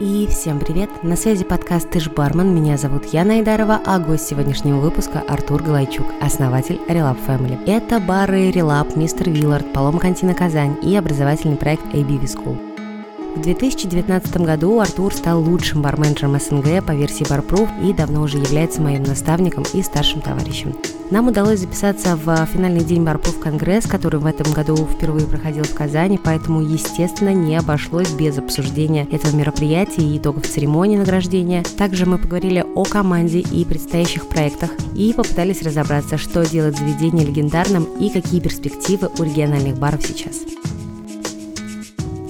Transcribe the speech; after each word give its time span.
И 0.00 0.28
всем 0.30 0.60
привет! 0.60 1.02
На 1.02 1.16
связи 1.16 1.42
подкаст 1.42 1.90
«Ты 1.90 1.98
ж 1.98 2.08
бармен», 2.08 2.54
меня 2.54 2.76
зовут 2.76 3.06
Яна 3.06 3.34
Айдарова, 3.34 3.80
а 3.84 3.98
гость 3.98 4.28
сегодняшнего 4.28 4.78
выпуска 4.78 5.24
Артур 5.26 5.60
Галайчук, 5.60 6.06
основатель 6.20 6.78
Relap 6.88 7.18
Family. 7.26 7.58
Это 7.66 7.98
бары 7.98 8.50
Relap, 8.50 8.96
Мистер 8.96 9.28
Виллард, 9.28 9.72
Полом 9.72 9.98
Кантина 9.98 10.34
Казань 10.34 10.76
и 10.82 10.94
образовательный 10.94 11.56
проект 11.56 11.84
ABV 11.86 12.22
School. 12.22 13.36
В 13.38 13.40
2019 13.40 14.36
году 14.36 14.78
Артур 14.78 15.12
стал 15.12 15.42
лучшим 15.42 15.82
барменджером 15.82 16.38
СНГ 16.38 16.84
по 16.86 16.92
версии 16.92 17.26
Barproof 17.26 17.68
и 17.84 17.92
давно 17.92 18.22
уже 18.22 18.38
является 18.38 18.80
моим 18.80 19.02
наставником 19.02 19.64
и 19.72 19.82
старшим 19.82 20.20
товарищем. 20.20 20.76
Нам 21.10 21.28
удалось 21.28 21.60
записаться 21.60 22.16
в 22.16 22.46
финальный 22.52 22.84
день 22.84 23.02
Barproof 23.02 23.40
Конгресс, 23.40 23.86
который 23.86 24.20
в 24.20 24.26
этом 24.26 24.52
году 24.52 24.76
впервые 24.76 25.26
проходил 25.26 25.64
в 25.64 25.72
Казани, 25.72 26.20
поэтому, 26.22 26.60
естественно, 26.60 27.32
не 27.32 27.56
обошлось 27.56 28.10
без 28.10 28.36
обсуждения 28.36 29.06
этого 29.10 29.34
мероприятия 29.34 30.02
и 30.02 30.18
итогов 30.18 30.46
церемонии 30.46 30.98
награждения. 30.98 31.64
Также 31.78 32.04
мы 32.04 32.18
поговорили 32.18 32.62
о 32.74 32.84
команде 32.84 33.40
и 33.40 33.64
предстоящих 33.64 34.26
проектах 34.26 34.70
и 34.94 35.14
попытались 35.14 35.62
разобраться, 35.62 36.18
что 36.18 36.44
делает 36.44 36.76
заведение 36.76 37.24
легендарным 37.24 37.84
и 37.98 38.10
какие 38.10 38.40
перспективы 38.40 39.08
у 39.18 39.22
региональных 39.22 39.78
баров 39.78 40.04
сейчас. 40.04 40.42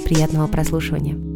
Приятного 0.04 0.46
прослушивания. 0.46 1.27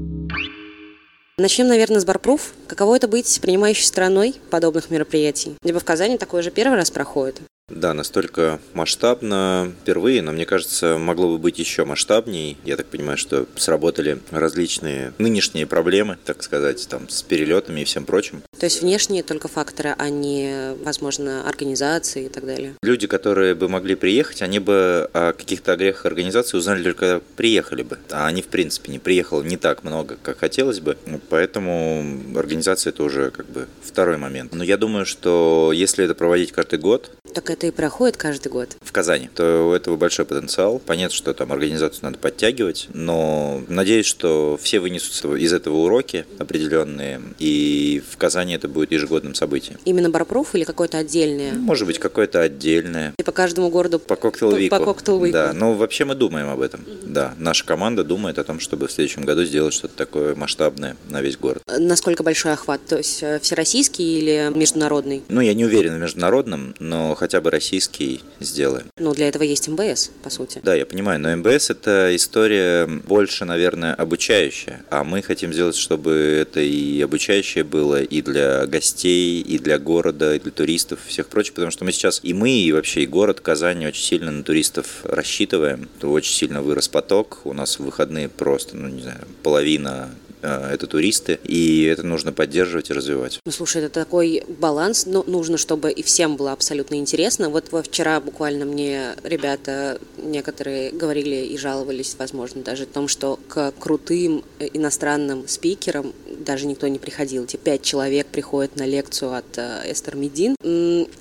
Начнем, 1.39 1.67
наверное, 1.67 1.99
с 1.99 2.05
Барпруф. 2.05 2.53
Каково 2.67 2.97
это 2.97 3.09
быть 3.09 3.41
принимающей 3.41 3.85
стороной 3.85 4.35
подобных 4.51 4.91
мероприятий? 4.91 5.57
Либо 5.63 5.81
в 5.81 5.85
Казани 5.85 6.19
такое 6.19 6.43
же 6.43 6.51
первый 6.51 6.77
раз 6.77 6.91
проходит? 6.91 7.41
Да, 7.73 7.95
настолько 7.95 8.59
масштабно 8.75 9.73
впервые, 9.83 10.23
но 10.23 10.33
мне 10.33 10.47
кажется, 10.47 10.99
могло 10.99 11.29
бы 11.29 11.39
быть 11.39 11.59
еще 11.59 11.85
масштабней. 11.85 12.57
Я 12.65 12.77
так 12.77 12.87
понимаю, 12.87 13.19
что 13.19 13.47
сработали 13.57 14.19
различные 14.31 15.13
нынешние 15.19 15.67
проблемы, 15.67 16.19
так 16.25 16.43
сказать, 16.43 16.87
там, 16.89 17.09
с 17.09 17.23
перелетами 17.23 17.81
и 17.81 17.85
всем 17.85 18.05
прочим. 18.05 18.43
То 18.59 18.67
есть 18.67 18.83
внешние 18.83 19.23
только 19.23 19.49
факторы, 19.49 19.95
а 19.99 20.09
не, 20.09 20.75
возможно, 20.85 21.47
организации 21.49 22.27
и 22.27 22.29
так 22.29 22.47
далее? 22.47 22.75
Люди, 22.83 23.07
которые 23.07 23.55
бы 23.55 23.69
могли 23.69 23.95
приехать, 23.95 24.43
они 24.43 24.59
бы 24.59 25.09
о 25.13 25.33
каких-то 25.33 25.77
грехах 25.77 26.07
организации 26.07 26.57
узнали 26.57 26.83
только 26.83 27.03
когда 27.03 27.21
приехали 27.37 27.83
бы. 27.83 27.99
А 28.11 28.27
они, 28.27 28.43
в 28.43 28.47
принципе, 28.47 28.93
не 28.93 28.99
приехало 28.99 29.43
не 29.43 29.57
так 29.57 29.83
много, 29.83 30.17
как 30.23 30.39
хотелось 30.39 30.81
бы. 30.81 30.97
Поэтому 31.29 32.05
организация 32.37 32.93
это 32.93 33.03
уже 33.03 33.31
как 33.31 33.47
бы 33.47 33.67
второй 33.83 34.19
момент. 34.19 34.55
Но 34.55 34.63
я 34.63 34.77
думаю, 34.77 35.05
что 35.05 35.73
если 35.75 36.05
это 36.05 36.15
проводить 36.15 36.53
каждый 36.53 36.79
год, 36.79 37.11
так 37.35 37.51
это 37.51 37.62
и 37.65 37.71
проходит 37.71 38.17
каждый 38.17 38.49
год. 38.49 38.77
В 38.81 38.93
Казани. 38.93 39.29
То 39.35 39.69
у 39.69 39.73
этого 39.73 39.97
большой 39.97 40.25
потенциал. 40.25 40.79
Понятно, 40.79 41.17
что 41.17 41.33
там 41.35 41.53
организацию 41.53 42.05
надо 42.05 42.19
подтягивать, 42.19 42.89
но 42.93 43.63
надеюсь, 43.69 44.07
что 44.07 44.59
все 44.61 44.81
вынесут 44.81 45.25
из 45.37 45.53
этого 45.53 45.77
уроки 45.79 46.27
определенные, 46.39 47.21
и 47.39 48.03
в 48.11 48.17
Казани 48.17 48.55
это 48.55 48.69
будет 48.69 48.93
ежегодным 48.93 49.35
событием. 49.35 49.79
Именно 49.85 50.11
Barproof 50.11 50.55
или 50.55 50.65
какое-то 50.65 50.99
отдельное? 50.99 51.53
Может 51.53 51.87
быть, 51.87 51.99
какое-то 51.99 52.41
отдельное. 52.41 53.15
И 53.19 53.23
по 53.23 53.33
каждому 53.33 53.71
городу? 53.71 53.99
По 53.99 54.17
коктейл-вику. 54.17 54.77
По 54.77 54.85
коктейл-вику. 54.85 55.33
Да, 55.33 55.53
ну 55.53 55.75
вообще 55.75 56.05
мы 56.05 56.15
думаем 56.15 56.49
об 56.49 56.61
этом. 56.61 56.85
Да, 57.05 57.35
наша 57.39 57.65
команда 57.65 58.05
думает 58.05 58.39
о 58.39 58.45
том, 58.45 58.61
чтобы 58.61 58.89
в 58.89 58.93
следующем 58.93 59.23
году 59.23 59.45
сделать 59.45 59.75
что-то 59.75 59.97
такое 59.97 60.35
масштабное 60.35 60.97
на 61.09 61.21
весь 61.23 61.37
город. 61.37 61.63
Насколько 61.67 62.23
большой 62.23 62.53
охват? 62.53 62.81
То 62.87 62.99
есть 62.99 63.23
э, 63.23 63.39
всероссийский 63.41 64.19
или 64.19 64.53
международный? 64.57 65.23
Ну, 65.29 65.41
я 65.41 65.55
не 65.55 65.65
уверен 65.65 65.97
в 65.97 66.01
международном, 66.01 66.75
но 66.79 67.15
хотя 67.15 67.41
бы 67.41 67.42
российский 67.51 68.21
сделаем. 68.41 68.87
Ну, 68.99 69.15
для 69.15 69.29
этого 69.29 69.43
есть 69.43 69.69
MBS, 69.69 70.11
по 70.23 70.31
сути. 70.31 70.61
Да, 70.63 70.75
я 70.75 70.87
понимаю, 70.87 71.21
но 71.21 71.37
MBS 71.37 71.71
это 71.71 72.15
история 72.15 72.87
больше, 72.87 73.45
наверное, 73.45 73.95
обучающая, 73.95 74.85
а 74.91 75.05
мы 75.05 75.23
хотим 75.23 75.53
сделать, 75.53 75.77
чтобы 75.77 76.13
это 76.13 76.61
и 76.61 77.01
обучающее 77.01 77.65
было 77.65 78.03
и 78.03 78.23
для 78.23 78.67
гостей, 78.67 79.41
и 79.41 79.59
для 79.59 79.79
города, 79.79 80.35
и 80.35 80.39
для 80.39 80.51
туристов, 80.51 81.01
и 81.07 81.11
всех 81.11 81.29
прочих, 81.29 81.55
потому 81.55 81.71
что 81.71 81.85
мы 81.85 81.93
сейчас 81.93 82.21
и 82.23 82.33
мы, 82.35 82.51
и 82.51 82.73
вообще 82.73 83.03
и 83.03 83.07
город 83.07 83.41
Казань 83.41 83.87
очень 83.87 84.05
сильно 84.05 84.31
на 84.31 84.43
туристов 84.43 85.05
рассчитываем. 85.05 85.89
Очень 86.03 86.35
сильно 86.35 86.63
вырос 86.63 86.89
поток, 86.89 87.41
у 87.45 87.53
нас 87.53 87.79
в 87.79 87.85
выходные 87.85 88.29
просто, 88.29 88.77
ну 88.77 88.89
не 88.89 89.03
знаю, 89.03 89.27
половина 89.43 90.11
это 90.43 90.87
туристы, 90.87 91.39
и 91.45 91.85
это 91.85 92.03
нужно 92.03 92.33
поддерживать 92.33 92.91
и 92.91 92.93
развивать. 92.93 93.39
Ну, 93.45 93.53
слушай, 93.53 93.83
это 93.83 93.93
такой 93.93 94.43
баланс, 94.49 95.07
но 95.07 95.23
нужно, 95.27 95.59
чтобы 95.59 95.91
и 95.91 96.03
всем 96.03 96.37
было 96.37 96.53
абсолютно 96.53 96.97
интересно. 96.97 97.49
Вот 97.49 97.71
вчера 97.87 98.21
буквально 98.21 98.65
мне 98.65 99.15
ребята 99.23 99.99
некоторые 100.19 100.91
говорили 100.91 101.37
и 101.47 101.57
жаловались, 101.57 102.17
возможно, 102.19 102.63
даже 102.63 102.85
о 102.85 102.87
том, 102.87 103.09
что 103.09 103.39
к 103.49 103.73
крутым 103.79 104.45
э, 104.59 104.69
иностранным 104.73 105.49
спикерам 105.49 106.13
даже 106.39 106.67
никто 106.67 106.89
не 106.89 106.99
приходил. 106.99 107.47
Те 107.47 107.59
пять 107.59 107.83
человек 107.83 108.27
приходят 108.27 108.77
на 108.77 108.87
лекцию 108.87 109.35
от 109.35 109.59
э, 109.59 109.93
Эстер 109.93 110.17
Медин. 110.17 110.57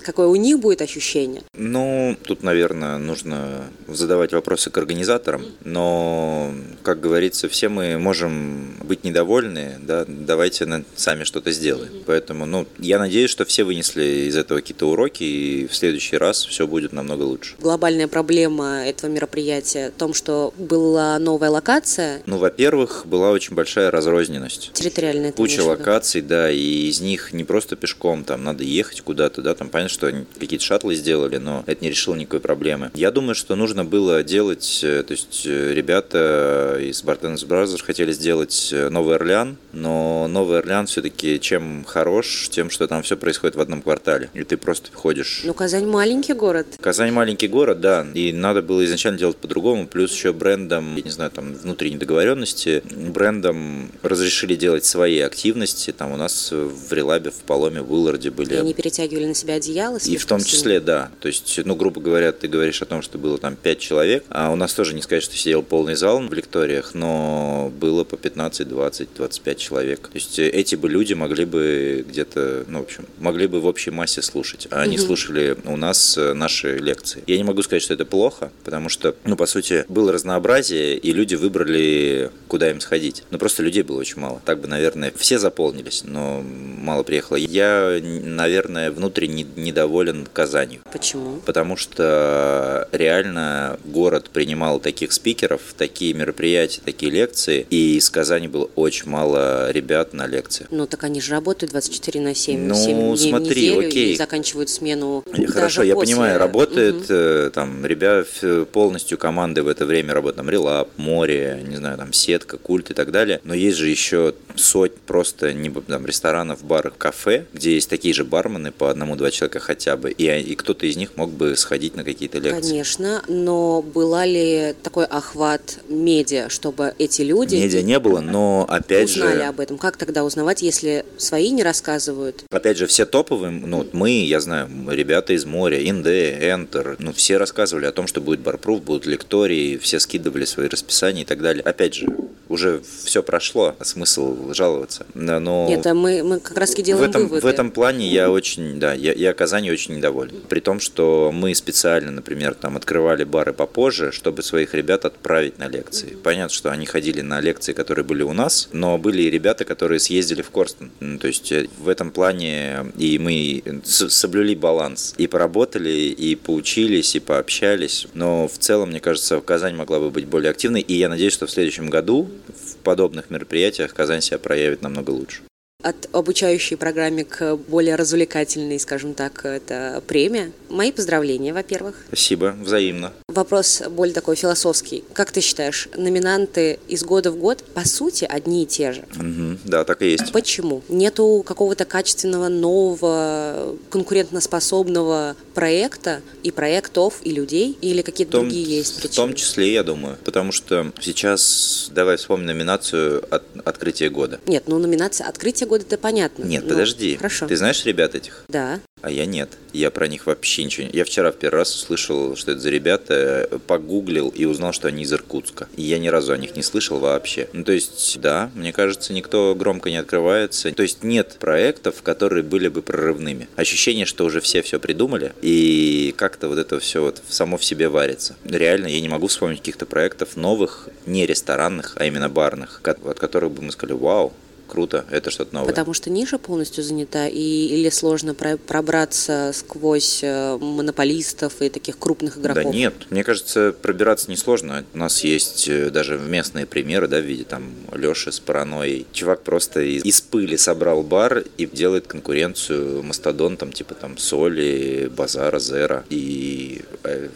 Какое 0.01 0.27
у 0.27 0.35
них 0.35 0.59
будет 0.59 0.81
ощущение? 0.81 1.43
Ну, 1.55 2.17
тут, 2.23 2.43
наверное, 2.43 2.97
нужно 2.97 3.65
задавать 3.87 4.33
вопросы 4.33 4.69
к 4.69 4.77
организаторам, 4.77 5.45
но, 5.63 6.53
как 6.83 6.99
говорится, 7.01 7.49
все 7.49 7.69
мы 7.69 7.97
можем 7.97 8.75
быть 8.83 9.03
не 9.03 9.10
недовольны, 9.11 9.77
да, 9.81 10.05
давайте 10.07 10.83
сами 10.95 11.23
что-то 11.23 11.51
сделаем. 11.51 11.91
Поэтому, 12.05 12.45
ну, 12.45 12.65
я 12.79 12.97
надеюсь, 12.97 13.29
что 13.29 13.45
все 13.45 13.63
вынесли 13.63 14.27
из 14.29 14.35
этого 14.35 14.59
какие-то 14.59 14.89
уроки, 14.89 15.23
и 15.23 15.67
в 15.67 15.75
следующий 15.75 16.17
раз 16.17 16.45
все 16.45 16.65
будет 16.65 16.93
намного 16.93 17.23
лучше. 17.23 17.55
Глобальная 17.59 18.07
проблема 18.07 18.85
этого 18.85 19.11
мероприятия 19.11 19.91
в 19.95 19.99
том, 19.99 20.13
что 20.13 20.53
была 20.57 21.19
новая 21.19 21.49
локация. 21.49 22.21
Ну, 22.25 22.37
во-первых, 22.37 23.03
была 23.05 23.31
очень 23.31 23.55
большая 23.55 23.91
разрозненность. 23.91 24.71
Территориальная. 24.73 25.31
Куча 25.33 25.61
локаций, 25.61 26.21
да, 26.21 26.49
и 26.49 26.87
из 26.89 27.01
них 27.01 27.33
не 27.33 27.43
просто 27.43 27.75
пешком, 27.75 28.23
там 28.23 28.43
надо 28.43 28.63
ехать 28.63 29.01
куда-то, 29.01 29.41
да, 29.41 29.53
там 29.53 29.69
понятно, 29.69 29.93
что 29.93 30.11
какие-то 30.39 30.63
шаттлы 30.63 30.95
сделали, 30.95 31.37
но 31.37 31.63
это 31.67 31.83
не 31.83 31.89
решило 31.89 32.15
никакой 32.15 32.39
проблемы. 32.39 32.91
Я 32.93 33.11
думаю, 33.11 33.35
что 33.35 33.55
нужно 33.55 33.83
было 33.83 34.23
делать, 34.23 34.79
э, 34.83 35.03
то 35.03 35.11
есть 35.11 35.43
э, 35.45 35.73
ребята 35.73 36.77
из 36.79 37.03
Bartenders 37.03 37.45
Brothers 37.47 37.83
хотели 37.83 38.13
сделать 38.13 38.69
новый 38.71 39.00
Новый 39.01 39.15
Орлеан, 39.15 39.57
но 39.73 40.27
Новый 40.27 40.59
Орлеан 40.59 40.85
все-таки 40.85 41.39
чем 41.39 41.83
хорош, 41.85 42.49
тем, 42.51 42.69
что 42.69 42.87
там 42.87 43.01
все 43.01 43.17
происходит 43.17 43.55
в 43.55 43.59
одном 43.59 43.81
квартале. 43.81 44.29
И 44.35 44.43
ты 44.43 44.57
просто 44.57 44.91
ходишь. 44.93 45.41
Ну, 45.43 45.55
Казань 45.55 45.87
маленький 45.87 46.33
город. 46.33 46.67
Казань 46.79 47.11
маленький 47.11 47.47
город, 47.47 47.81
да. 47.81 48.05
И 48.13 48.31
надо 48.31 48.61
было 48.61 48.85
изначально 48.85 49.17
делать 49.17 49.37
по-другому. 49.37 49.87
Плюс 49.87 50.13
еще 50.13 50.33
брендом, 50.33 50.95
я 50.97 51.01
не 51.01 51.09
знаю, 51.09 51.31
там 51.31 51.55
внутренней 51.55 51.97
договоренности, 51.97 52.83
брендом 52.91 53.91
разрешили 54.03 54.53
делать 54.53 54.85
свои 54.85 55.19
активности. 55.19 55.91
Там 55.91 56.11
у 56.11 56.17
нас 56.17 56.51
в 56.51 56.93
Релабе, 56.93 57.31
в 57.31 57.41
Паломе, 57.47 57.81
в 57.81 57.91
Уилларде 57.91 58.29
были. 58.29 58.53
И 58.53 58.57
они 58.57 58.75
перетягивали 58.75 59.25
на 59.25 59.33
себя 59.33 59.55
одеяло? 59.55 59.97
И 59.97 60.17
в 60.17 60.25
том 60.27 60.43
числе, 60.43 60.79
да. 60.79 61.09
То 61.21 61.27
есть, 61.27 61.59
ну, 61.65 61.75
грубо 61.75 62.01
говоря, 62.01 62.31
ты 62.33 62.47
говоришь 62.47 62.83
о 62.83 62.85
том, 62.85 63.01
что 63.01 63.17
было 63.17 63.39
там 63.39 63.55
5 63.55 63.79
человек, 63.79 64.25
а 64.29 64.51
у 64.51 64.55
нас 64.55 64.75
тоже 64.75 64.93
не 64.93 65.01
сказать, 65.01 65.23
что 65.23 65.35
сидел 65.35 65.63
полный 65.63 65.95
зал 65.95 66.19
в 66.21 66.33
лекториях, 66.33 66.93
но 66.93 67.71
было 67.79 68.03
по 68.03 68.15
15-20 68.15 68.90
20-25 68.91 69.55
человек. 69.55 70.07
То 70.07 70.15
есть 70.15 70.39
э, 70.39 70.49
эти 70.49 70.75
бы 70.75 70.89
люди 70.89 71.13
могли 71.13 71.45
бы 71.45 72.05
где-то, 72.07 72.65
ну, 72.67 72.79
в 72.79 72.83
общем, 72.83 73.05
могли 73.19 73.47
бы 73.47 73.59
в 73.59 73.65
общей 73.65 73.91
массе 73.91 74.21
слушать, 74.21 74.67
а 74.71 74.81
они 74.81 74.97
угу. 74.97 75.05
слушали 75.05 75.57
у 75.65 75.77
нас 75.77 76.17
э, 76.17 76.33
наши 76.33 76.77
лекции. 76.77 77.23
Я 77.27 77.37
не 77.37 77.43
могу 77.43 77.61
сказать, 77.63 77.83
что 77.83 77.93
это 77.93 78.05
плохо, 78.05 78.51
потому 78.63 78.89
что, 78.89 79.15
ну, 79.25 79.35
по 79.35 79.45
сути, 79.45 79.85
было 79.87 80.11
разнообразие, 80.11 80.97
и 80.97 81.11
люди 81.11 81.35
выбрали, 81.35 82.31
куда 82.47 82.69
им 82.69 82.81
сходить. 82.81 83.23
Но 83.31 83.37
просто 83.37 83.63
людей 83.63 83.83
было 83.83 83.99
очень 83.99 84.19
мало. 84.19 84.41
Так 84.45 84.59
бы, 84.61 84.67
наверное, 84.67 85.13
все 85.15 85.39
заполнились, 85.39 86.03
но 86.03 86.43
мало 86.43 87.03
приехало. 87.03 87.37
Я, 87.37 87.99
наверное, 88.01 88.91
внутренне 88.91 89.45
недоволен 89.55 90.27
Казанью. 90.31 90.81
Почему? 90.91 91.39
Потому 91.45 91.77
что 91.77 92.87
реально 92.91 93.79
город 93.85 94.29
принимал 94.31 94.79
таких 94.79 95.11
спикеров, 95.11 95.61
такие 95.77 96.13
мероприятия, 96.13 96.81
такие 96.83 97.11
лекции, 97.11 97.65
и 97.69 97.97
из 97.97 98.09
Казани 98.09 98.47
было 98.47 98.69
очень 98.81 99.09
мало 99.09 99.71
ребят 99.71 100.13
на 100.13 100.27
лекции. 100.27 100.67
Ну, 100.71 100.85
так 100.87 101.03
они 101.03 101.21
же 101.21 101.31
работают 101.31 101.71
24 101.71 102.21
на 102.21 102.35
7, 102.35 102.59
ну, 102.59 102.75
7 102.75 102.97
дней 102.97 103.29
смотри, 103.29 103.61
неделю 103.61 103.87
окей. 103.87 104.13
и 104.13 104.15
заканчивают 104.15 104.69
смену 104.69 105.23
Хорошо, 105.47 105.83
я 105.83 105.95
после... 105.95 106.15
понимаю, 106.15 106.39
работает 106.39 107.09
угу. 107.09 107.51
там 107.51 107.85
ребят 107.85 108.27
полностью 108.71 109.17
команды 109.17 109.63
в 109.63 109.67
это 109.67 109.85
время 109.85 110.13
работают, 110.13 110.37
там 110.37 110.49
Релап, 110.49 110.89
Море, 110.97 111.63
не 111.67 111.77
знаю, 111.77 111.97
там 111.97 112.13
сетка, 112.13 112.57
культ 112.57 112.91
и 112.91 112.93
так 112.93 113.11
далее, 113.11 113.39
но 113.43 113.53
есть 113.53 113.77
же 113.77 113.87
еще 113.87 114.33
соть 114.55 114.95
просто 114.95 115.53
не, 115.53 115.69
там, 115.69 116.05
ресторанов, 116.05 116.63
баров, 116.63 116.93
кафе, 116.97 117.45
где 117.53 117.75
есть 117.75 117.89
такие 117.89 118.13
же 118.13 118.23
бармены 118.23 118.71
по 118.71 118.89
одному-два 118.89 119.31
человека 119.31 119.59
хотя 119.59 119.97
бы, 119.97 120.11
и, 120.11 120.25
и 120.25 120.55
кто-то 120.55 120.85
из 120.85 120.97
них 120.97 121.15
мог 121.15 121.31
бы 121.31 121.55
сходить 121.55 121.95
на 121.95 122.03
какие-то 122.03 122.39
лекции. 122.39 122.69
Конечно, 122.69 123.23
но 123.27 123.81
была 123.81 124.25
ли 124.25 124.75
такой 124.81 125.05
охват 125.05 125.79
медиа, 125.89 126.49
чтобы 126.49 126.93
эти 126.97 127.21
люди... 127.21 127.55
Медиа 127.55 127.81
не 127.81 127.99
было, 127.99 128.19
но 128.19 128.65
опять 128.75 129.09
узнали 129.09 129.27
же... 129.27 129.33
Узнали 129.33 129.49
об 129.49 129.59
этом. 129.59 129.77
Как 129.77 129.97
тогда 129.97 130.23
узнавать, 130.23 130.61
если 130.61 131.05
свои 131.17 131.49
не 131.51 131.63
рассказывают? 131.63 132.43
Опять 132.49 132.77
же, 132.77 132.87
все 132.87 133.05
топовые, 133.05 133.51
ну, 133.51 133.87
мы, 133.93 134.11
я 134.11 134.39
знаю, 134.39 134.69
ребята 134.89 135.33
из 135.33 135.45
моря, 135.45 135.77
Инде, 135.87 136.37
Enter, 136.39 136.95
ну, 136.99 137.13
все 137.13 137.37
рассказывали 137.37 137.85
о 137.85 137.91
том, 137.91 138.07
что 138.07 138.21
будет 138.21 138.41
барпруф, 138.41 138.83
будут 138.83 139.05
лектории, 139.05 139.77
все 139.77 139.99
скидывали 139.99 140.45
свои 140.45 140.67
расписания 140.67 141.23
и 141.23 141.25
так 141.25 141.41
далее. 141.41 141.63
Опять 141.63 141.95
же, 141.95 142.07
уже 142.49 142.81
все 143.03 143.23
прошло, 143.23 143.75
смысл 143.81 144.53
жаловаться. 144.53 145.05
Но 145.13 145.67
Нет, 145.67 145.85
а 145.87 145.93
мы, 145.93 146.23
мы 146.23 146.39
как 146.39 146.57
раз 146.57 146.71
таки 146.71 146.83
делаем 146.83 147.07
в 147.07 147.09
этом, 147.09 147.23
выводы. 147.23 147.41
в 147.41 147.49
этом 147.49 147.71
плане 147.71 148.07
я 148.07 148.29
очень, 148.29 148.79
да, 148.79 148.93
я, 148.93 149.13
я 149.13 149.33
Казани 149.33 149.71
очень 149.71 149.95
недоволен. 149.95 150.41
При 150.49 150.59
том, 150.59 150.79
что 150.79 151.31
мы 151.33 151.55
специально, 151.55 152.11
например, 152.11 152.53
там 152.53 152.77
открывали 152.77 153.23
бары 153.23 153.53
попозже, 153.53 154.11
чтобы 154.11 154.43
своих 154.43 154.73
ребят 154.73 155.05
отправить 155.05 155.57
на 155.59 155.67
лекции. 155.67 156.17
Понятно, 156.23 156.53
что 156.53 156.71
они 156.71 156.85
ходили 156.85 157.21
на 157.21 157.39
лекции, 157.39 157.73
которые 157.73 158.05
были 158.05 158.23
у 158.23 158.33
нас, 158.33 158.50
но 158.71 158.97
были 158.97 159.23
и 159.23 159.29
ребята, 159.29 159.65
которые 159.65 159.99
съездили 159.99 160.41
в 160.41 160.49
Корстон. 160.49 160.91
Ну, 160.99 161.17
То 161.19 161.27
есть 161.27 161.51
э, 161.51 161.67
в 161.79 161.87
этом 161.89 162.11
плане 162.11 162.91
и 162.97 163.17
мы 163.19 163.63
с- 163.83 164.09
соблюли 164.09 164.55
баланс. 164.55 165.13
И 165.17 165.27
поработали, 165.27 165.89
и 165.91 166.35
поучились, 166.35 167.15
и 167.15 167.19
пообщались. 167.19 168.07
Но 168.13 168.47
в 168.47 168.57
целом, 168.57 168.89
мне 168.89 168.99
кажется, 168.99 169.39
Казань 169.41 169.75
могла 169.75 169.99
бы 169.99 170.09
быть 170.11 170.25
более 170.25 170.51
активной. 170.51 170.81
И 170.81 170.93
я 170.95 171.09
надеюсь, 171.09 171.33
что 171.33 171.45
в 171.47 171.51
следующем 171.51 171.89
году 171.89 172.29
в 172.47 172.77
подобных 172.77 173.29
мероприятиях 173.29 173.93
Казань 173.93 174.21
себя 174.21 174.39
проявит 174.39 174.81
намного 174.81 175.11
лучше. 175.11 175.41
От 175.83 176.09
обучающей 176.11 176.77
программе 176.77 177.23
к 177.25 177.55
более 177.55 177.95
развлекательной, 177.95 178.79
скажем 178.79 179.13
так, 179.13 179.45
это 179.45 180.03
премия. 180.07 180.51
Мои 180.69 180.91
поздравления, 180.91 181.53
во-первых. 181.53 181.95
Спасибо, 182.07 182.55
взаимно. 182.61 183.13
Вопрос 183.27 183.81
более 183.89 184.13
такой 184.13 184.35
философский. 184.35 185.03
Как 185.13 185.31
ты 185.31 185.41
считаешь, 185.41 185.89
номинанты 185.95 186.79
из 186.87 187.03
года 187.03 187.31
в 187.31 187.37
год 187.37 187.63
по 187.73 187.87
сути 187.87 188.25
одни 188.25 188.63
и 188.63 188.65
те 188.65 188.91
же? 188.93 189.05
Мгм, 189.15 189.59
да, 189.65 189.83
так 189.83 190.01
и 190.01 190.11
есть. 190.11 190.31
Почему? 190.31 190.81
Нету 190.87 191.43
какого-то 191.45 191.85
качественного, 191.85 192.47
нового, 192.47 193.75
конкурентоспособного 193.89 195.35
проекта 195.53 196.21
и 196.43 196.51
проектов, 196.51 197.21
и 197.23 197.31
людей? 197.31 197.77
Или 197.81 198.01
какие-то 198.01 198.31
В 198.37 198.41
том, 198.41 198.49
другие 198.49 198.77
есть 198.77 198.93
в 198.97 199.01
причины? 199.01 199.15
том 199.15 199.33
числе, 199.33 199.73
я 199.73 199.83
думаю, 199.83 200.17
потому 200.23 200.51
что 200.51 200.91
сейчас, 200.99 201.89
давай 201.93 202.17
вспомним 202.17 202.47
номинацию 202.47 203.23
от 203.33 203.43
открытия 203.65 204.09
года. 204.09 204.39
Нет, 204.45 204.63
ну 204.67 204.77
номинация 204.77 205.27
«Открытие 205.27 205.67
года» 205.71 205.85
это 205.87 205.97
понятно. 205.97 206.43
Нет, 206.43 206.63
Ну, 206.63 206.69
подожди. 206.69 207.15
Хорошо. 207.15 207.47
Ты 207.47 207.55
знаешь 207.55 207.85
ребят 207.85 208.13
этих? 208.13 208.43
Да. 208.49 208.81
А 209.01 209.09
я 209.09 209.25
нет. 209.25 209.49
Я 209.73 209.89
про 209.89 210.07
них 210.07 210.27
вообще 210.27 210.63
ничего 210.63 210.85
не... 210.85 210.91
Я 210.93 211.05
вчера 211.05 211.31
в 211.31 211.35
первый 211.35 211.59
раз 211.59 211.73
услышал, 211.73 212.35
что 212.35 212.51
это 212.51 212.59
за 212.59 212.69
ребята, 212.69 213.49
погуглил 213.65 214.29
и 214.29 214.45
узнал, 214.45 214.73
что 214.73 214.89
они 214.89 215.03
из 215.03 215.13
Иркутска. 215.13 215.67
И 215.75 215.81
я 215.81 215.97
ни 215.97 216.07
разу 216.09 216.33
о 216.33 216.37
них 216.37 216.55
не 216.55 216.61
слышал 216.61 216.99
вообще. 216.99 217.47
Ну, 217.53 217.63
то 217.63 217.71
есть, 217.71 218.19
да, 218.19 218.51
мне 218.53 218.73
кажется, 218.73 219.13
никто 219.13 219.55
громко 219.55 219.89
не 219.89 219.97
открывается. 219.97 220.71
То 220.71 220.83
есть, 220.83 221.03
нет 221.03 221.37
проектов, 221.39 222.03
которые 222.03 222.43
были 222.43 222.67
бы 222.67 222.81
прорывными. 222.81 223.47
Ощущение, 223.55 224.05
что 224.05 224.25
уже 224.25 224.41
все 224.41 224.61
все 224.61 224.79
придумали, 224.79 225.33
и 225.41 226.13
как-то 226.17 226.47
вот 226.49 226.59
это 226.59 226.79
все 226.79 227.01
вот 227.01 227.21
само 227.29 227.57
в 227.57 227.63
себе 227.63 227.89
варится. 227.89 228.35
Реально, 228.43 228.87
я 228.87 229.01
не 229.01 229.09
могу 229.09 229.27
вспомнить 229.27 229.59
каких-то 229.59 229.85
проектов 229.85 230.35
новых, 230.35 230.89
не 231.05 231.25
ресторанных, 231.25 231.93
а 231.95 232.05
именно 232.05 232.29
барных, 232.29 232.81
от 232.83 233.19
которых 233.19 233.51
бы 233.51 233.63
мы 233.63 233.71
сказали, 233.71 233.97
вау, 233.97 234.33
круто, 234.71 235.05
это 235.11 235.29
что-то 235.31 235.53
новое. 235.53 235.69
Потому 235.69 235.93
что 235.93 236.09
ниша 236.09 236.37
полностью 236.37 236.81
занята, 236.83 237.27
и, 237.27 237.67
или 237.67 237.89
сложно 237.89 238.33
про- 238.33 238.57
пробраться 238.57 239.51
сквозь 239.53 240.19
э, 240.23 240.57
монополистов 240.57 241.61
и 241.61 241.69
таких 241.69 241.99
крупных 241.99 242.37
игроков? 242.37 242.63
Да 242.63 242.69
нет, 242.69 242.93
мне 243.09 243.23
кажется, 243.23 243.75
пробираться 243.79 244.31
несложно. 244.31 244.85
У 244.93 244.97
нас 244.97 245.23
есть 245.25 245.67
э, 245.67 245.89
даже 245.89 246.17
местные 246.17 246.65
примеры, 246.65 247.09
да, 247.09 247.19
в 247.19 247.25
виде 247.25 247.43
там 247.43 247.71
Леши 247.93 248.31
с 248.31 248.39
паранойей. 248.39 249.05
Чувак 249.11 249.43
просто 249.43 249.81
из, 249.81 250.05
из 250.05 250.21
пыли 250.21 250.55
собрал 250.55 251.03
бар 251.03 251.43
и 251.57 251.65
делает 251.65 252.07
конкуренцию 252.07 253.03
мастодонтам, 253.03 253.73
типа 253.73 253.93
там 253.95 254.17
Соли, 254.17 255.11
Базара, 255.15 255.59
Зера, 255.59 256.05
и 256.09 256.81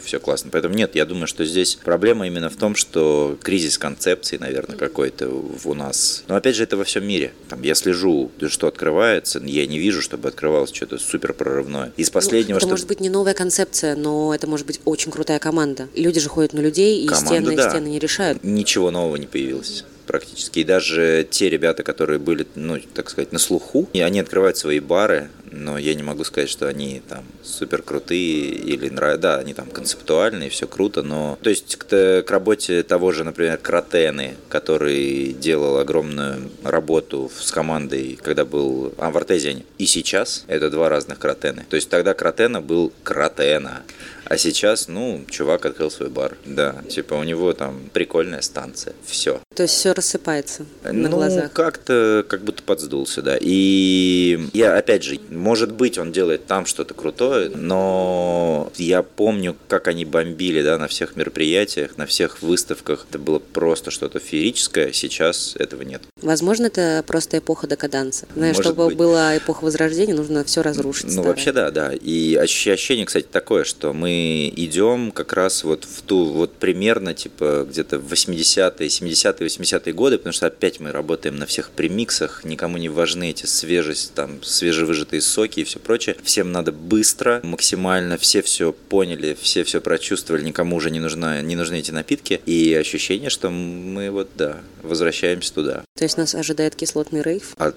все 0.04 0.20
классно. 0.20 0.52
Поэтому 0.52 0.74
нет, 0.76 0.96
я 0.96 1.06
думаю, 1.06 1.28
что 1.28 1.44
здесь 1.44 1.78
проблема 1.84 2.28
именно 2.28 2.50
в 2.50 2.56
том, 2.56 2.76
что 2.76 3.38
кризис 3.42 3.78
концепции, 3.78 4.38
наверное, 4.38 4.78
какой-то 4.78 5.30
у 5.30 5.74
нас. 5.74 6.24
Но 6.28 6.36
опять 6.36 6.56
же, 6.56 6.64
это 6.64 6.78
во 6.78 6.84
всем 6.86 7.06
мире. 7.06 7.25
Там, 7.50 7.62
я 7.62 7.76
слежу, 7.76 8.32
что 8.48 8.68
открывается, 8.68 9.40
я 9.44 9.66
не 9.66 9.80
вижу, 9.80 10.02
чтобы 10.02 10.30
открывалось 10.30 10.72
что-то 10.74 10.98
супер 10.98 11.34
прорывное. 11.34 11.92
Из 11.98 12.10
последнего, 12.10 12.56
Ну, 12.56 12.58
это 12.58 12.66
что... 12.66 12.72
может 12.74 12.88
быть 12.88 13.00
не 13.00 13.10
новая 13.10 13.34
концепция, 13.34 13.96
но 13.96 14.34
это 14.34 14.48
может 14.48 14.66
быть 14.68 14.82
очень 14.86 15.12
крутая 15.12 15.40
команда. 15.40 15.88
Люди 15.96 16.20
же 16.20 16.30
ходят 16.30 16.54
на 16.54 16.60
людей, 16.60 17.04
и 17.04 17.08
Команда, 17.08 17.28
стены, 17.28 17.56
да. 17.56 17.70
стены 17.70 17.88
не 17.88 18.00
решают. 18.00 18.44
Ничего 18.44 18.92
нового 18.92 19.16
не 19.18 19.28
появилось 19.28 19.84
практически. 20.06 20.60
И 20.60 20.64
даже 20.64 21.28
те 21.30 21.50
ребята, 21.50 21.84
которые 21.84 22.20
были, 22.20 22.48
ну, 22.56 22.80
так 22.94 23.10
сказать, 23.10 23.32
на 23.32 23.40
слуху, 23.40 23.90
и 23.94 24.02
они 24.02 24.20
открывают 24.20 24.58
свои 24.58 24.80
бары, 24.80 25.30
но 25.52 25.78
я 25.78 25.96
не 25.96 26.04
могу 26.04 26.24
сказать, 26.24 26.50
что 26.50 26.68
они 26.68 27.02
там 27.08 27.24
супер 27.44 27.82
крутые 27.82 28.50
или 28.50 28.90
нравятся. 28.90 29.22
Да, 29.22 29.38
они 29.38 29.54
там 29.54 29.68
концептуальные, 29.70 30.50
все 30.50 30.68
круто, 30.68 31.02
но... 31.02 31.40
То 31.42 31.50
есть 31.50 31.78
к, 31.78 31.88
к 31.88 32.30
работе 32.30 32.84
того 32.84 33.12
же, 33.12 33.24
например, 33.24 33.58
Кротены, 33.58 34.36
который 34.50 35.34
делал 35.34 35.78
огромную 35.78 36.52
работу 36.64 37.32
с 37.40 37.52
командой, 37.52 38.20
когда 38.22 38.44
был 38.46 38.94
а, 38.98 39.12
в 39.12 39.18
Артезиане. 39.18 39.64
И 39.78 39.86
сейчас 39.86 40.44
это 40.48 40.70
два 40.70 40.90
разных 40.90 41.20
Кротены. 41.20 41.66
То 41.70 41.76
есть 41.76 41.90
тогда 41.90 42.14
Кротена 42.14 42.62
был 42.62 42.92
Кротена. 43.04 43.84
А 44.26 44.38
сейчас, 44.38 44.88
ну, 44.88 45.24
чувак 45.30 45.66
открыл 45.66 45.92
свой 45.92 46.10
бар. 46.10 46.38
Да, 46.46 46.82
типа 46.90 47.14
у 47.14 47.24
него 47.24 47.54
там 47.54 47.90
прикольная 47.94 48.42
станция. 48.42 48.94
Все. 49.06 49.40
То 49.56 49.64
есть 49.64 49.76
все 49.76 49.94
рассыпается 49.94 50.66
на 50.84 50.94
ну, 50.94 51.10
глазах. 51.10 51.54
как-то 51.54 52.26
как 52.28 52.44
будто 52.44 52.64
подсдулся, 52.64 53.22
да. 53.22 53.38
И 53.40 54.40
я, 54.54 54.78
опять 54.78 55.04
же, 55.04 55.20
может 55.30 55.72
быть, 55.72 55.98
он 55.98 56.12
делает 56.12 56.48
там 56.48 56.66
что-то 56.66 56.94
крутое, 56.94 57.50
но 57.50 58.72
я 58.76 59.04
помню, 59.04 59.56
как 59.68 59.88
они 59.88 60.06
бомбили, 60.06 60.62
да, 60.64 60.78
на 60.78 60.88
всех 60.88 61.16
мероприятиях, 61.16 61.98
на 61.98 62.06
всех 62.06 62.42
выставках. 62.42 63.06
Это 63.10 63.20
было 63.20 63.40
просто 63.40 63.92
что-то 63.92 64.20
феерическое. 64.20 64.92
Сейчас 64.92 65.56
этого 65.58 65.84
нет. 65.84 66.02
Возможно, 66.26 66.66
это 66.66 67.04
просто 67.06 67.38
эпоха 67.38 67.68
декаданса. 67.68 68.26
Знаешь, 68.36 68.58
Может 68.58 68.74
чтобы 68.74 68.88
быть. 68.88 68.98
была 68.98 69.38
эпоха 69.38 69.64
возрождения, 69.64 70.16
нужно 70.16 70.44
все 70.44 70.64
разрушить. 70.64 71.06
Ну, 71.06 71.12
старое. 71.12 71.30
вообще, 71.30 71.52
да, 71.52 71.70
да. 71.70 71.94
И 71.94 72.34
ощущение, 72.36 73.06
кстати, 73.06 73.28
такое, 73.32 73.64
что 73.64 73.94
мы 73.94 74.52
идем 74.56 75.12
как 75.12 75.34
раз 75.34 75.64
вот 75.64 75.84
в 75.84 76.02
ту, 76.02 76.26
вот 76.26 76.54
примерно, 76.54 77.14
типа, 77.14 77.68
где-то 77.70 78.00
в 78.00 78.12
80-е, 78.12 78.88
70-е, 78.88 79.48
80-е 79.48 79.94
годы, 79.94 80.18
потому 80.18 80.34
что 80.34 80.48
опять 80.48 80.80
мы 80.80 80.92
работаем 80.92 81.36
на 81.36 81.46
всех 81.46 81.70
премиксах, 81.70 82.44
никому 82.44 82.78
не 82.78 82.90
важны 82.90 83.30
эти 83.30 83.46
свежесть, 83.46 84.16
там, 84.16 84.42
свежевыжатые 84.42 85.22
соки 85.22 85.60
и 85.60 85.64
все 85.64 85.78
прочее. 85.78 86.16
Всем 86.24 86.52
надо 86.52 86.72
быстро, 86.72 87.40
максимально, 87.44 88.18
все 88.18 88.42
все 88.42 88.74
поняли, 88.74 89.38
все 89.40 89.64
все 89.64 89.80
прочувствовали, 89.80 90.44
никому 90.44 90.78
уже 90.78 90.90
не, 90.90 91.00
нужна, 91.00 91.42
не 91.42 91.56
нужны 91.56 91.76
эти 91.76 91.92
напитки. 91.92 92.42
И 92.48 92.74
ощущение, 92.74 93.30
что 93.30 93.52
мы 93.52 94.10
вот, 94.10 94.30
да, 94.36 94.62
возвращаемся 94.82 95.54
туда. 95.54 95.84
То 95.96 96.04
есть 96.04 96.15
нас 96.18 96.36
ожидает 96.36 96.76
кислотный 96.76 97.22
рейв. 97.22 97.54
А 97.58 97.74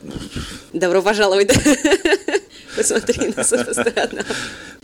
Добро 0.73 1.03
пожаловать. 1.03 1.53
Посмотри 2.79 3.35
на. 3.37 4.25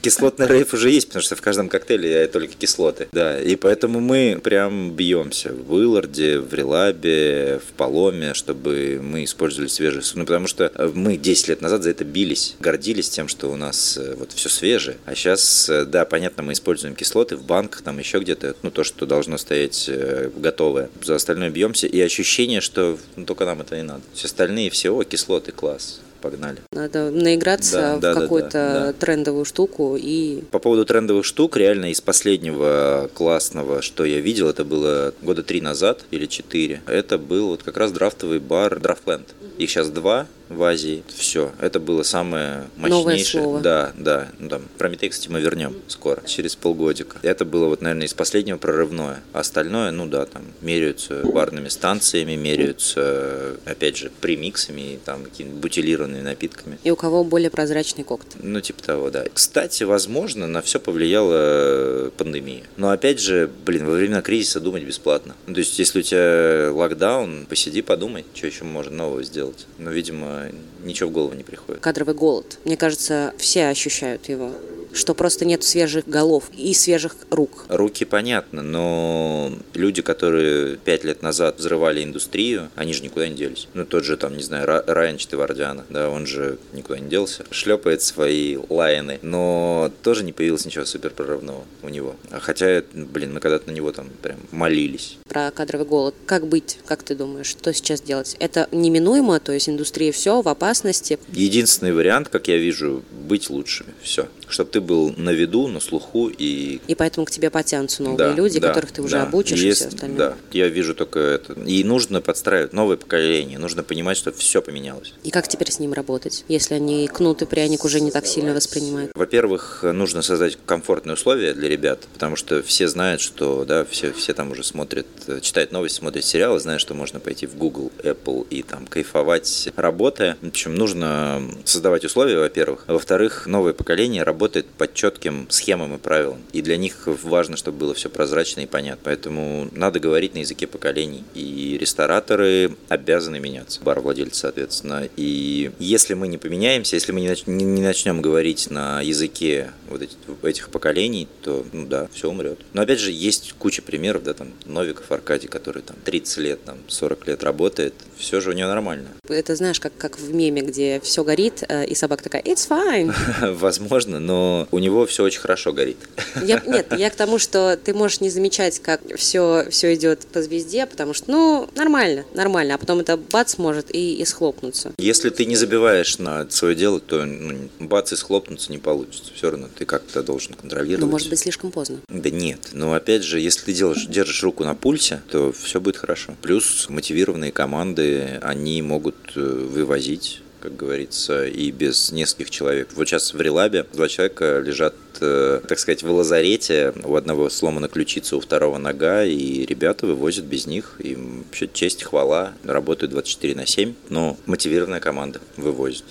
Кислотный 0.05 0.47
рейв 0.47 0.75
уже 0.75 0.91
есть, 0.91 1.07
потому 1.07 1.23
что 1.23 1.35
в 1.35 1.41
каждом 1.41 1.71
коктейле 1.71 2.27
только 2.27 2.53
кислоты. 2.53 3.09
Да, 3.13 3.41
и 3.41 3.57
поэтому 3.57 4.01
мы 4.01 4.39
прям 4.43 4.91
бьемся 4.91 5.55
в 5.55 5.73
Уилларде, 5.73 6.41
в 6.41 6.53
Релабе, 6.53 7.59
в 7.67 7.73
Паломе, 7.73 8.35
чтобы 8.35 9.01
мы 9.03 9.25
использовали 9.25 9.69
свежие 9.69 10.03
Ну, 10.15 10.27
потому 10.27 10.47
что 10.47 10.71
э, 10.75 10.91
мы 10.93 11.17
10 11.17 11.49
лет 11.49 11.63
назад 11.63 11.85
за 11.85 11.91
это 11.91 12.05
бились, 12.05 12.55
гордились 12.61 13.09
тем, 13.09 13.29
что 13.29 13.51
у 13.51 13.57
нас 13.57 13.97
э, 13.97 14.15
вот 14.19 14.33
все 14.33 14.51
свежее. 14.51 14.99
А 15.07 15.15
сейчас, 15.15 15.71
да, 15.87 16.05
понятно, 16.05 16.43
мы 16.43 16.53
используем 16.53 16.95
кислоты 16.95 17.37
в 17.37 17.45
банках, 17.45 17.81
там 17.81 17.99
еще 17.99 18.19
где-то, 18.19 18.57
ну, 18.63 18.71
то, 18.71 18.85
что 18.85 19.07
должно 19.07 19.39
стоять 19.39 19.87
э, 19.89 20.31
готовое. 20.37 20.91
За 21.03 21.15
остальное 21.15 21.49
бьемся, 21.49 21.87
и 21.87 21.99
ощущение, 22.03 22.61
что 22.61 22.99
ну, 23.17 23.25
только 23.25 23.47
нам 23.47 23.63
это 23.63 23.75
не 23.77 23.85
надо. 23.85 24.03
Все 24.13 24.27
остальные 24.27 24.69
все, 24.69 24.91
о, 24.91 25.03
кислоты, 25.05 25.53
класс, 25.53 26.01
погнали. 26.25 26.59
Надо 26.73 27.11
наиграться 27.11 27.77
Да, 27.77 27.97
в 27.97 28.01
да, 28.01 28.15
какую-то 28.15 28.51
да, 28.53 28.87
да. 28.87 28.93
трендовую 28.95 29.45
штуку 29.45 29.97
и 30.01 30.43
По 30.51 30.59
поводу 30.59 30.87
трендовых 30.87 31.25
штук, 31.27 31.57
реально 31.59 31.91
из 31.91 32.01
последнего 32.01 33.11
классного, 33.13 33.83
что 33.83 34.05
я 34.07 34.21
видел, 34.21 34.49
это 34.49 34.65
было 34.65 35.13
года 35.21 35.43
три 35.43 35.61
назад 35.61 36.05
или 36.11 36.25
четыре. 36.27 36.81
Это 36.87 37.19
был 37.19 37.49
вот 37.49 37.63
как 37.63 37.77
раз 37.77 37.93
драфтовый 37.93 38.39
бар 38.39 38.81
Драфтленд. 38.81 39.35
Их 39.59 39.69
сейчас 39.71 39.91
два 39.91 40.27
в 40.55 40.63
Азии. 40.63 41.03
Все. 41.15 41.53
Это 41.61 41.81
было 41.81 42.03
самое 42.03 42.65
Новое 42.77 43.15
мощнейшее. 43.15 43.43
слово. 43.43 43.61
Да, 43.61 43.93
да. 43.97 44.29
Ну, 44.39 44.49
там, 44.49 44.63
Прометей, 44.79 45.09
кстати, 45.11 45.29
мы 45.29 45.41
вернем 45.41 45.77
скоро, 45.89 46.23
через 46.27 46.57
полгодика. 46.57 47.19
Это 47.23 47.45
было 47.45 47.67
вот, 47.67 47.83
наверное, 47.83 48.07
из 48.07 48.15
последнего 48.15 48.57
прорывное. 48.57 49.23
А 49.33 49.41
остальное, 49.41 49.91
ну 49.91 50.07
да, 50.07 50.27
там 50.27 50.43
меряются 50.61 51.23
барными 51.25 51.69
станциями, 51.69 52.37
меряются, 52.37 53.57
опять 53.65 53.97
же, 53.97 54.11
премиксами, 54.21 54.95
и 54.95 54.99
там 55.05 55.25
какими-то 55.25 55.57
бутилированными 55.57 56.23
напитками. 56.23 56.79
и 56.83 56.91
у 56.91 56.97
кого 56.97 57.25
более 57.25 57.51
прозрачный 57.51 58.05
коктейль. 58.05 58.41
Ну, 58.43 58.61
типа 58.61 58.83
того, 58.83 59.11
да. 59.11 59.25
Кстати, 59.33 59.85
возможно, 59.85 60.47
на 60.47 60.63
все 60.63 60.79
повлияла 60.81 62.11
пандемия. 62.17 62.65
Но 62.77 62.91
опять 62.91 63.21
же, 63.21 63.51
блин, 63.65 63.87
во 63.87 63.93
времена 63.93 64.23
кризиса 64.23 64.61
думать 64.61 64.85
бесплатно. 64.85 65.35
Ну, 65.47 65.55
то 65.55 65.61
есть, 65.61 65.79
если 65.79 66.01
у 66.01 66.03
тебя 66.03 66.71
локдаун, 66.73 67.47
посиди, 67.49 67.83
подумай, 67.83 68.25
что 68.35 68.47
еще 68.47 68.65
можно 68.65 68.95
нового 68.97 69.23
сделать. 69.23 69.67
Но, 69.79 69.91
видимо, 69.91 70.44
ничего 70.83 71.09
в 71.09 71.13
голову 71.13 71.35
не 71.35 71.43
приходит. 71.43 71.83
Кадровый 71.83 72.15
голод. 72.15 72.59
Мне 72.65 72.77
кажется, 72.77 73.35
все 73.39 73.69
ощущают 73.69 74.29
его. 74.29 74.51
Что 74.95 75.15
просто 75.15 75.45
нет 75.45 75.63
свежих 75.63 76.07
голов 76.07 76.45
и 76.57 76.73
свежих 76.73 77.17
рук. 77.31 77.67
Руки 77.69 78.05
понятно, 78.05 78.63
но 78.63 79.53
люди, 79.75 80.03
которые 80.03 80.77
пять 80.77 81.05
лет 81.05 81.23
назад 81.23 81.59
взрывали 81.59 82.03
индустрию, 82.03 82.71
они 82.77 82.95
же 82.95 83.03
никуда 83.03 83.29
не 83.29 83.35
делись. 83.35 83.69
Ну, 83.75 83.85
тот 83.85 84.05
же, 84.05 84.17
там, 84.17 84.37
не 84.37 84.43
знаю, 84.43 84.67
Райан 84.87 85.19
Четвардиана, 85.19 85.85
да, 85.91 86.09
он 86.09 86.27
же 86.27 86.59
никуда 86.73 86.99
не 86.99 87.09
делся, 87.09 87.45
шлепает 87.51 88.03
свои 88.03 88.57
лайны, 88.69 89.19
но 89.23 89.91
тоже 90.03 90.25
не 90.25 90.33
появилось 90.33 90.65
ничего 90.65 90.85
супер 90.85 91.11
прорывного 91.11 91.65
у 91.83 91.89
него. 91.89 92.17
Хотя, 92.31 92.83
блин, 92.93 93.35
мы 93.35 93.41
когда-то 93.41 93.71
на 93.71 93.75
него 93.75 93.93
там 93.93 94.09
прям 94.23 94.39
молились. 94.53 95.19
Про 95.29 95.51
кадровый 95.51 95.87
голод. 95.87 96.15
Как 96.27 96.47
быть, 96.47 96.79
как 96.87 97.03
ты 97.03 97.15
думаешь, 97.15 97.47
что 97.47 97.73
сейчас 97.73 98.01
делать? 98.01 98.37
Это 98.39 98.69
неминуемо, 98.71 99.41
то 99.41 99.53
есть 99.53 99.69
индустрия 99.69 100.13
все 100.13 100.41
в 100.43 100.49
опасности? 100.49 101.19
Единственный 101.33 101.93
вариант, 101.93 102.29
как 102.29 102.49
я 102.49 102.57
вижу, 102.57 103.03
быть 103.11 103.51
лучшими. 103.51 103.95
Все 104.03 104.29
чтобы 104.55 104.71
ты 104.71 104.81
был 104.81 105.13
на 105.17 105.31
виду, 105.31 105.69
на 105.69 105.81
слуху 105.81 106.29
и... 106.29 106.81
И 106.87 106.95
поэтому 106.95 107.27
к 107.27 107.31
тебе 107.31 107.51
потянутся 107.51 108.03
новые 108.03 108.31
да, 108.31 108.33
люди, 108.33 108.59
да, 108.61 108.69
которых 108.69 108.93
ты 108.93 109.03
уже 109.03 109.17
да. 109.17 109.25
обучишь 109.25 109.61
Есть, 109.61 109.83
и 109.83 109.85
все 109.85 109.95
остальное. 109.95 110.19
Да, 110.19 110.37
я 110.53 110.69
вижу 110.69 110.95
только 110.95 111.19
это. 111.19 111.53
И 111.67 111.85
нужно 111.85 112.21
подстраивать 112.21 112.73
новое 112.73 112.97
поколение, 112.97 113.59
нужно 113.59 113.83
понимать, 113.83 114.17
что 114.17 114.33
все 114.33 114.63
поменялось. 114.63 115.13
И 115.23 115.31
как 115.31 115.49
теперь 115.49 115.71
с 115.71 115.79
ним 115.81 115.93
работать, 115.93 116.45
если 116.49 116.75
они 116.75 117.09
кнут 117.09 117.43
и 117.43 117.47
пряник 117.47 117.85
уже 117.85 118.01
не 118.01 118.11
так 118.11 118.27
сильно 118.27 118.55
воспринимают? 118.55 119.11
Во-первых, 119.15 119.83
нужно 119.83 120.23
создать 120.23 120.57
комфортные 120.65 121.15
условия 121.15 121.53
для 121.53 121.69
ребят, 121.69 122.07
потому 122.13 122.37
что 122.37 122.63
все 122.63 122.87
знают, 122.89 123.21
что, 123.21 123.65
да, 123.65 123.85
все, 123.85 124.13
все 124.13 124.33
там 124.35 124.53
уже 124.53 124.63
смотрят, 124.63 125.07
читают 125.43 125.73
новости, 125.73 125.99
смотрят 125.99 126.25
сериалы, 126.25 126.61
знают, 126.61 126.81
что 126.81 126.95
можно 126.95 127.19
пойти 127.19 127.47
в 127.47 127.57
Google, 127.57 127.91
Apple 128.03 128.47
и 128.51 128.63
там 128.63 128.87
кайфовать, 128.87 129.71
работая. 129.75 130.37
В 130.41 130.49
общем, 130.49 130.75
нужно 130.77 131.43
создавать 131.65 132.05
условия, 132.05 132.39
во-первых. 132.39 132.85
Во-вторых, 132.87 133.47
новое 133.47 133.73
поколение 133.73 134.23
работает 134.23 134.44
работает 134.45 134.67
по 134.67 134.87
четким 134.87 135.47
схемам 135.49 135.95
и 135.95 135.99
правилам. 135.99 136.43
И 136.53 136.61
для 136.61 136.77
них 136.77 137.07
важно, 137.07 137.57
чтобы 137.57 137.79
было 137.79 137.95
все 137.95 138.11
прозрачно 138.11 138.61
и 138.61 138.67
понятно. 138.67 139.01
Поэтому 139.05 139.69
надо 139.73 140.01
говорить 140.01 140.35
на 140.35 140.41
языке 140.41 140.67
поколений. 140.67 141.25
И 141.35 141.79
рестораторы 141.81 142.77
обязаны 142.91 143.41
меняться, 143.41 143.81
бар-владельцы, 143.83 144.41
соответственно. 144.41 145.09
И 145.17 145.71
если 145.79 146.13
мы 146.13 146.29
не 146.29 146.37
поменяемся, 146.37 146.97
если 146.97 147.13
мы 147.13 147.23
не, 147.23 147.29
нач- 147.29 147.51
не 147.51 147.81
начнем 147.81 148.21
говорить 148.21 148.71
на 148.71 149.01
языке 149.01 149.71
вот 149.89 150.03
этих, 150.03 150.17
этих 150.43 150.69
поколений, 150.69 151.27
то, 151.41 151.65
ну 151.73 151.87
да, 151.87 152.09
все 152.13 152.29
умрет. 152.29 152.59
Но 152.75 152.83
опять 152.83 153.01
же, 153.01 153.13
есть 153.13 153.55
куча 153.59 153.81
примеров, 153.81 154.25
да, 154.25 154.35
там, 154.35 154.49
Новиков 154.67 155.11
Аркадий, 155.11 155.49
который 155.49 155.81
там 155.83 155.97
30 156.05 156.37
лет, 156.39 156.65
там, 156.65 156.77
40 156.87 157.29
лет 157.29 157.43
работает, 157.43 157.95
все 158.19 158.41
же 158.41 158.51
у 158.51 158.53
него 158.53 158.69
нормально. 158.69 159.09
Это 159.29 159.57
знаешь, 159.57 159.81
как, 159.81 159.97
как 159.97 160.19
в 160.19 160.35
меме, 160.35 160.63
где 160.63 161.01
все 161.01 161.25
горит, 161.25 161.63
э, 161.69 161.87
и 161.87 161.95
собака 161.95 162.25
такая, 162.25 162.43
it's 162.43 162.69
fine. 162.69 163.15
Возможно, 163.55 164.21
но 164.25 164.67
у 164.71 164.79
него 164.79 165.05
все 165.07 165.23
очень 165.23 165.41
хорошо 165.41 165.73
горит. 165.73 165.99
Я, 166.43 166.63
нет, 166.67 166.93
я 166.97 167.11
к 167.11 167.15
тому, 167.15 167.39
что 167.39 167.77
ты 167.77 167.93
можешь 167.93 168.21
не 168.21 168.31
замечать, 168.31 168.81
как 168.81 169.01
все, 169.17 169.67
все 169.71 169.95
идет 169.95 170.27
по 170.33 170.43
звезде, 170.43 170.87
потому 170.87 171.13
что, 171.13 171.31
ну, 171.31 171.69
нормально, 171.75 172.25
нормально, 172.35 172.75
а 172.75 172.79
потом 172.79 173.01
это 173.01 173.17
бац 173.17 173.59
может 173.59 173.95
и, 173.95 174.17
и 174.17 174.25
схлопнуться. 174.25 174.93
Если 174.99 175.29
ты 175.31 175.45
не 175.45 175.57
забиваешь 175.57 176.19
на 176.19 176.49
свое 176.51 176.75
дело, 176.75 177.01
то 177.01 177.25
ну, 177.25 177.69
бац 177.81 178.13
и 178.13 178.17
схлопнуться 178.17 178.73
не 178.73 178.79
получится. 178.79 179.33
Все 179.35 179.51
равно 179.51 179.69
ты 179.77 179.85
как-то 179.85 180.23
должен 180.23 180.55
контролировать. 180.55 181.05
Ну, 181.05 181.11
может 181.11 181.29
быть, 181.29 181.39
слишком 181.39 181.71
поздно. 181.71 181.99
Да 182.09 182.31
нет, 182.31 182.71
но 182.73 182.95
опять 182.95 183.25
же, 183.25 183.41
если 183.41 183.67
ты 183.67 183.75
делаешь, 183.75 184.07
держишь 184.07 184.43
руку 184.43 184.65
на 184.65 184.75
пульсе, 184.75 185.23
то 185.31 185.53
все 185.53 185.81
будет 185.81 185.99
хорошо. 185.99 186.35
Плюс 186.41 186.87
мотивированные 186.89 187.53
команды, 187.53 188.41
они 188.43 188.81
могут 188.81 189.17
э, 189.37 189.41
вывозить 189.41 190.41
как 190.65 190.77
говорится, 190.77 191.45
и 191.45 191.71
без 191.71 192.11
нескольких 192.11 192.49
человек. 192.49 192.89
Вот 192.95 193.07
сейчас 193.07 193.35
в 193.35 193.41
Релабе 193.41 193.85
два 193.93 194.09
человека 194.09 194.61
лежат, 194.61 194.95
э, 195.21 195.61
так 195.69 195.79
сказать, 195.79 196.03
в 196.03 196.11
лазарете. 196.11 196.95
У 197.05 197.17
одного 197.17 197.51
сломана 197.51 197.87
ключица, 197.87 198.39
у 198.39 198.41
второго 198.41 198.79
нога, 198.79 199.25
и 199.25 199.67
ребята 199.67 200.07
вывозят 200.07 200.47
без 200.47 200.67
них. 200.67 200.97
Им 201.01 201.45
вообще 201.45 201.69
честь, 201.71 202.03
хвала, 202.03 202.55
работают 202.65 203.13
24 203.13 203.55
на 203.55 203.67
7, 203.67 203.93
но 204.09 204.39
мотивированная 204.47 205.01
команда 205.01 205.43
вывозит. 205.59 206.07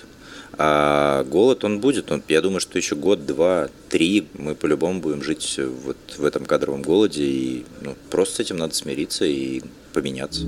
А 0.56 1.24
голод, 1.24 1.64
он 1.64 1.80
будет. 1.80 2.12
Он, 2.12 2.22
я 2.28 2.40
думаю, 2.40 2.60
что 2.60 2.78
еще 2.78 2.94
год, 2.94 3.26
два, 3.26 3.70
три 3.88 4.28
мы 4.34 4.54
по-любому 4.54 5.00
будем 5.00 5.24
жить 5.24 5.58
вот 5.58 5.96
в 6.16 6.24
этом 6.24 6.46
кадровом 6.46 6.82
голоде. 6.82 7.24
И 7.24 7.64
ну, 7.80 7.96
просто 8.08 8.36
с 8.36 8.40
этим 8.40 8.58
надо 8.58 8.72
смириться 8.76 9.24
и 9.24 9.62
поменяться. 9.94 10.42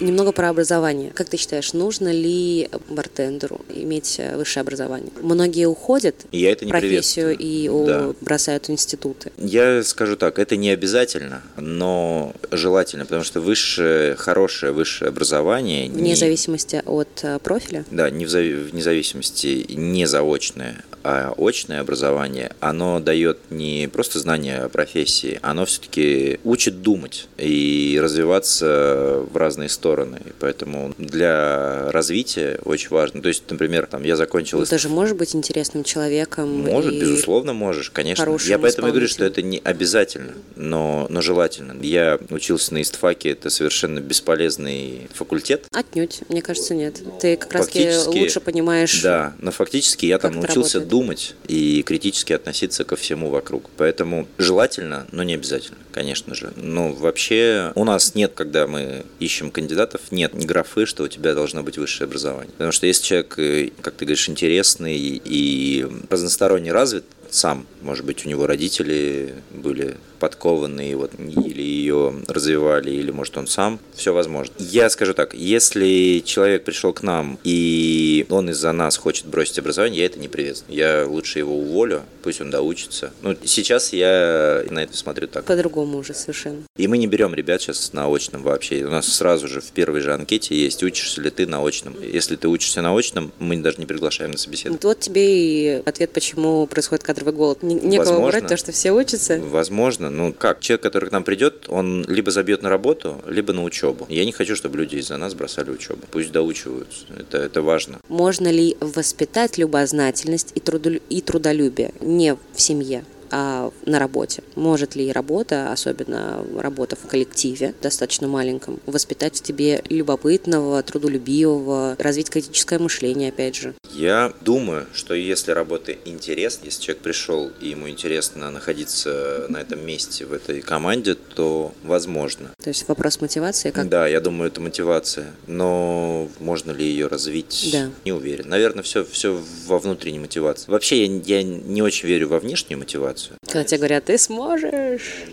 Немного 0.00 0.30
про 0.30 0.50
образование. 0.50 1.10
Как 1.12 1.28
ты 1.28 1.36
считаешь, 1.36 1.72
нужно 1.72 2.12
ли 2.12 2.68
бартендеру 2.88 3.62
иметь 3.74 4.20
высшее 4.36 4.62
образование? 4.62 5.10
Многие 5.20 5.66
уходят 5.66 6.14
Я 6.30 6.52
это 6.52 6.64
не 6.64 6.70
профессию 6.70 7.36
и 7.36 7.68
да. 7.68 8.12
бросают 8.20 8.70
институты. 8.70 9.32
Я 9.38 9.82
скажу 9.82 10.16
так, 10.16 10.38
это 10.38 10.56
не 10.56 10.70
обязательно, 10.70 11.42
но 11.56 12.32
желательно, 12.52 13.06
потому 13.06 13.24
что 13.24 13.40
высшее, 13.40 14.14
хорошее 14.14 14.72
высшее 14.72 15.08
образование... 15.08 15.90
Вне 15.90 16.10
не... 16.10 16.14
зависимости 16.14 16.80
от 16.86 17.08
э, 17.22 17.40
профиля? 17.40 17.84
Да, 17.90 18.08
не 18.08 18.24
в, 18.24 18.28
зави... 18.28 18.54
вне 18.54 18.82
зависимости, 18.82 19.66
не 19.68 20.06
заочное, 20.06 20.84
а 21.10 21.32
очное 21.38 21.80
образование, 21.80 22.52
оно 22.60 23.00
дает 23.00 23.38
не 23.48 23.88
просто 23.90 24.18
знания 24.18 24.58
о 24.58 24.68
профессии, 24.68 25.38
оно 25.40 25.64
все-таки 25.64 26.38
учит 26.44 26.82
думать 26.82 27.28
и 27.38 27.98
развиваться 27.98 29.24
в 29.32 29.34
разные 29.34 29.70
стороны. 29.70 30.18
И 30.26 30.32
поэтому 30.38 30.92
для 30.98 31.90
развития 31.92 32.60
очень 32.62 32.90
важно. 32.90 33.22
То 33.22 33.28
есть, 33.28 33.42
например, 33.48 33.86
там 33.86 34.02
я 34.02 34.16
закончил... 34.16 34.58
Ну, 34.58 34.66
ты 34.66 34.76
же 34.76 34.90
можешь 34.90 35.16
быть 35.16 35.34
интересным 35.34 35.82
человеком. 35.82 36.50
Может, 36.50 36.92
и... 36.92 37.00
безусловно, 37.00 37.54
можешь, 37.54 37.88
конечно. 37.88 38.36
Я 38.44 38.58
поэтому 38.58 38.88
и 38.88 38.90
говорю, 38.90 39.08
что 39.08 39.24
это 39.24 39.40
не 39.40 39.62
обязательно, 39.64 40.34
но, 40.56 41.06
но 41.08 41.22
желательно. 41.22 41.74
Я 41.80 42.18
учился 42.28 42.74
на 42.74 42.82
истфаке, 42.82 43.30
это 43.30 43.48
совершенно 43.48 44.00
бесполезный 44.00 45.08
факультет. 45.14 45.68
Отнюдь, 45.72 46.20
мне 46.28 46.42
кажется, 46.42 46.74
нет. 46.74 47.00
Ты 47.18 47.38
как 47.38 47.50
раз 47.54 47.70
лучше 48.08 48.40
понимаешь... 48.40 49.00
Да, 49.00 49.32
но 49.38 49.52
фактически 49.52 50.04
я 50.04 50.18
там 50.18 50.34
научился 50.34 50.80
работает. 50.80 50.88
думать 50.88 50.97
и 51.46 51.82
критически 51.82 52.32
относиться 52.32 52.84
ко 52.84 52.96
всему 52.96 53.30
вокруг. 53.30 53.70
Поэтому 53.76 54.26
желательно, 54.38 55.06
но 55.12 55.22
не 55.22 55.34
обязательно, 55.34 55.78
конечно 55.92 56.34
же. 56.34 56.52
Но 56.56 56.92
вообще 56.92 57.72
у 57.74 57.84
нас 57.84 58.14
нет, 58.14 58.32
когда 58.34 58.66
мы 58.66 59.04
ищем 59.18 59.50
кандидатов 59.50 60.00
нет 60.10 60.34
ни 60.34 60.46
графы, 60.46 60.86
что 60.86 61.04
у 61.04 61.08
тебя 61.08 61.34
должно 61.34 61.62
быть 61.62 61.78
высшее 61.78 62.06
образование. 62.06 62.52
Потому 62.52 62.72
что 62.72 62.86
если 62.86 63.04
человек, 63.04 63.38
э, 63.38 63.70
как 63.80 63.94
ты 63.94 64.04
говоришь, 64.04 64.28
интересный 64.28 64.96
и 64.96 65.86
разносторонне 66.10 66.72
развит, 66.72 67.04
сам, 67.30 67.66
может 67.82 68.04
быть, 68.04 68.24
у 68.26 68.28
него 68.28 68.46
родители 68.46 69.34
были 69.50 69.96
подкованные, 70.18 70.96
вот, 70.96 71.12
или 71.18 71.62
ее 71.62 72.14
развивали, 72.26 72.90
или, 72.90 73.10
может, 73.10 73.36
он 73.36 73.46
сам. 73.46 73.78
Все 73.94 74.12
возможно. 74.12 74.52
Я 74.58 74.90
скажу 74.90 75.14
так, 75.14 75.34
если 75.34 76.22
человек 76.24 76.64
пришел 76.64 76.92
к 76.92 77.02
нам, 77.02 77.38
и 77.44 78.26
он 78.28 78.50
из-за 78.50 78.72
нас 78.72 78.96
хочет 78.96 79.26
бросить 79.26 79.58
образование, 79.58 80.00
я 80.00 80.06
это 80.06 80.18
не 80.18 80.28
приветствую. 80.28 80.76
Я 80.76 81.06
лучше 81.06 81.38
его 81.38 81.56
уволю, 81.56 82.02
пусть 82.22 82.40
он 82.40 82.50
доучится. 82.50 83.12
Ну, 83.22 83.36
сейчас 83.44 83.92
я 83.92 84.64
на 84.70 84.80
это 84.80 84.96
смотрю 84.96 85.28
так. 85.28 85.44
По-другому 85.44 85.98
уже 85.98 86.14
совершенно. 86.14 86.62
И 86.76 86.88
мы 86.88 86.98
не 86.98 87.06
берем 87.06 87.34
ребят 87.34 87.62
сейчас 87.62 87.92
на 87.92 88.12
очном 88.12 88.42
вообще. 88.42 88.84
У 88.84 88.90
нас 88.90 89.06
сразу 89.06 89.48
же 89.48 89.60
в 89.60 89.70
первой 89.70 90.00
же 90.00 90.12
анкете 90.12 90.56
есть, 90.56 90.82
учишься 90.82 91.20
ли 91.20 91.30
ты 91.30 91.46
на 91.46 91.64
очном. 91.64 91.94
Если 92.02 92.36
ты 92.36 92.48
учишься 92.48 92.82
на 92.82 92.96
очном, 92.96 93.32
мы 93.38 93.56
даже 93.58 93.78
не 93.78 93.86
приглашаем 93.86 94.32
на 94.32 94.38
собеседование. 94.38 94.80
Вот 94.82 95.00
тебе 95.00 95.28
и 95.28 95.82
ответ, 95.84 96.12
почему 96.12 96.66
происходит 96.66 97.04
кадровый 97.04 97.34
голод. 97.34 97.62
Некого 97.74 98.14
Возможно. 98.14 98.30
брать, 98.30 98.46
то, 98.48 98.56
что 98.56 98.72
все 98.72 98.92
учатся. 98.92 99.40
Возможно, 99.40 100.10
ну 100.10 100.32
как, 100.32 100.60
человек, 100.60 100.82
который 100.82 101.08
к 101.08 101.12
нам 101.12 101.24
придет, 101.24 101.66
он 101.68 102.04
либо 102.08 102.30
забьет 102.30 102.62
на 102.62 102.68
работу, 102.68 103.22
либо 103.26 103.52
на 103.52 103.64
учебу. 103.64 104.06
Я 104.08 104.24
не 104.24 104.32
хочу, 104.32 104.56
чтобы 104.56 104.78
люди 104.78 104.96
из-за 104.96 105.16
нас 105.16 105.34
бросали 105.34 105.70
учебу. 105.70 106.02
Пусть 106.10 106.32
доучиваются, 106.32 107.04
это, 107.18 107.38
это 107.38 107.62
важно. 107.62 107.98
Можно 108.08 108.48
ли 108.48 108.76
воспитать 108.80 109.58
любознательность 109.58 110.52
и, 110.54 110.60
трудолю... 110.60 111.00
и 111.08 111.20
трудолюбие 111.20 111.92
не 112.00 112.34
в 112.34 112.60
семье? 112.60 113.04
А 113.30 113.70
на 113.86 113.98
работе. 113.98 114.42
Может 114.54 114.96
ли 114.96 115.12
работа, 115.12 115.72
особенно 115.72 116.44
работа 116.56 116.96
в 116.96 117.06
коллективе, 117.08 117.74
достаточно 117.82 118.28
маленьком, 118.28 118.80
воспитать 118.86 119.38
в 119.38 119.42
тебе 119.42 119.82
любопытного, 119.88 120.82
трудолюбивого, 120.82 121.96
развить 121.98 122.30
критическое 122.30 122.78
мышление, 122.78 123.30
опять 123.30 123.56
же? 123.56 123.74
Я 123.94 124.32
думаю, 124.40 124.86
что 124.92 125.14
если 125.14 125.52
работа 125.52 125.92
интересна, 126.04 126.66
если 126.66 126.82
человек 126.82 127.02
пришел 127.02 127.50
и 127.60 127.68
ему 127.68 127.88
интересно 127.88 128.50
находиться 128.50 129.46
на 129.48 129.58
этом 129.58 129.84
месте, 129.84 130.24
в 130.24 130.32
этой 130.32 130.60
команде, 130.60 131.14
то 131.14 131.72
возможно. 131.82 132.50
То 132.62 132.68
есть 132.68 132.86
вопрос 132.88 133.20
мотивации 133.20 133.70
как? 133.70 133.88
Да, 133.88 134.06
я 134.06 134.20
думаю, 134.20 134.50
это 134.50 134.60
мотивация. 134.60 135.32
Но 135.46 136.28
можно 136.38 136.70
ли 136.70 136.84
ее 136.84 137.06
развить? 137.06 137.70
Да. 137.72 137.90
Не 138.04 138.12
уверен. 138.12 138.48
Наверное, 138.48 138.82
все, 138.82 139.04
все 139.04 139.40
во 139.66 139.78
внутренней 139.78 140.18
мотивации. 140.18 140.70
Вообще, 140.70 141.04
я, 141.04 141.38
я 141.38 141.42
не 141.42 141.82
очень 141.82 142.08
верю 142.08 142.28
во 142.28 142.38
внешнюю 142.38 142.78
мотивацию. 142.78 143.17
Когда 143.46 143.64
тебе 143.64 143.78
говорят, 143.78 144.04
ты 144.04 144.18
сможешь. 144.18 145.24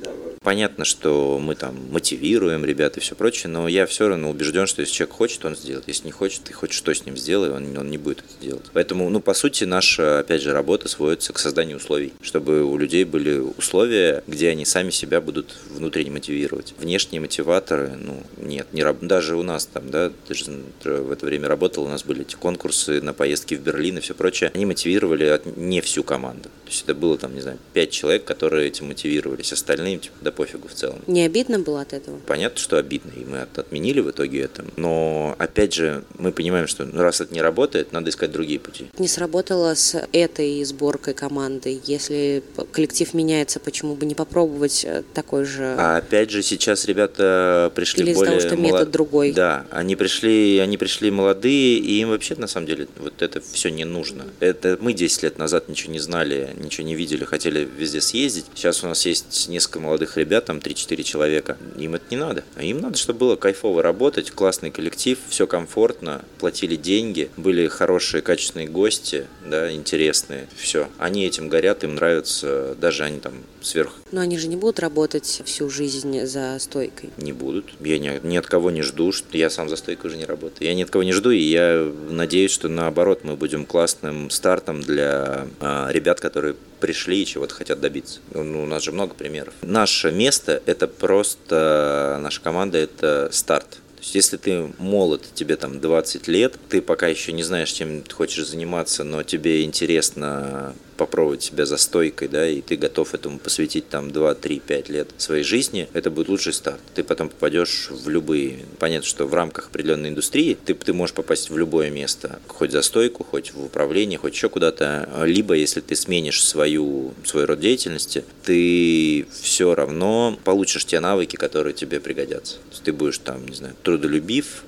Понятно, 0.45 0.85
что 0.85 1.39
мы 1.39 1.55
там 1.55 1.75
мотивируем 1.89 2.63
ребят 2.65 2.97
и 2.97 2.99
все 2.99 3.15
прочее, 3.15 3.51
но 3.51 3.67
я 3.67 3.87
все 3.87 4.07
равно 4.07 4.29
убежден, 4.29 4.67
что 4.67 4.81
если 4.81 4.93
человек 4.93 5.15
хочет, 5.15 5.43
он 5.43 5.55
сделает. 5.55 5.87
Если 5.87 6.05
не 6.05 6.11
хочет, 6.11 6.43
ты 6.43 6.53
хоть 6.53 6.71
что 6.71 6.93
с 6.93 7.03
ним 7.03 7.17
сделай, 7.17 7.49
он, 7.49 7.75
он 7.75 7.89
не 7.89 7.97
будет 7.97 8.19
это 8.19 8.45
делать. 8.45 8.65
Поэтому, 8.71 9.09
ну, 9.09 9.21
по 9.21 9.33
сути, 9.33 9.63
наша, 9.63 10.19
опять 10.19 10.43
же, 10.43 10.53
работа 10.53 10.87
сводится 10.87 11.33
к 11.33 11.39
созданию 11.39 11.77
условий, 11.77 12.13
чтобы 12.21 12.63
у 12.63 12.77
людей 12.77 13.05
были 13.05 13.39
условия, 13.39 14.23
где 14.27 14.49
они 14.49 14.65
сами 14.65 14.91
себя 14.91 15.19
будут 15.19 15.55
внутренне 15.71 16.11
мотивировать. 16.11 16.75
Внешние 16.77 17.21
мотиваторы, 17.21 17.97
ну, 17.99 18.21
нет, 18.37 18.67
не, 18.71 18.85
даже 19.01 19.37
у 19.37 19.41
нас 19.41 19.65
там, 19.65 19.89
да, 19.89 20.11
ты 20.27 20.35
же 20.35 20.45
в 20.83 21.11
это 21.11 21.25
время 21.25 21.47
работал, 21.47 21.85
у 21.85 21.89
нас 21.89 22.03
были 22.03 22.21
эти 22.21 22.35
конкурсы 22.35 23.01
на 23.01 23.13
поездки 23.13 23.55
в 23.55 23.61
Берлин 23.61 23.97
и 23.97 24.01
все 24.01 24.13
прочее, 24.13 24.51
они 24.53 24.67
мотивировали 24.67 25.41
не 25.55 25.81
всю 25.81 26.03
команду. 26.03 26.49
То 26.65 26.69
есть 26.69 26.83
это 26.83 26.93
было 26.93 27.17
там, 27.17 27.33
не 27.33 27.41
знаю, 27.41 27.57
пять 27.73 27.89
человек, 27.89 28.25
которые 28.25 28.67
этим 28.67 28.89
мотивировались, 28.89 29.51
остальные 29.51 29.97
типа 29.97 30.15
да 30.21 30.34
пофигу 30.35 30.67
в 30.67 30.73
целом. 30.73 30.99
Не 31.07 31.23
обидно 31.23 31.59
было 31.59 31.81
от 31.81 31.93
этого? 31.93 32.19
Понятно, 32.27 32.59
что 32.59 32.77
обидно, 32.77 33.11
и 33.15 33.25
мы 33.25 33.41
отменили 33.41 33.99
в 33.99 34.11
итоге 34.11 34.41
это. 34.41 34.65
Но 34.75 35.35
опять 35.39 35.73
же, 35.73 36.03
мы 36.17 36.31
понимаем, 36.31 36.67
что 36.67 36.85
ну, 36.85 37.01
раз 37.01 37.21
это 37.21 37.33
не 37.33 37.41
работает, 37.41 37.91
надо 37.91 38.09
искать 38.09 38.31
другие 38.31 38.59
пути. 38.59 38.87
Не 38.97 39.07
сработало 39.07 39.73
с 39.73 40.07
этой 40.11 40.63
сборкой 40.63 41.13
команды. 41.13 41.79
Если 41.85 42.43
коллектив 42.71 43.13
меняется, 43.13 43.59
почему 43.59 43.95
бы 43.95 44.05
не 44.05 44.15
попробовать 44.15 44.85
э, 44.85 45.03
такой 45.13 45.45
же? 45.45 45.75
А 45.77 45.97
опять 45.97 46.29
же, 46.29 46.41
сейчас 46.43 46.85
ребята 46.85 47.71
пришли 47.75 48.03
Или 48.03 48.13
более... 48.13 48.37
из-за 48.37 48.49
того, 48.49 48.55
что 48.55 48.61
молод... 48.61 48.79
метод 48.79 48.91
другой? 48.91 49.31
Да, 49.31 49.65
они 49.71 49.95
пришли, 49.95 50.59
они 50.59 50.77
пришли 50.77 51.11
молодые, 51.11 51.77
и 51.77 51.99
им 52.01 52.09
вообще 52.09 52.35
на 52.35 52.47
самом 52.47 52.67
деле 52.67 52.87
вот 52.97 53.21
это 53.21 53.41
все 53.41 53.69
не 53.69 53.85
нужно. 53.85 54.25
Это 54.39 54.77
мы 54.81 54.93
10 54.93 55.23
лет 55.23 55.37
назад 55.37 55.69
ничего 55.69 55.93
не 55.93 55.99
знали, 55.99 56.49
ничего 56.57 56.85
не 56.85 56.95
видели, 56.95 57.23
хотели 57.23 57.67
везде 57.77 58.01
съездить. 58.01 58.45
Сейчас 58.55 58.83
у 58.83 58.87
нас 58.87 59.05
есть 59.05 59.47
несколько 59.49 59.79
молодых 59.79 60.17
ребят, 60.17 60.24
там 60.41 60.57
3-4 60.57 61.03
человека. 61.03 61.57
Им 61.77 61.95
это 61.95 62.05
не 62.09 62.17
надо. 62.17 62.43
А 62.55 62.63
им 62.63 62.79
надо, 62.79 62.97
чтобы 62.97 63.19
было 63.19 63.35
кайфово 63.35 63.81
работать, 63.81 64.31
классный 64.31 64.71
коллектив, 64.71 65.17
все 65.29 65.47
комфортно, 65.47 66.23
платили 66.39 66.75
деньги, 66.75 67.29
были 67.37 67.67
хорошие, 67.67 68.21
качественные 68.21 68.67
гости, 68.67 69.27
да, 69.45 69.71
интересные. 69.71 70.47
Все. 70.55 70.87
Они 70.97 71.25
этим 71.25 71.49
горят, 71.49 71.83
им 71.83 71.95
нравится, 71.95 72.75
даже 72.79 73.03
они 73.03 73.19
там 73.19 73.33
сверх. 73.61 73.93
Но 74.11 74.21
они 74.21 74.37
же 74.37 74.47
не 74.47 74.55
будут 74.55 74.79
работать 74.79 75.41
всю 75.45 75.69
жизнь 75.69 76.25
за 76.25 76.57
стойкой. 76.59 77.09
Не 77.17 77.33
будут. 77.33 77.65
Я 77.79 77.97
ни, 77.99 78.19
ни 78.25 78.37
от 78.37 78.45
кого 78.47 78.71
не 78.71 78.81
жду, 78.81 79.11
что 79.11 79.37
я 79.37 79.49
сам 79.49 79.69
за 79.69 79.75
стойкой 79.75 80.09
уже 80.09 80.17
не 80.17 80.25
работаю. 80.25 80.67
Я 80.67 80.73
ни 80.73 80.83
от 80.83 80.89
кого 80.89 81.03
не 81.03 81.13
жду, 81.13 81.31
и 81.31 81.39
я 81.39 81.91
надеюсь, 82.09 82.51
что 82.51 82.69
наоборот 82.69 83.21
мы 83.23 83.35
будем 83.35 83.65
классным 83.65 84.29
стартом 84.29 84.81
для 84.81 85.47
а, 85.59 85.89
ребят, 85.91 86.19
которые 86.19 86.55
пришли 86.85 87.23
и 87.23 87.25
чего-то 87.25 87.55
хотят 87.55 87.79
добиться. 87.79 88.19
Ну, 88.31 88.61
у 88.61 88.65
нас 88.67 88.83
же 88.83 88.91
много 88.91 89.15
примеров. 89.15 89.55
Наше 89.63 90.11
место– 90.11 90.61
это 90.67 90.87
просто, 90.87 92.19
наша 92.21 92.41
команда– 92.41 92.77
это 92.79 93.29
старт. 93.31 93.79
Есть, 94.05 94.15
если 94.15 94.37
ты 94.37 94.71
молод, 94.77 95.23
тебе 95.33 95.55
там 95.55 95.79
20 95.79 96.27
лет, 96.27 96.59
ты 96.69 96.81
пока 96.81 97.07
еще 97.07 97.31
не 97.31 97.41
знаешь, 97.41 97.71
чем 97.71 98.03
ты 98.03 98.13
хочешь 98.13 98.47
заниматься, 98.47 99.03
но 99.03 99.23
тебе 99.23 99.63
интересно 99.63 100.75
попробовать 100.95 101.43
себя 101.43 101.65
за 101.65 101.77
стойкой, 101.77 102.27
да, 102.27 102.47
и 102.47 102.61
ты 102.61 102.77
готов 102.77 103.13
этому 103.13 103.39
посвятить 103.39 103.89
там 103.89 104.11
2, 104.11 104.35
3, 104.35 104.59
5 104.59 104.89
лет 104.89 105.09
своей 105.17 105.43
жизни, 105.43 105.89
это 105.93 106.09
будет 106.09 106.29
лучший 106.29 106.53
старт. 106.53 106.79
Ты 106.93 107.03
потом 107.03 107.29
попадешь 107.29 107.89
в 107.89 108.09
любые, 108.09 108.59
понятно, 108.79 109.07
что 109.07 109.25
в 109.25 109.33
рамках 109.33 109.67
определенной 109.67 110.09
индустрии 110.09 110.57
ты, 110.65 110.73
ты 110.73 110.93
можешь 110.93 111.15
попасть 111.15 111.49
в 111.49 111.57
любое 111.57 111.89
место, 111.89 112.39
хоть 112.47 112.71
за 112.71 112.81
стойку, 112.81 113.23
хоть 113.23 113.53
в 113.53 113.65
управление, 113.65 114.17
хоть 114.17 114.35
еще 114.35 114.49
куда-то, 114.49 115.09
либо 115.25 115.53
если 115.55 115.81
ты 115.81 115.95
сменишь 115.95 116.43
свою, 116.43 117.13
свой 117.23 117.45
род 117.45 117.59
деятельности, 117.59 118.23
ты 118.43 119.25
все 119.41 119.75
равно 119.75 120.37
получишь 120.43 120.85
те 120.85 120.99
навыки, 120.99 121.35
которые 121.35 121.73
тебе 121.73 121.99
пригодятся. 121.99 122.57
Ты 122.83 122.93
будешь 122.93 123.17
там, 123.17 123.45
не 123.47 123.55
знаю, 123.55 123.75
трудолюбив, 123.95 124.63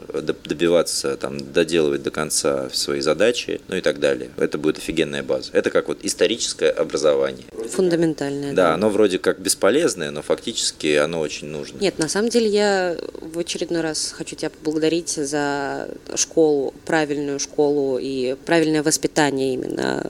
добиваться, 0.45 1.17
там, 1.17 1.37
доделывать 1.51 2.03
до 2.03 2.11
конца 2.11 2.69
свои 2.71 3.01
задачи, 3.01 3.59
ну 3.67 3.75
и 3.75 3.81
так 3.81 3.99
далее. 3.99 4.29
Это 4.37 4.57
будет 4.57 4.77
офигенная 4.77 5.23
база. 5.23 5.49
Это 5.53 5.69
как 5.69 5.87
вот 5.87 5.99
историческое 6.03 6.69
образование. 6.69 7.45
Фундаментальное. 7.71 8.53
Да, 8.53 8.69
да, 8.69 8.73
оно 8.73 8.89
вроде 8.89 9.19
как 9.19 9.39
бесполезное, 9.39 10.11
но 10.11 10.21
фактически 10.21 10.95
оно 10.95 11.19
очень 11.19 11.47
нужно. 11.47 11.79
Нет, 11.79 11.99
на 11.99 12.07
самом 12.07 12.29
деле 12.29 12.47
я 12.47 12.97
в 13.21 13.37
очередной 13.39 13.81
раз 13.81 14.13
хочу 14.17 14.35
тебя 14.35 14.49
поблагодарить 14.49 15.09
за 15.09 15.89
школу, 16.15 16.73
правильную 16.85 17.39
школу 17.39 17.97
и 17.97 18.35
правильное 18.45 18.83
воспитание 18.83 19.53
именно 19.53 20.03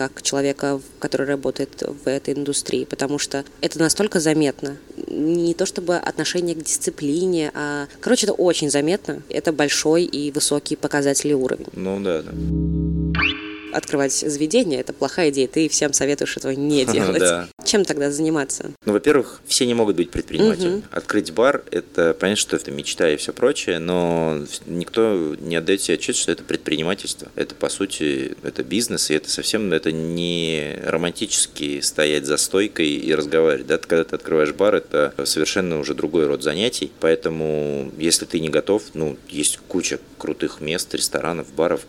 как 0.00 0.22
человека, 0.22 0.80
который 0.98 1.26
работает 1.26 1.82
в 1.82 2.08
этой 2.08 2.32
индустрии, 2.32 2.86
потому 2.86 3.18
что 3.18 3.44
это 3.60 3.78
настолько 3.78 4.18
заметно. 4.18 4.78
Не 5.10 5.54
то 5.54 5.66
чтобы 5.66 5.96
отношение 5.96 6.54
к 6.54 6.62
дисциплине, 6.62 7.50
а, 7.54 7.86
короче, 8.00 8.26
это 8.26 8.32
очень 8.32 8.70
заметно. 8.70 9.22
Это 9.28 9.52
большой 9.52 10.04
и 10.04 10.30
высокий 10.30 10.76
показатель 10.76 11.30
и 11.30 11.34
уровень. 11.34 11.66
Ну 11.74 12.00
да, 12.00 12.22
да 12.22 12.32
открывать 13.72 14.12
заведение, 14.12 14.80
это 14.80 14.92
плохая 14.92 15.30
идея. 15.30 15.48
Ты 15.48 15.68
всем 15.68 15.92
советуешь 15.92 16.36
этого 16.36 16.52
не 16.52 16.84
делать. 16.92 17.20
Да. 17.20 17.48
Чем 17.70 17.84
тогда 17.84 18.10
заниматься? 18.10 18.72
Ну, 18.84 18.92
во-первых, 18.92 19.40
все 19.46 19.64
не 19.64 19.74
могут 19.74 19.94
быть 19.94 20.10
предпринимателями. 20.10 20.78
Угу. 20.78 20.84
Открыть 20.90 21.32
бар– 21.32 21.62
это, 21.70 22.16
понятно, 22.18 22.40
что 22.40 22.56
это 22.56 22.72
мечта 22.72 23.08
и 23.08 23.16
все 23.16 23.32
прочее, 23.32 23.78
но 23.78 24.40
никто 24.66 25.36
не 25.38 25.54
отдает 25.54 25.80
себе 25.80 25.94
отчет, 25.94 26.16
что 26.16 26.32
это 26.32 26.42
предпринимательство. 26.42 27.28
Это, 27.36 27.54
по 27.54 27.68
сути, 27.68 28.36
это 28.42 28.64
бизнес, 28.64 29.12
и 29.12 29.14
это 29.14 29.30
совсем 29.30 29.72
это 29.72 29.92
не 29.92 30.80
романтически 30.84 31.80
стоять 31.80 32.26
за 32.26 32.38
стойкой 32.38 32.88
и 32.88 33.14
разговаривать. 33.14 33.68
Да? 33.68 33.78
Когда 33.78 34.02
ты 34.02 34.16
открываешь 34.16 34.52
бар, 34.52 34.74
это 34.74 35.14
совершенно 35.24 35.78
уже 35.78 35.94
другой 35.94 36.26
род 36.26 36.42
занятий, 36.42 36.90
поэтому 36.98 37.92
если 37.98 38.24
ты 38.24 38.40
не 38.40 38.48
готов, 38.48 38.82
ну, 38.94 39.16
есть 39.28 39.60
куча 39.68 40.00
крутых 40.18 40.60
мест, 40.60 40.92
ресторанов, 40.92 41.52
баров, 41.54 41.82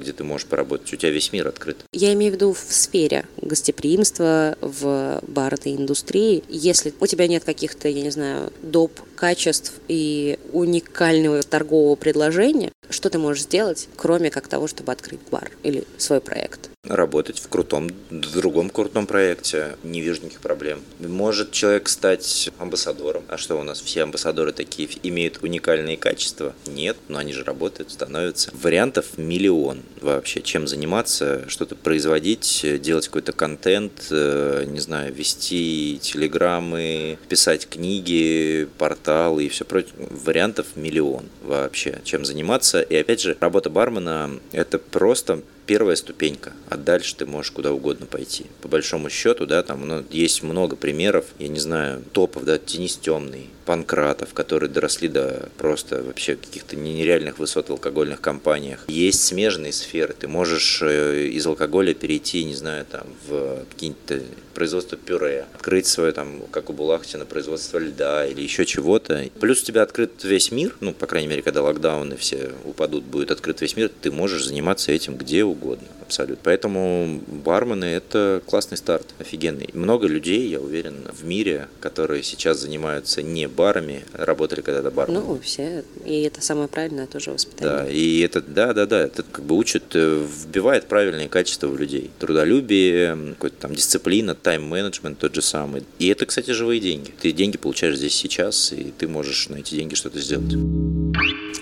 где 0.00 0.14
ты 0.14 0.24
можешь 0.24 0.46
поработать. 0.46 0.90
У 0.90 0.96
тебя 0.96 1.10
весь 1.10 1.34
мир 1.34 1.48
открыт. 1.48 1.84
Я 1.92 2.14
имею 2.14 2.32
в 2.32 2.36
виду 2.36 2.54
в 2.54 2.72
сфере 2.72 3.26
гостеприимства, 3.42 4.56
в 4.62 5.17
барной 5.22 5.76
индустрии. 5.76 6.42
Если 6.48 6.92
у 7.00 7.06
тебя 7.06 7.26
нет 7.26 7.44
каких-то, 7.44 7.88
я 7.88 8.02
не 8.02 8.10
знаю, 8.10 8.52
доп. 8.62 8.92
качеств 9.14 9.74
и 9.88 10.38
уникального 10.52 11.42
торгового 11.42 11.96
предложения, 11.96 12.70
что 12.90 13.10
ты 13.10 13.18
можешь 13.18 13.44
сделать, 13.44 13.88
кроме 13.96 14.30
как 14.30 14.48
того, 14.48 14.66
чтобы 14.66 14.92
открыть 14.92 15.20
бар 15.30 15.50
или 15.62 15.84
свой 15.96 16.20
проект? 16.20 16.70
Работать 16.88 17.38
в 17.38 17.48
крутом, 17.48 17.88
в 18.10 18.40
другом 18.40 18.70
крутом 18.70 19.06
проекте, 19.06 19.76
не 19.82 20.00
вижу 20.00 20.22
никаких 20.22 20.40
проблем. 20.40 20.80
Может 20.98 21.52
человек 21.52 21.88
стать 21.88 22.50
амбассадором. 22.58 23.24
А 23.28 23.36
что 23.36 23.58
у 23.58 23.62
нас 23.62 23.80
все 23.80 24.02
амбассадоры 24.02 24.52
такие 24.52 24.88
имеют 25.02 25.38
уникальные 25.42 25.96
качества? 25.96 26.54
Нет, 26.66 26.96
но 27.08 27.18
они 27.18 27.32
же 27.32 27.44
работают, 27.44 27.90
становятся. 27.90 28.50
Вариантов 28.52 29.18
миллион 29.18 29.82
вообще, 30.00 30.40
чем 30.40 30.66
заниматься, 30.66 31.48
что-то 31.48 31.74
производить, 31.76 32.64
делать 32.80 33.06
какой-то 33.06 33.32
контент, 33.32 34.06
э, 34.10 34.64
не 34.66 34.80
знаю, 34.80 35.12
вести 35.12 35.98
телеграммы, 36.02 37.18
писать 37.28 37.68
книги, 37.68 38.68
порталы 38.78 39.44
и 39.44 39.48
все 39.48 39.64
прочее. 39.64 39.92
Вариантов 39.98 40.66
миллион 40.76 41.26
вообще, 41.42 42.00
чем 42.04 42.24
заниматься. 42.24 42.80
И 42.80 42.96
опять 42.96 43.20
же, 43.20 43.36
работа 43.40 43.70
бармена– 43.70 44.30
это 44.52 44.78
просто 44.78 45.42
первая 45.68 45.96
ступенька, 45.96 46.54
а 46.70 46.78
дальше 46.78 47.14
ты 47.14 47.26
можешь 47.26 47.52
куда 47.52 47.72
угодно 47.72 48.06
пойти. 48.06 48.46
По 48.62 48.68
большому 48.68 49.10
счету, 49.10 49.44
да, 49.44 49.62
там 49.62 49.86
ну, 49.86 50.02
есть 50.10 50.42
много 50.42 50.76
примеров, 50.76 51.26
я 51.38 51.48
не 51.48 51.60
знаю, 51.60 52.02
топов, 52.12 52.44
да, 52.44 52.58
Денис 52.58 52.96
Темный, 52.96 53.50
Панкратов, 53.68 54.32
которые 54.32 54.70
доросли 54.70 55.08
до 55.08 55.50
просто 55.58 56.02
вообще 56.02 56.36
каких-то 56.36 56.74
нереальных 56.74 57.38
высот 57.38 57.68
в 57.68 57.72
алкогольных 57.72 58.18
компаниях. 58.18 58.86
Есть 58.88 59.22
смежные 59.24 59.74
сферы, 59.74 60.14
ты 60.18 60.26
можешь 60.26 60.80
э, 60.80 61.26
из 61.26 61.46
алкоголя 61.46 61.92
перейти, 61.92 62.44
не 62.44 62.54
знаю, 62.54 62.86
там, 62.86 63.06
в 63.28 63.66
какие-то 63.68 64.22
производство 64.54 64.96
пюре, 64.96 65.44
открыть 65.54 65.86
свое, 65.86 66.12
там, 66.12 66.40
как 66.50 66.70
у 66.70 66.72
Булахтина, 66.72 67.26
производство 67.26 67.76
льда 67.76 68.26
или 68.26 68.40
еще 68.40 68.64
чего-то. 68.64 69.28
Плюс 69.38 69.60
у 69.60 69.66
тебя 69.66 69.82
открыт 69.82 70.24
весь 70.24 70.50
мир, 70.50 70.74
ну, 70.80 70.94
по 70.94 71.06
крайней 71.06 71.28
мере, 71.28 71.42
когда 71.42 71.60
локдауны 71.60 72.16
все 72.16 72.52
упадут, 72.64 73.04
будет 73.04 73.30
открыт 73.30 73.60
весь 73.60 73.76
мир, 73.76 73.90
ты 74.00 74.10
можешь 74.10 74.46
заниматься 74.46 74.92
этим 74.92 75.18
где 75.18 75.44
угодно, 75.44 75.88
абсолютно. 76.08 76.42
Поэтому 76.42 77.20
бармены– 77.26 77.84
это 77.84 78.42
классный 78.46 78.76
старт, 78.78 79.06
офигенный. 79.18 79.68
Много 79.74 80.06
людей, 80.06 80.48
я 80.48 80.60
уверен, 80.60 81.06
в 81.12 81.24
мире, 81.24 81.68
которые 81.80 82.22
сейчас 82.22 82.58
занимаются 82.60 83.22
не 83.22 83.46
барами, 83.46 84.04
работали 84.12 84.62
когда-то 84.62 84.90
барменами. 84.90 85.24
Ну, 85.24 85.40
все. 85.40 85.84
И 86.04 86.22
это 86.22 86.40
самое 86.40 86.68
правильное 86.68 87.06
тоже 87.06 87.30
воспитание. 87.30 87.84
Да, 87.84 87.90
и 87.90 88.20
это, 88.20 88.40
да, 88.40 88.72
да, 88.72 88.86
да, 88.86 89.00
это 89.02 89.22
как 89.22 89.44
бы 89.44 89.54
учит, 89.56 89.84
э, 89.94 90.26
вбивает 90.44 90.86
правильные 90.86 91.28
качества 91.28 91.66
в 91.68 91.78
людей. 91.78 92.10
Трудолюбие, 92.18 93.34
какой-то 93.34 93.56
там 93.56 93.74
дисциплина, 93.74 94.34
тайм-менеджмент 94.34 95.18
тот 95.18 95.34
же 95.34 95.42
самый. 95.42 95.84
И 95.98 96.08
это, 96.08 96.24
кстати, 96.26 96.50
живые 96.52 96.80
деньги. 96.80 97.12
Ты 97.20 97.32
деньги 97.32 97.58
получаешь 97.58 97.96
здесь 97.96 98.14
сейчас, 98.14 98.72
и 98.72 98.92
ты 98.96 99.06
можешь 99.06 99.48
на 99.50 99.56
эти 99.56 99.74
деньги 99.74 99.94
что-то 99.94 100.18
сделать. 100.20 100.54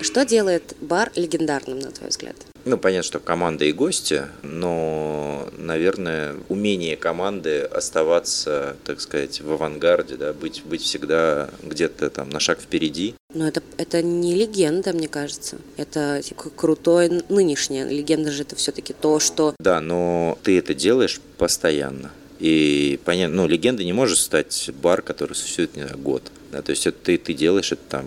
Что 0.00 0.24
делает 0.24 0.76
бар 0.80 1.11
легендарным, 1.16 1.80
на 1.80 1.90
твой 1.90 2.11
взгляд? 2.11 2.37
Ну, 2.66 2.79
понятно, 2.79 3.05
что 3.05 3.20
команда 3.20 3.64
и 3.64 3.72
гости, 3.72 4.24
но, 4.42 5.48
наверное, 5.57 6.35
умение 6.48 6.96
команды 6.96 7.61
оставаться, 7.61 8.76
так 8.85 9.00
сказать, 9.00 9.40
в 9.40 9.52
авангарде, 9.52 10.16
да, 10.16 10.33
быть, 10.33 10.64
быть 10.64 10.83
всегда 10.83 11.48
где-то 11.62 12.11
там 12.11 12.29
на 12.29 12.40
шаг 12.40 12.61
впереди. 12.61 13.14
Но 13.33 13.46
это, 13.46 13.62
это 13.79 14.02
не 14.02 14.35
легенда, 14.35 14.92
мне 14.92 15.07
кажется. 15.07 15.59
Это 15.76 16.20
типа, 16.24 16.50
крутое 16.50 17.22
нынешнее. 17.29 17.88
Легенда 17.88 18.33
же 18.33 18.42
это 18.42 18.57
все-таки 18.57 18.92
то, 18.92 19.20
что... 19.20 19.55
Да, 19.61 19.81
но 19.81 20.37
ты 20.42 20.59
это 20.59 20.74
делаешь 20.74 21.20
постоянно. 21.38 22.11
И 22.40 22.98
понятно, 23.05 23.37
ну, 23.37 23.46
легенда 23.46 23.85
не 23.85 23.92
может 23.92 24.18
стать 24.18 24.70
бар, 24.83 25.02
который 25.02 25.35
существует, 25.35 25.76
не 25.76 25.83
знаю, 25.83 25.98
год. 25.98 26.33
Да, 26.50 26.62
то 26.62 26.70
есть 26.70 26.85
это 26.88 26.98
ты, 27.00 27.16
ты 27.16 27.33
делаешь 27.33 27.70
это 27.70 27.83
там 27.88 28.07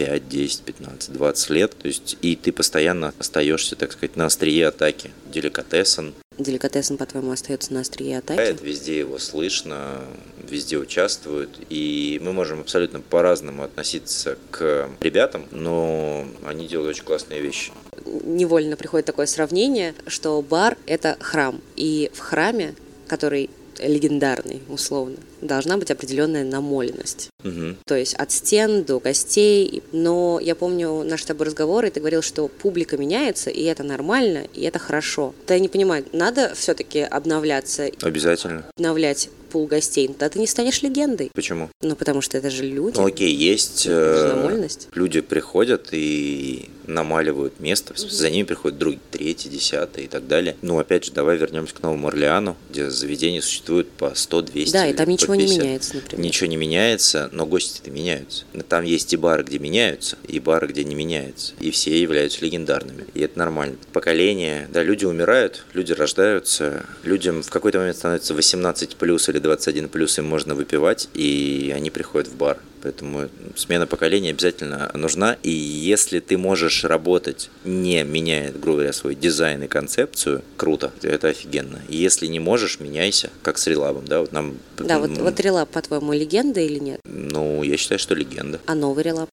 5, 0.00 0.28
10, 0.30 0.62
15, 0.62 1.12
20 1.12 1.50
лет. 1.50 1.76
То 1.76 1.86
есть 1.86 2.16
и 2.22 2.34
ты 2.34 2.52
постоянно 2.52 3.12
остаешься, 3.18 3.76
так 3.76 3.92
сказать, 3.92 4.16
на 4.16 4.24
острие 4.24 4.66
атаки. 4.66 5.10
Деликатесен. 5.30 6.14
Деликатесен, 6.38 6.96
по-твоему, 6.96 7.32
остается 7.32 7.74
на 7.74 7.80
острие 7.80 8.16
атаки? 8.16 8.40
Это 8.40 8.64
везде 8.64 8.98
его 8.98 9.18
слышно, 9.18 10.00
везде 10.48 10.78
участвуют. 10.78 11.50
И 11.68 12.18
мы 12.22 12.32
можем 12.32 12.60
абсолютно 12.60 13.02
по-разному 13.02 13.62
относиться 13.62 14.38
к 14.50 14.88
ребятам, 15.00 15.44
но 15.50 16.26
они 16.46 16.66
делают 16.66 16.96
очень 16.96 17.04
классные 17.04 17.42
вещи. 17.42 17.70
Невольно 18.06 18.76
приходит 18.76 19.04
такое 19.04 19.26
сравнение, 19.26 19.94
что 20.06 20.40
бар– 20.40 20.78
это 20.86 21.18
храм. 21.20 21.60
И 21.76 22.10
в 22.14 22.20
храме, 22.20 22.74
который 23.06 23.50
легендарный, 23.78 24.62
условно, 24.70 25.18
должна 25.40 25.76
быть 25.76 25.90
определенная 25.90 26.44
намоленность. 26.44 27.30
Угу. 27.44 27.76
То 27.86 27.96
есть 27.96 28.14
от 28.14 28.30
стен 28.32 28.84
до 28.84 29.00
гостей. 29.00 29.82
Но 29.92 30.38
я 30.40 30.54
помню 30.54 31.02
наш 31.04 31.22
с 31.22 31.24
тобой 31.24 31.46
разговор, 31.46 31.84
и 31.84 31.90
ты 31.90 32.00
говорил, 32.00 32.22
что 32.22 32.48
публика 32.48 32.96
меняется, 32.96 33.50
и 33.50 33.64
это 33.64 33.82
нормально, 33.82 34.46
и 34.54 34.62
это 34.62 34.78
хорошо. 34.78 35.34
Да 35.46 35.54
я 35.54 35.60
не 35.60 35.68
понимаю, 35.68 36.04
надо 36.12 36.54
все-таки 36.54 37.00
обновляться? 37.00 37.90
Обязательно. 38.02 38.64
Обновлять 38.76 39.30
пул 39.50 39.66
гостей, 39.66 40.06
тогда 40.06 40.28
ты 40.28 40.38
не 40.38 40.46
станешь 40.46 40.80
легендой. 40.82 41.30
Почему? 41.34 41.70
Ну, 41.82 41.96
потому 41.96 42.20
что 42.20 42.38
это 42.38 42.50
же 42.50 42.64
люди. 42.64 42.96
Ну, 42.96 43.06
окей, 43.06 43.34
есть... 43.34 43.84
Э, 43.88 44.68
люди 44.94 45.20
приходят 45.20 45.88
и 45.90 46.70
намаливают 46.86 47.60
место, 47.60 47.92
угу. 47.92 48.08
за 48.08 48.30
ними 48.30 48.44
приходят 48.44 48.78
другие, 48.78 49.00
третий, 49.10 49.48
десятый 49.48 50.04
и 50.04 50.08
так 50.08 50.26
далее. 50.26 50.56
Ну, 50.62 50.78
опять 50.78 51.04
же, 51.04 51.12
давай 51.12 51.36
вернемся 51.36 51.74
к 51.74 51.82
Новому 51.82 52.08
Орлеану, 52.08 52.56
где 52.70 52.90
заведения 52.90 53.40
существуют 53.40 53.90
по 53.90 54.14
100, 54.14 54.42
200 54.42 54.72
Да, 54.72 54.86
и 54.86 54.92
там 54.92 55.08
ничего 55.08 55.29
не 55.34 55.46
меняется, 55.46 55.96
например. 55.96 56.24
Ничего 56.24 56.46
не 56.48 56.56
меняется, 56.56 57.28
но 57.32 57.46
гости-то 57.46 57.90
меняются. 57.90 58.44
Там 58.68 58.84
есть 58.84 59.12
и 59.12 59.16
бары, 59.16 59.42
где 59.42 59.58
меняются, 59.58 60.16
и 60.26 60.38
бары, 60.40 60.68
где 60.68 60.84
не 60.84 60.94
меняются. 60.94 61.54
И 61.60 61.70
все 61.70 62.00
являются 62.00 62.44
легендарными. 62.44 63.06
И 63.14 63.20
это 63.20 63.38
нормально. 63.38 63.76
Поколение, 63.92 64.68
да, 64.72 64.82
люди 64.82 65.04
умирают, 65.04 65.64
люди 65.74 65.92
рождаются, 65.92 66.86
людям 67.02 67.42
в 67.42 67.50
какой-то 67.50 67.78
момент 67.78 67.96
становится 67.96 68.34
18 68.34 68.96
плюс 68.96 69.28
или 69.28 69.38
21 69.38 69.88
плюс, 69.88 70.18
им 70.18 70.26
можно 70.26 70.54
выпивать, 70.54 71.08
и 71.14 71.72
они 71.74 71.90
приходят 71.90 72.28
в 72.28 72.36
бар. 72.36 72.58
Поэтому 72.82 73.28
смена 73.56 73.86
поколения 73.86 74.30
обязательно 74.30 74.90
нужна. 74.94 75.36
И 75.42 75.50
если 75.50 76.20
ты 76.20 76.38
можешь 76.38 76.84
работать, 76.84 77.50
не 77.64 78.02
меняя, 78.04 78.52
грубо 78.52 78.78
говоря, 78.78 78.92
свой 78.92 79.14
дизайн 79.14 79.62
и 79.62 79.66
концепцию, 79.68 80.42
круто, 80.56 80.92
это 81.02 81.28
офигенно. 81.28 81.80
И 81.88 81.96
если 81.96 82.26
не 82.26 82.40
можешь, 82.40 82.80
меняйся, 82.80 83.30
как 83.42 83.58
с 83.58 83.66
релабом. 83.66 84.06
Да, 84.06 84.20
вот, 84.20 84.32
нам, 84.32 84.56
да, 84.78 84.98
вот, 84.98 85.10
вот 85.10 85.40
релаб, 85.40 85.70
по-твоему, 85.70 86.12
легенда 86.12 86.60
или 86.60 86.78
нет? 86.78 87.00
Ну, 87.04 87.62
я 87.62 87.76
считаю, 87.76 87.98
что 87.98 88.14
легенда. 88.14 88.60
А 88.66 88.74
новый 88.74 89.04
релаб? 89.04 89.28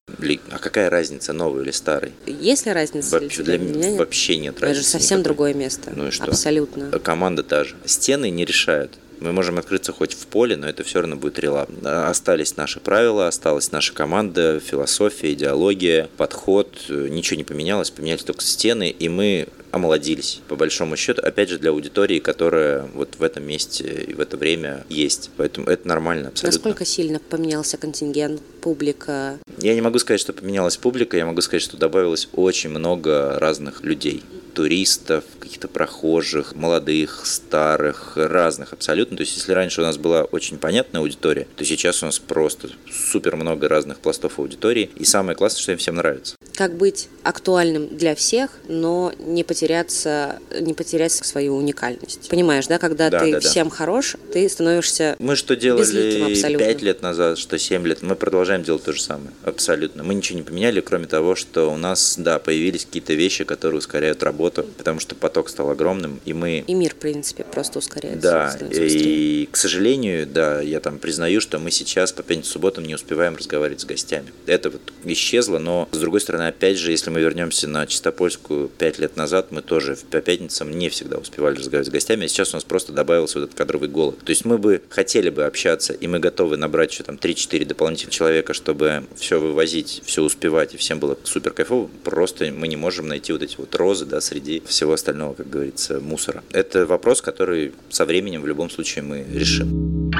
А 0.50 0.58
какая 0.58 0.90
разница, 0.90 1.32
новый 1.32 1.64
или 1.64 1.70
старый? 1.70 2.12
Есть 2.26 2.66
ли 2.66 2.72
разница? 2.72 3.18
Вообще, 3.18 3.42
для, 3.42 3.58
для 3.58 3.66
меня 3.66 3.90
нет? 3.90 3.98
вообще 3.98 4.36
нет 4.36 4.60
разницы. 4.60 4.80
Это 4.80 4.80
же 4.80 4.86
совсем 4.86 5.18
никакой. 5.18 5.24
другое 5.24 5.54
место. 5.54 5.92
Ну 5.94 6.08
и 6.08 6.10
что? 6.10 6.24
Абсолютно. 6.24 6.90
Команда 6.98 7.42
та 7.42 7.64
же. 7.64 7.76
Стены 7.84 8.30
не 8.30 8.44
решают. 8.44 8.98
Мы 9.20 9.32
можем 9.32 9.58
открыться 9.58 9.92
хоть 9.92 10.14
в 10.14 10.26
поле, 10.26 10.56
но 10.56 10.68
это 10.68 10.84
все 10.84 11.00
равно 11.00 11.16
будет 11.16 11.38
релап. 11.38 11.70
Остались 11.84 12.56
наши 12.56 12.80
правила, 12.80 13.28
осталась 13.28 13.72
наша 13.72 13.92
команда, 13.92 14.60
философия, 14.60 15.32
идеология, 15.32 16.08
подход. 16.16 16.68
Ничего 16.88 17.36
не 17.36 17.44
поменялось, 17.44 17.90
поменялись 17.90 18.22
только 18.22 18.42
стены, 18.42 18.90
и 18.90 19.08
мы 19.08 19.48
омолодились, 19.70 20.40
по 20.48 20.56
большому 20.56 20.96
счету, 20.96 21.20
опять 21.22 21.50
же, 21.50 21.58
для 21.58 21.70
аудитории, 21.70 22.20
которая 22.20 22.88
вот 22.94 23.16
в 23.18 23.22
этом 23.22 23.44
месте 23.44 24.06
и 24.08 24.14
в 24.14 24.20
это 24.20 24.36
время 24.36 24.84
есть. 24.88 25.30
Поэтому 25.36 25.66
это 25.66 25.86
нормально 25.86 26.28
абсолютно. 26.28 26.56
Насколько 26.56 26.84
сильно 26.84 27.18
поменялся 27.18 27.76
контингент, 27.76 28.40
публика? 28.62 29.38
Я 29.58 29.74
не 29.74 29.82
могу 29.82 29.98
сказать, 29.98 30.20
что 30.20 30.32
поменялась 30.32 30.76
публика, 30.76 31.16
я 31.16 31.26
могу 31.26 31.42
сказать, 31.42 31.62
что 31.62 31.76
добавилось 31.76 32.28
очень 32.32 32.70
много 32.70 33.38
разных 33.38 33.82
людей 33.82 34.22
туристов, 34.58 35.22
каких-то 35.38 35.68
прохожих, 35.68 36.56
молодых, 36.56 37.22
старых, 37.26 38.16
разных 38.16 38.72
абсолютно. 38.72 39.16
То 39.16 39.20
есть, 39.20 39.36
если 39.36 39.52
раньше 39.52 39.82
у 39.82 39.84
нас 39.84 39.98
была 39.98 40.24
очень 40.24 40.58
понятная 40.58 41.00
аудитория, 41.00 41.46
то 41.54 41.64
сейчас 41.64 42.02
у 42.02 42.06
нас 42.06 42.18
просто 42.18 42.70
супер 42.90 43.36
много 43.36 43.68
разных 43.68 44.00
пластов 44.00 44.40
аудитории. 44.40 44.90
И 44.96 45.04
самое 45.04 45.36
классное, 45.36 45.62
что 45.62 45.70
им 45.70 45.78
всем 45.78 45.94
нравится. 45.94 46.34
Как 46.56 46.76
быть 46.76 47.08
актуальным 47.22 47.96
для 47.96 48.16
всех, 48.16 48.50
но 48.66 49.12
не 49.20 49.44
потеряться, 49.44 50.40
не 50.58 50.74
потерять 50.74 51.12
свою 51.12 51.54
уникальность. 51.54 52.28
Понимаешь, 52.28 52.66
да, 52.66 52.78
когда 52.78 53.08
да, 53.08 53.20
ты 53.20 53.32
да, 53.34 53.40
всем 53.40 53.68
да. 53.68 53.76
хорош, 53.76 54.16
ты 54.32 54.48
становишься 54.48 55.14
Мы 55.20 55.36
что 55.36 55.54
делали 55.54 56.56
пять 56.56 56.82
лет 56.82 57.00
назад, 57.00 57.38
что 57.38 57.58
семь 57.60 57.86
лет, 57.86 58.02
мы 58.02 58.16
продолжаем 58.16 58.64
делать 58.64 58.82
то 58.82 58.92
же 58.92 59.00
самое. 59.00 59.30
Абсолютно. 59.44 60.02
Мы 60.02 60.14
ничего 60.14 60.36
не 60.36 60.44
поменяли, 60.44 60.80
кроме 60.80 61.06
того, 61.06 61.36
что 61.36 61.72
у 61.72 61.76
нас, 61.76 62.16
да, 62.18 62.40
появились 62.40 62.86
какие-то 62.86 63.14
вещи, 63.14 63.44
которые 63.44 63.78
ускоряют 63.78 64.24
работу, 64.24 64.47
потому 64.50 65.00
что 65.00 65.14
поток 65.14 65.48
стал 65.48 65.70
огромным, 65.70 66.20
и 66.24 66.32
мы... 66.32 66.64
И 66.66 66.74
мир, 66.74 66.92
в 66.92 66.96
принципе, 66.96 67.44
просто 67.44 67.78
ускоряется. 67.78 68.20
Да, 68.20 68.58
и, 68.70 69.48
к 69.50 69.56
сожалению, 69.56 70.26
да, 70.26 70.60
я 70.60 70.80
там 70.80 70.98
признаю, 70.98 71.40
что 71.40 71.58
мы 71.58 71.70
сейчас 71.70 72.12
по 72.12 72.22
пятницам, 72.22 72.52
субботам 72.52 72.84
не 72.84 72.94
успеваем 72.94 73.36
разговаривать 73.36 73.80
с 73.80 73.84
гостями. 73.84 74.32
Это 74.46 74.70
вот 74.70 74.80
исчезло, 75.04 75.58
но, 75.58 75.88
с 75.92 75.98
другой 75.98 76.20
стороны, 76.20 76.48
опять 76.48 76.78
же, 76.78 76.90
если 76.90 77.10
мы 77.10 77.20
вернемся 77.20 77.68
на 77.68 77.86
Чистопольскую 77.86 78.68
пять 78.68 78.98
лет 78.98 79.16
назад, 79.16 79.48
мы 79.50 79.62
тоже 79.62 79.96
по 80.10 80.20
пятницам 80.20 80.70
не 80.70 80.88
всегда 80.88 81.18
успевали 81.18 81.56
разговаривать 81.56 81.88
с 81.88 81.90
гостями, 81.90 82.24
а 82.24 82.28
сейчас 82.28 82.52
у 82.52 82.56
нас 82.56 82.64
просто 82.64 82.92
добавился 82.92 83.38
вот 83.38 83.46
этот 83.46 83.56
кадровый 83.56 83.88
голод. 83.88 84.18
То 84.24 84.30
есть 84.30 84.44
мы 84.44 84.58
бы 84.58 84.82
хотели 84.88 85.30
бы 85.30 85.44
общаться, 85.44 85.92
и 85.92 86.06
мы 86.06 86.18
готовы 86.18 86.56
набрать 86.56 86.92
еще 86.92 87.04
там 87.04 87.16
3-4 87.16 87.64
дополнительных 87.64 88.12
человека, 88.12 88.54
чтобы 88.54 89.04
все 89.16 89.38
вывозить, 89.38 90.02
все 90.04 90.22
успевать, 90.22 90.74
и 90.74 90.76
всем 90.76 90.98
было 90.98 91.18
супер 91.24 91.52
кайфово, 91.52 91.90
просто 92.04 92.52
мы 92.52 92.68
не 92.68 92.76
можем 92.76 93.08
найти 93.08 93.32
вот 93.32 93.42
эти 93.42 93.56
вот 93.56 93.74
розы, 93.74 94.06
да, 94.06 94.20
среди 94.20 94.37
всего 94.66 94.92
остального, 94.92 95.34
как 95.34 95.48
говорится, 95.48 96.00
мусора. 96.00 96.42
Это 96.50 96.86
вопрос, 96.86 97.22
который 97.22 97.72
со 97.90 98.04
временем 98.04 98.42
в 98.42 98.46
любом 98.46 98.70
случае 98.70 99.04
мы 99.04 99.24
решим. 99.32 100.10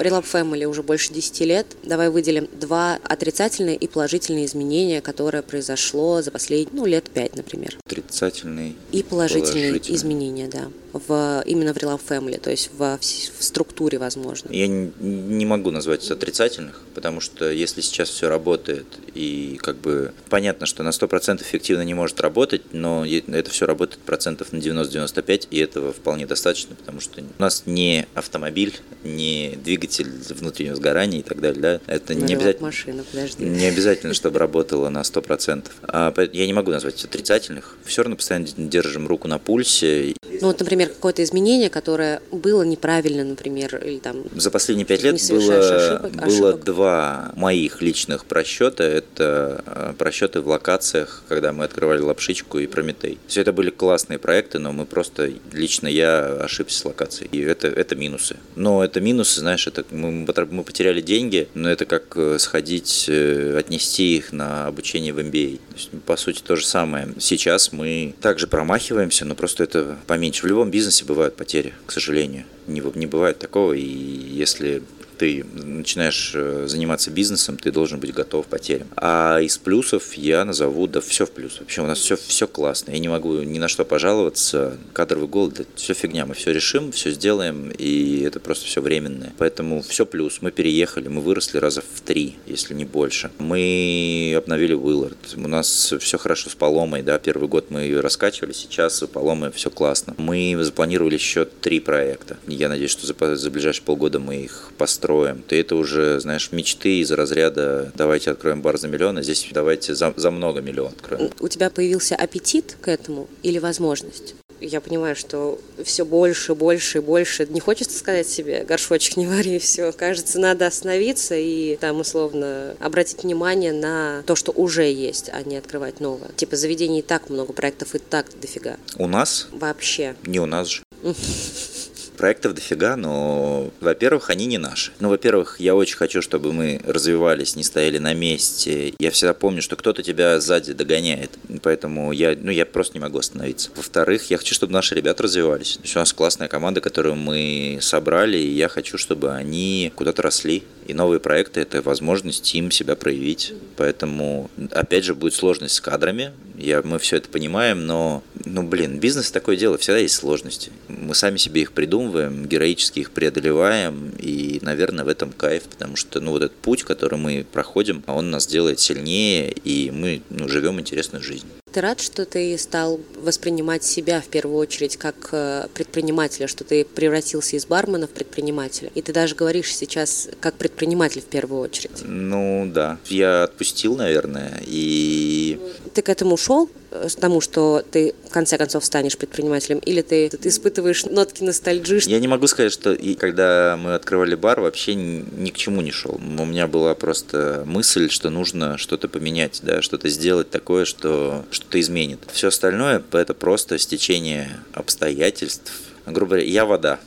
Relab 0.00 0.24
Family 0.24 0.64
уже 0.64 0.82
больше 0.82 1.12
10 1.12 1.40
лет. 1.40 1.66
Давай 1.82 2.08
выделим 2.08 2.48
два 2.58 2.98
отрицательные 3.04 3.76
и 3.76 3.86
положительные 3.86 4.46
изменения, 4.46 5.02
которое 5.02 5.42
произошло 5.42 6.22
за 6.22 6.30
последние, 6.30 6.68
ну, 6.72 6.86
лет 6.86 7.10
5, 7.10 7.36
например. 7.36 7.76
Отрицательные 7.84 8.74
и 8.92 9.02
положительные, 9.02 9.72
положительные. 9.72 9.96
изменения, 9.96 10.48
да 10.48 10.68
в, 10.92 11.42
именно 11.46 11.72
в 11.74 11.76
Relove 11.76 12.00
Family, 12.06 12.40
то 12.40 12.50
есть 12.50 12.70
в, 12.76 12.98
в 12.98 13.44
структуре, 13.44 13.98
возможно? 13.98 14.50
Я 14.52 14.66
не, 14.66 14.90
не 15.00 15.46
могу 15.46 15.70
назвать 15.70 16.10
отрицательных, 16.10 16.82
потому 16.94 17.20
что 17.20 17.50
если 17.50 17.80
сейчас 17.80 18.08
все 18.08 18.28
работает, 18.28 18.86
и 19.14 19.58
как 19.62 19.76
бы 19.76 20.12
понятно, 20.28 20.66
что 20.66 20.82
на 20.82 20.90
100% 20.90 21.42
эффективно 21.42 21.82
не 21.82 21.94
может 21.94 22.20
работать, 22.20 22.62
но 22.72 23.04
это 23.06 23.50
все 23.50 23.66
работает 23.66 24.02
процентов 24.02 24.52
на 24.52 24.58
90-95, 24.58 25.48
и 25.50 25.58
этого 25.58 25.92
вполне 25.92 26.26
достаточно, 26.26 26.74
потому 26.74 27.00
что 27.00 27.20
у 27.20 27.42
нас 27.42 27.64
не 27.66 28.06
автомобиль, 28.14 28.74
не 29.04 29.58
двигатель 29.62 30.10
внутреннего 30.30 30.76
сгорания 30.76 31.20
и 31.20 31.22
так 31.22 31.40
далее, 31.40 31.60
да, 31.60 31.80
это 31.86 32.14
не 32.14 32.34
обязательно, 32.34 32.66
машина, 32.66 33.04
подожди. 33.10 33.44
не 33.44 33.66
обязательно, 33.66 34.14
чтобы 34.14 34.38
работало 34.38 34.88
на 34.88 35.00
100%. 35.00 35.66
А 35.82 36.14
я 36.32 36.46
не 36.46 36.52
могу 36.52 36.70
назвать 36.70 37.04
отрицательных, 37.04 37.76
все 37.84 38.02
равно 38.02 38.16
постоянно 38.16 38.46
держим 38.56 39.06
руку 39.06 39.28
на 39.28 39.38
пульсе. 39.38 40.14
Ну 40.40 40.48
вот, 40.48 40.60
например, 40.60 40.88
какое-то 40.88 41.22
изменение, 41.22 41.68
которое 41.68 42.22
было 42.30 42.62
неправильно, 42.62 43.24
например, 43.24 43.76
или 43.84 43.98
там... 43.98 44.24
За 44.34 44.50
последние 44.50 44.86
пять 44.86 45.02
лет 45.02 45.20
было, 45.28 45.58
ошибок, 45.58 46.12
было 46.12 46.26
ошибок. 46.26 46.64
два 46.64 47.32
моих 47.36 47.82
личных 47.82 48.24
просчета. 48.24 48.84
Это 48.84 49.62
э, 49.66 49.94
просчеты 49.98 50.40
в 50.40 50.48
локациях, 50.48 51.22
когда 51.28 51.52
мы 51.52 51.64
открывали 51.64 52.00
Лапшичку 52.00 52.58
и 52.58 52.66
Прометей. 52.66 53.18
Все 53.26 53.42
это 53.42 53.52
были 53.52 53.70
классные 53.70 54.18
проекты, 54.18 54.58
но 54.58 54.72
мы 54.72 54.86
просто, 54.86 55.30
лично 55.52 55.88
я 55.88 56.26
ошибся 56.44 56.78
с 56.78 56.84
локацией. 56.84 57.28
И 57.32 57.40
это, 57.40 57.68
это 57.68 57.94
минусы. 57.94 58.36
Но 58.56 58.82
это 58.82 59.00
минусы, 59.00 59.40
знаешь, 59.40 59.66
это 59.66 59.84
мы, 59.90 60.26
мы 60.50 60.64
потеряли 60.64 61.02
деньги, 61.02 61.48
но 61.54 61.70
это 61.70 61.84
как 61.84 62.16
э, 62.16 62.38
сходить, 62.38 63.06
э, 63.08 63.56
отнести 63.58 64.16
их 64.16 64.32
на 64.32 64.66
обучение 64.66 65.12
в 65.12 65.18
MBA. 65.18 65.60
есть, 65.74 65.90
по 66.06 66.16
сути, 66.16 66.40
то 66.40 66.56
же 66.56 66.64
самое. 66.64 67.08
Сейчас 67.18 67.72
мы 67.72 68.14
также 68.20 68.46
промахиваемся, 68.46 69.24
но 69.24 69.34
просто 69.34 69.64
это 69.64 69.98
поменьше. 70.06 70.29
В 70.38 70.44
любом 70.44 70.70
бизнесе 70.70 71.04
бывают 71.04 71.36
потери, 71.36 71.74
к 71.86 71.92
сожалению. 71.92 72.44
Не, 72.66 72.82
не 72.94 73.06
бывает 73.06 73.38
такого, 73.38 73.72
и 73.72 73.82
если 73.82 74.82
ты 75.20 75.44
начинаешь 75.52 76.32
э, 76.34 76.64
заниматься 76.66 77.10
бизнесом, 77.10 77.58
ты 77.58 77.70
должен 77.70 78.00
быть 78.00 78.14
готов 78.14 78.46
к 78.46 78.48
потерям. 78.48 78.88
А 78.96 79.38
из 79.38 79.58
плюсов 79.58 80.14
я 80.14 80.46
назову, 80.46 80.86
да 80.86 81.02
все 81.02 81.26
в 81.26 81.30
плюс. 81.30 81.60
Вообще 81.60 81.82
у 81.82 81.86
нас 81.86 81.98
все, 81.98 82.16
все 82.16 82.48
классно. 82.48 82.92
Я 82.92 83.00
не 83.00 83.08
могу 83.08 83.42
ни 83.42 83.58
на 83.58 83.68
что 83.68 83.84
пожаловаться. 83.84 84.78
Кадровый 84.94 85.28
голод, 85.28 85.54
да, 85.58 85.64
все 85.74 85.92
фигня. 85.92 86.24
Мы 86.24 86.32
все 86.32 86.52
решим, 86.52 86.90
все 86.90 87.10
сделаем, 87.10 87.70
и 87.70 88.22
это 88.22 88.40
просто 88.40 88.64
все 88.64 88.80
временное. 88.80 89.34
Поэтому 89.36 89.82
все 89.82 90.06
плюс. 90.06 90.38
Мы 90.40 90.52
переехали, 90.52 91.08
мы 91.08 91.20
выросли 91.20 91.58
раза 91.58 91.82
в 91.82 92.00
три, 92.00 92.36
если 92.46 92.72
не 92.72 92.86
больше. 92.86 93.30
Мы 93.38 94.34
обновили 94.34 94.72
Уиллард. 94.72 95.18
У 95.36 95.48
нас 95.48 95.92
все 96.00 96.16
хорошо 96.16 96.48
с 96.48 96.54
Поломой, 96.54 97.02
да, 97.02 97.18
первый 97.18 97.46
год 97.46 97.66
мы 97.68 97.82
ее 97.82 98.00
раскачивали, 98.00 98.52
сейчас 98.52 98.96
с 98.96 99.06
Поломой 99.06 99.52
все 99.52 99.68
классно. 99.68 100.14
Мы 100.16 100.56
запланировали 100.62 101.12
еще 101.12 101.44
три 101.44 101.78
проекта. 101.78 102.38
Я 102.46 102.70
надеюсь, 102.70 102.90
что 102.90 103.06
за, 103.06 103.36
за 103.36 103.50
ближайшие 103.50 103.84
полгода 103.84 104.18
мы 104.18 104.36
их 104.36 104.70
построим. 104.78 105.09
То 105.46 105.54
это 105.54 105.76
уже, 105.76 106.20
знаешь, 106.20 106.52
мечты 106.52 107.00
из 107.00 107.10
разряда 107.10 107.92
«давайте 107.94 108.30
откроем 108.30 108.62
бар 108.62 108.78
за 108.78 108.88
миллион», 108.88 109.18
а 109.18 109.22
здесь 109.22 109.48
давайте 109.52 109.94
за, 109.94 110.12
за 110.16 110.30
много 110.30 110.60
миллион 110.60 110.92
откроем. 110.92 111.30
У 111.40 111.48
тебя 111.48 111.70
появился 111.70 112.16
аппетит 112.16 112.76
к 112.80 112.88
этому 112.88 113.28
или 113.42 113.58
возможность? 113.58 114.34
я 114.60 114.80
понимаю, 114.80 115.16
что 115.16 115.58
все 115.82 116.04
больше, 116.04 116.54
больше 116.54 116.98
и 116.98 117.00
больше. 117.00 117.46
Не 117.46 117.60
хочется 117.60 117.98
сказать 117.98 118.28
себе, 118.28 118.64
горшочек 118.64 119.16
не 119.16 119.26
вари, 119.26 119.58
все. 119.58 119.92
Кажется, 119.92 120.38
надо 120.38 120.66
остановиться 120.66 121.34
и 121.34 121.76
там 121.76 122.00
условно 122.00 122.74
обратить 122.80 123.22
внимание 123.22 123.72
на 123.72 124.22
то, 124.26 124.36
что 124.36 124.52
уже 124.52 124.84
есть, 124.84 125.30
а 125.32 125.42
не 125.42 125.56
открывать 125.56 126.00
новое. 126.00 126.30
Типа 126.36 126.56
заведений 126.56 127.00
и 127.00 127.02
так 127.02 127.30
много, 127.30 127.52
проектов 127.52 127.94
и 127.94 127.98
так 127.98 128.26
дофига. 128.40 128.76
У 128.96 129.06
нас? 129.06 129.48
Вообще. 129.52 130.14
Не 130.24 130.40
у 130.40 130.46
нас 130.46 130.68
же. 130.68 130.82
проектов 132.20 132.54
дофига, 132.54 132.96
но, 132.96 133.70
во-первых, 133.80 134.28
они 134.28 134.44
не 134.44 134.58
наши. 134.58 134.92
Ну, 135.00 135.08
во-первых, 135.08 135.58
я 135.58 135.74
очень 135.74 135.96
хочу, 135.96 136.20
чтобы 136.20 136.52
мы 136.52 136.78
развивались, 136.86 137.56
не 137.56 137.64
стояли 137.64 137.96
на 137.96 138.12
месте. 138.12 138.92
Я 138.98 139.10
всегда 139.10 139.32
помню, 139.32 139.62
что 139.62 139.74
кто-то 139.74 140.02
тебя 140.02 140.38
сзади 140.38 140.74
догоняет, 140.74 141.30
поэтому 141.62 142.12
я, 142.12 142.36
ну, 142.38 142.50
я 142.50 142.66
просто 142.66 142.98
не 142.98 143.00
могу 143.00 143.18
остановиться. 143.18 143.70
Во-вторых, 143.74 144.28
я 144.28 144.36
хочу, 144.36 144.54
чтобы 144.54 144.74
наши 144.74 144.94
ребята 144.94 145.22
развивались. 145.22 145.76
То 145.76 145.82
есть 145.84 145.96
у 145.96 145.98
нас 145.98 146.12
классная 146.12 146.48
команда, 146.48 146.82
которую 146.82 147.14
мы 147.14 147.78
собрали, 147.80 148.36
и 148.36 148.52
я 148.52 148.68
хочу, 148.68 148.98
чтобы 148.98 149.32
они 149.32 149.90
куда-то 149.94 150.20
росли. 150.20 150.64
И 150.90 150.94
новые 150.94 151.20
проекты– 151.20 151.60
это 151.62 151.82
возможность 151.82 152.52
им 152.52 152.72
себя 152.72 152.96
проявить. 152.96 153.54
Поэтому, 153.76 154.50
опять 154.72 155.04
же, 155.04 155.14
будет 155.14 155.34
сложность 155.34 155.76
с 155.76 155.80
кадрами. 155.80 156.32
Я, 156.58 156.82
мы 156.82 156.98
все 156.98 157.18
это 157.18 157.28
понимаем, 157.28 157.86
но, 157.86 158.24
ну, 158.44 158.64
блин, 158.64 158.98
бизнес 158.98 159.30
такое 159.30 159.56
дело, 159.56 159.78
всегда 159.78 159.98
есть 159.98 160.16
сложности. 160.16 160.72
Мы 160.88 161.14
сами 161.14 161.36
себе 161.36 161.62
их 161.62 161.70
придумываем, 161.72 162.44
героически 162.44 162.98
их 162.98 163.12
преодолеваем, 163.12 164.12
и, 164.18 164.58
наверное, 164.62 165.04
в 165.04 165.08
этом 165.08 165.30
кайф, 165.30 165.62
потому 165.62 165.94
что, 165.94 166.20
ну, 166.20 166.32
вот 166.32 166.42
этот 166.42 166.56
путь, 166.56 166.82
который 166.82 167.18
мы 167.20 167.46
проходим, 167.50 168.02
он 168.08 168.32
нас 168.32 168.48
делает 168.48 168.80
сильнее, 168.80 169.52
и 169.52 169.92
мы, 169.92 170.22
ну, 170.28 170.48
живем 170.48 170.80
интересную 170.80 171.22
жизнь. 171.22 171.46
Ты 171.72 171.80
рад, 171.80 172.00
что 172.00 172.26
ты 172.26 172.58
стал 172.58 173.00
воспринимать 173.16 173.84
себя 173.84 174.20
в 174.20 174.26
первую 174.26 174.58
очередь 174.58 174.96
как 174.96 175.28
э, 175.32 175.68
предпринимателя, 175.72 176.48
что 176.48 176.64
ты 176.64 176.84
превратился 176.84 177.56
из 177.56 177.64
бармена 177.66 178.08
в 178.08 178.10
предпринимателя? 178.10 178.90
И 178.96 179.02
ты 179.02 179.12
даже 179.12 179.36
говоришь 179.36 179.74
сейчас 179.74 180.28
как 180.40 180.54
предприниматель 180.54 181.20
в 181.20 181.26
первую 181.26 181.60
очередь. 181.60 182.02
Ну 182.02 182.68
да, 182.72 182.98
я 183.06 183.44
отпустил, 183.44 183.94
наверное, 183.96 184.60
и... 184.66 185.60
Ты 185.94 186.02
к 186.02 186.08
этому 186.08 186.36
шел? 186.36 186.68
Э, 186.92 187.08
тому, 187.20 187.40
что 187.40 187.84
ты 187.88 188.14
в 188.28 188.30
конце 188.30 188.58
концов 188.58 188.84
станешь 188.84 189.16
предпринимателем, 189.16 189.78
или 189.78 190.02
ты, 190.02 190.28
ты 190.28 190.48
испытываешь 190.48 191.04
нотки 191.04 191.42
ностальджи? 191.42 192.00
Я 192.06 192.18
не 192.18 192.28
могу 192.28 192.46
сказать, 192.46 192.72
что 192.72 192.92
и 192.92 193.14
когда 193.14 193.78
мы 193.80 193.94
открывали 193.94 194.34
бар, 194.34 194.60
вообще 194.60 194.94
ни, 194.94 195.50
к 195.50 195.56
чему 195.56 195.82
не 195.82 195.92
шел. 195.92 196.14
У 196.14 196.44
меня 196.44 196.66
была 196.66 196.94
просто 196.94 197.62
мысль, 197.66 198.10
что 198.10 198.30
нужно 198.30 198.76
что-то 198.78 199.08
поменять, 199.08 199.60
да, 199.62 199.82
что-то 199.82 200.08
сделать 200.08 200.50
такое, 200.50 200.84
что 200.84 201.44
что-то 201.50 201.80
изменит. 201.80 202.20
Все 202.32 202.48
остальное 202.48 203.02
это 203.12 203.34
просто 203.34 203.78
стечение 203.78 204.60
обстоятельств, 204.72 205.72
грубо 206.06 206.30
говоря, 206.30 206.46
я 206.46 206.64
вода. 206.64 206.98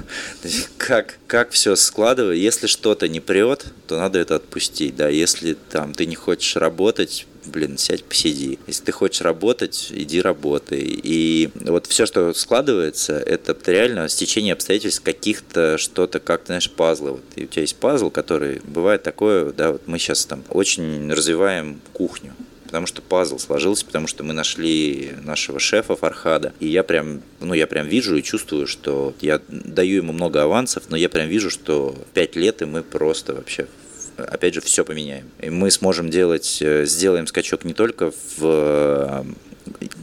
как, 0.76 1.18
как 1.26 1.52
все 1.52 1.76
складывать, 1.76 2.38
если 2.38 2.66
что-то 2.66 3.08
не 3.08 3.20
прет, 3.20 3.66
то 3.86 3.98
надо 3.98 4.18
это 4.18 4.36
отпустить, 4.36 4.96
да, 4.96 5.08
если 5.08 5.54
там 5.54 5.94
ты 5.94 6.06
не 6.06 6.16
хочешь 6.16 6.56
работать, 6.56 7.26
блин, 7.46 7.78
сядь, 7.78 8.04
посиди. 8.04 8.58
Если 8.66 8.84
ты 8.84 8.92
хочешь 8.92 9.20
работать, 9.22 9.88
иди 9.90 10.20
работай. 10.20 10.82
И 10.82 11.50
вот 11.54 11.86
все, 11.86 12.06
что 12.06 12.32
складывается, 12.34 13.18
это 13.18 13.56
реально 13.70 14.08
стечение 14.08 14.52
обстоятельств 14.52 15.02
каких-то, 15.02 15.78
что-то, 15.78 16.20
как, 16.20 16.42
знаешь, 16.46 16.70
пазлы. 16.70 17.12
Вот 17.12 17.24
и 17.36 17.44
у 17.44 17.46
тебя 17.46 17.62
есть 17.62 17.76
пазл, 17.76 18.10
который 18.10 18.60
бывает 18.64 19.02
такое, 19.02 19.52
да, 19.52 19.72
вот 19.72 19.82
мы 19.86 19.98
сейчас 19.98 20.24
там 20.26 20.44
очень 20.48 21.12
развиваем 21.12 21.80
кухню 21.92 22.34
потому 22.72 22.86
что 22.86 23.02
пазл 23.02 23.38
сложился, 23.38 23.84
потому 23.84 24.06
что 24.06 24.24
мы 24.24 24.32
нашли 24.32 25.10
нашего 25.24 25.60
шефа 25.60 25.94
Фархада, 25.94 26.54
и 26.58 26.68
я 26.68 26.82
прям, 26.82 27.20
ну, 27.38 27.52
я 27.52 27.66
прям 27.66 27.86
вижу 27.86 28.16
и 28.16 28.22
чувствую, 28.22 28.66
что 28.66 29.12
я 29.20 29.42
даю 29.48 29.96
ему 29.96 30.14
много 30.14 30.42
авансов, 30.42 30.84
но 30.88 30.96
я 30.96 31.10
прям 31.10 31.28
вижу, 31.28 31.50
что 31.50 31.94
пять 32.14 32.34
лет, 32.34 32.62
и 32.62 32.64
мы 32.64 32.82
просто 32.82 33.34
вообще 33.34 33.66
опять 34.16 34.54
же, 34.54 34.60
все 34.60 34.84
поменяем. 34.84 35.30
И 35.40 35.50
мы 35.50 35.70
сможем 35.70 36.10
делать, 36.10 36.58
э, 36.60 36.84
сделаем 36.86 37.26
скачок 37.26 37.64
не 37.64 37.74
только 37.74 38.10
в 38.10 38.40
э, 38.40 39.24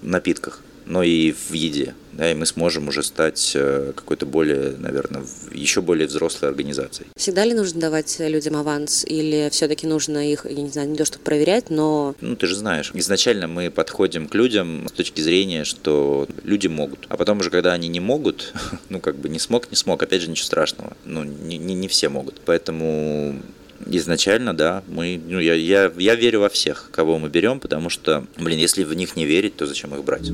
напитках, 0.01 0.61
но 0.85 1.03
и 1.03 1.31
в 1.31 1.53
еде. 1.53 1.93
Да, 2.13 2.29
и 2.29 2.33
мы 2.33 2.45
сможем 2.45 2.89
уже 2.89 3.01
стать 3.01 3.53
э, 3.55 3.93
какой-то 3.95 4.25
более, 4.25 4.75
наверное, 4.77 5.23
еще 5.53 5.81
более 5.81 6.07
взрослой 6.07 6.49
организацией. 6.49 7.07
Всегда 7.15 7.45
ли 7.45 7.53
нужно 7.53 7.79
давать 7.79 8.19
людям 8.19 8.57
аванс, 8.57 9.05
или 9.05 9.47
все-таки 9.51 9.87
нужно 9.87 10.29
их, 10.29 10.45
я 10.45 10.61
не 10.61 10.69
знаю, 10.69 10.89
не 10.89 10.97
то 10.97 11.05
чтобы 11.05 11.23
проверять, 11.23 11.69
но... 11.69 12.15
Ну, 12.19 12.35
ты 12.35 12.47
же 12.47 12.55
знаешь, 12.55 12.91
изначально 12.93 13.47
мы 13.47 13.71
подходим 13.71 14.27
к 14.27 14.35
людям 14.35 14.87
с 14.89 14.91
точки 14.91 15.21
зрения, 15.21 15.63
что 15.63 16.27
люди 16.43 16.67
могут. 16.67 17.05
А 17.07 17.15
потом 17.15 17.39
уже, 17.39 17.51
когда 17.51 17.71
они 17.71 17.87
не 17.87 18.01
могут, 18.01 18.53
ну, 18.89 18.99
как 18.99 19.15
бы 19.15 19.29
не 19.29 19.39
смог, 19.39 19.69
не 19.69 19.77
смог, 19.77 20.03
опять 20.03 20.21
же, 20.21 20.29
ничего 20.29 20.47
страшного. 20.47 20.97
Ну, 21.05 21.23
не, 21.23 21.57
не, 21.57 21.73
не 21.73 21.87
все 21.87 22.09
могут. 22.09 22.41
Поэтому 22.43 23.39
изначально, 23.85 24.53
да, 24.53 24.83
мы, 24.87 25.19
ну, 25.27 25.39
я, 25.39 25.53
я, 25.53 25.91
я 25.97 26.15
верю 26.15 26.41
во 26.41 26.49
всех, 26.49 26.89
кого 26.91 27.17
мы 27.19 27.29
берем, 27.29 27.59
потому 27.59 27.89
что, 27.89 28.25
блин, 28.37 28.59
если 28.59 28.83
в 28.83 28.93
них 28.93 29.15
не 29.15 29.25
верить, 29.25 29.55
то 29.55 29.65
зачем 29.65 29.93
их 29.95 30.03
брать? 30.03 30.29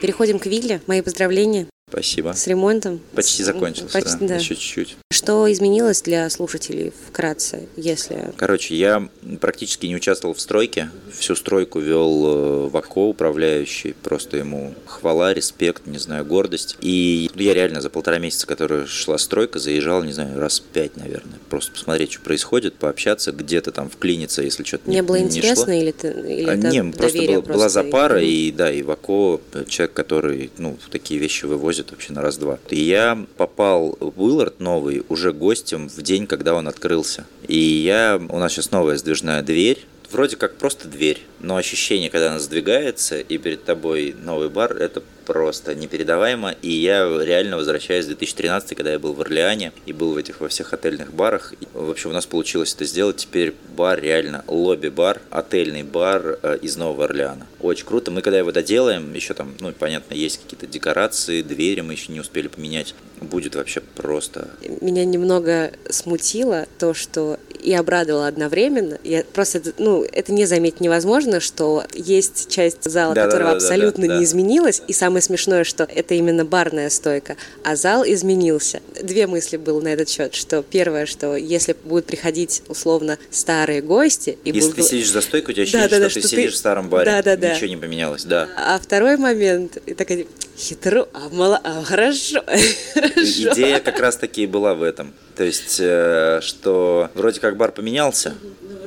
Переходим 0.00 0.38
к 0.38 0.46
Вилле. 0.46 0.80
Мои 0.86 1.02
поздравления. 1.02 1.66
Спасибо. 1.90 2.32
С 2.34 2.46
ремонтом. 2.46 3.00
Почти 3.14 3.42
закончился, 3.42 3.92
Почти, 3.92 4.18
да. 4.20 4.28
да. 4.28 4.36
Еще 4.36 4.54
чуть-чуть. 4.54 4.96
Что 5.10 5.50
изменилось 5.50 6.02
для 6.02 6.28
слушателей 6.30 6.92
вкратце, 7.08 7.66
если... 7.76 8.32
Короче, 8.36 8.76
я 8.76 9.08
практически 9.40 9.86
не 9.86 9.96
участвовал 9.96 10.34
в 10.34 10.40
стройке. 10.40 10.90
Всю 11.18 11.34
стройку 11.34 11.80
вел 11.80 12.26
э, 12.26 12.68
Вако, 12.68 12.98
управляющий. 12.98 13.94
Просто 14.02 14.36
ему 14.36 14.74
хвала, 14.86 15.32
респект, 15.32 15.86
не 15.86 15.98
знаю, 15.98 16.24
гордость. 16.24 16.76
И 16.80 17.30
я 17.34 17.54
реально 17.54 17.80
за 17.80 17.90
полтора 17.90 18.18
месяца, 18.18 18.46
которая 18.46 18.86
шла 18.86 19.16
стройка, 19.18 19.58
заезжал, 19.58 20.04
не 20.04 20.12
знаю, 20.12 20.38
раз 20.38 20.60
пять, 20.60 20.96
наверное. 20.96 21.38
Просто 21.48 21.72
посмотреть, 21.72 22.12
что 22.12 22.20
происходит, 22.20 22.74
пообщаться, 22.74 23.32
где-то 23.32 23.72
там 23.72 23.88
вклиниться, 23.88 24.42
если 24.42 24.62
что-то 24.62 24.88
не, 24.90 24.96
не 24.96 25.02
было 25.02 25.18
интересно 25.18 25.72
не 25.72 25.82
или, 25.82 25.92
ты, 25.92 26.08
или 26.08 26.48
а, 26.48 26.54
это 26.54 26.68
Не, 26.68 26.84
просто, 26.92 27.18
был, 27.18 27.42
просто 27.42 27.52
была 27.52 27.68
запара, 27.68 28.22
и, 28.22 28.48
и 28.48 28.52
да, 28.52 28.70
и 28.70 28.82
Вако, 28.82 29.40
человек, 29.68 29.94
который, 29.94 30.50
ну, 30.58 30.76
такие 30.90 31.18
вещи 31.18 31.46
вывозит 31.46 31.77
возят 31.78 31.90
вообще 31.92 32.12
на 32.12 32.22
раз-два. 32.22 32.58
И 32.70 32.80
я 32.80 33.24
попал 33.36 33.96
в 34.00 34.20
Уиллард 34.20 34.60
новый 34.60 35.04
уже 35.08 35.32
гостем 35.32 35.88
в 35.88 36.02
день, 36.02 36.26
когда 36.26 36.54
он 36.54 36.66
открылся. 36.66 37.24
И 37.46 37.56
я, 37.56 38.20
у 38.28 38.38
нас 38.38 38.52
сейчас 38.52 38.72
новая 38.72 38.96
сдвижная 38.96 39.42
дверь, 39.42 39.86
вроде 40.10 40.36
как 40.36 40.56
просто 40.56 40.88
дверь, 40.88 41.22
но 41.40 41.56
ощущение, 41.56 42.10
когда 42.10 42.30
она 42.30 42.38
сдвигается, 42.38 43.18
и 43.18 43.38
перед 43.38 43.64
тобой 43.64 44.14
новый 44.18 44.48
бар, 44.48 44.76
это 44.76 45.02
просто 45.28 45.74
непередаваемо. 45.74 46.54
И 46.62 46.70
я 46.70 47.06
реально 47.22 47.58
возвращаюсь 47.58 48.06
в 48.06 48.08
2013, 48.08 48.74
когда 48.74 48.92
я 48.92 48.98
был 48.98 49.12
в 49.12 49.20
Орлеане 49.20 49.72
и 49.84 49.92
был 49.92 50.14
в 50.14 50.16
этих 50.16 50.40
во 50.40 50.48
всех 50.48 50.72
отельных 50.72 51.12
барах. 51.12 51.52
И 51.60 51.66
вообще 51.74 52.08
у 52.08 52.12
нас 52.12 52.24
получилось 52.24 52.74
это 52.74 52.86
сделать. 52.86 53.16
Теперь 53.16 53.54
бар 53.76 54.00
реально 54.00 54.42
лобби-бар, 54.46 55.20
отельный 55.28 55.82
бар 55.82 56.38
э, 56.42 56.58
из 56.62 56.78
Нового 56.78 57.04
Орлеана. 57.04 57.46
Очень 57.60 57.84
круто. 57.84 58.10
Мы 58.10 58.22
когда 58.22 58.38
его 58.38 58.52
доделаем, 58.52 59.12
еще 59.12 59.34
там, 59.34 59.54
ну, 59.60 59.70
понятно, 59.72 60.14
есть 60.14 60.40
какие-то 60.42 60.66
декорации, 60.66 61.42
двери 61.42 61.82
мы 61.82 61.92
еще 61.92 62.10
не 62.10 62.20
успели 62.20 62.48
поменять. 62.48 62.94
Будет 63.20 63.54
вообще 63.54 63.80
просто. 63.80 64.48
Меня 64.80 65.04
немного 65.04 65.72
смутило 65.90 66.66
то, 66.78 66.94
что 66.94 67.38
и 67.60 67.72
обрадовало 67.74 68.26
одновременно. 68.26 68.98
Я 69.04 69.24
просто, 69.32 69.62
ну, 69.78 70.04
это 70.04 70.32
не 70.32 70.46
заметить 70.46 70.80
невозможно, 70.80 71.40
что 71.40 71.84
есть 71.94 72.50
часть 72.50 72.84
зала, 72.84 73.14
да, 73.14 73.24
которая 73.24 73.48
да, 73.48 73.50
да, 73.52 73.56
абсолютно 73.56 74.06
да, 74.06 74.14
да, 74.14 74.18
не 74.18 74.24
изменилась, 74.24 74.82
и 74.86 74.92
самое 74.92 75.22
смешное, 75.22 75.64
что 75.64 75.84
это 75.84 76.14
именно 76.14 76.44
барная 76.44 76.90
стойка, 76.90 77.36
а 77.64 77.76
зал 77.76 78.04
изменился. 78.04 78.80
Две 79.02 79.26
мысли 79.26 79.56
было 79.56 79.80
на 79.80 79.88
этот 79.88 80.08
счет, 80.08 80.34
что 80.34 80.62
первое, 80.62 81.06
что 81.06 81.36
если 81.36 81.76
будут 81.84 82.06
приходить 82.06 82.62
условно 82.68 83.18
старые 83.30 83.82
гости... 83.82 84.38
И 84.44 84.50
если 84.50 84.70
будут... 84.70 84.76
ты 84.76 84.82
сидишь 84.82 85.10
за 85.10 85.20
стойкой, 85.20 85.52
у 85.52 85.54
тебя 85.54 85.62
ощущение, 85.64 85.88
да, 85.88 85.98
да, 85.98 86.10
что, 86.10 86.20
что 86.20 86.28
ты 86.28 86.36
сидишь 86.36 86.52
в 86.54 86.56
старом 86.56 86.88
баре, 86.88 87.10
да, 87.10 87.22
да, 87.22 87.36
да. 87.36 87.54
ничего 87.54 87.68
не 87.68 87.76
поменялось, 87.76 88.24
да. 88.24 88.48
А 88.56 88.78
второй 88.78 89.16
момент, 89.16 89.78
и 89.86 89.94
такая, 89.94 90.26
хитро, 90.56 91.08
а, 91.12 91.28
мало, 91.30 91.60
а 91.62 91.82
хорошо, 91.84 92.42
хорошо. 92.94 93.52
Идея 93.52 93.80
как 93.80 94.00
раз 94.00 94.16
таки 94.16 94.46
была 94.46 94.74
в 94.74 94.82
этом 94.82 95.14
То 95.38 95.44
есть, 95.44 95.76
э, 95.78 96.40
что 96.42 97.10
вроде 97.14 97.38
как 97.38 97.56
бар 97.56 97.70
поменялся, 97.70 98.34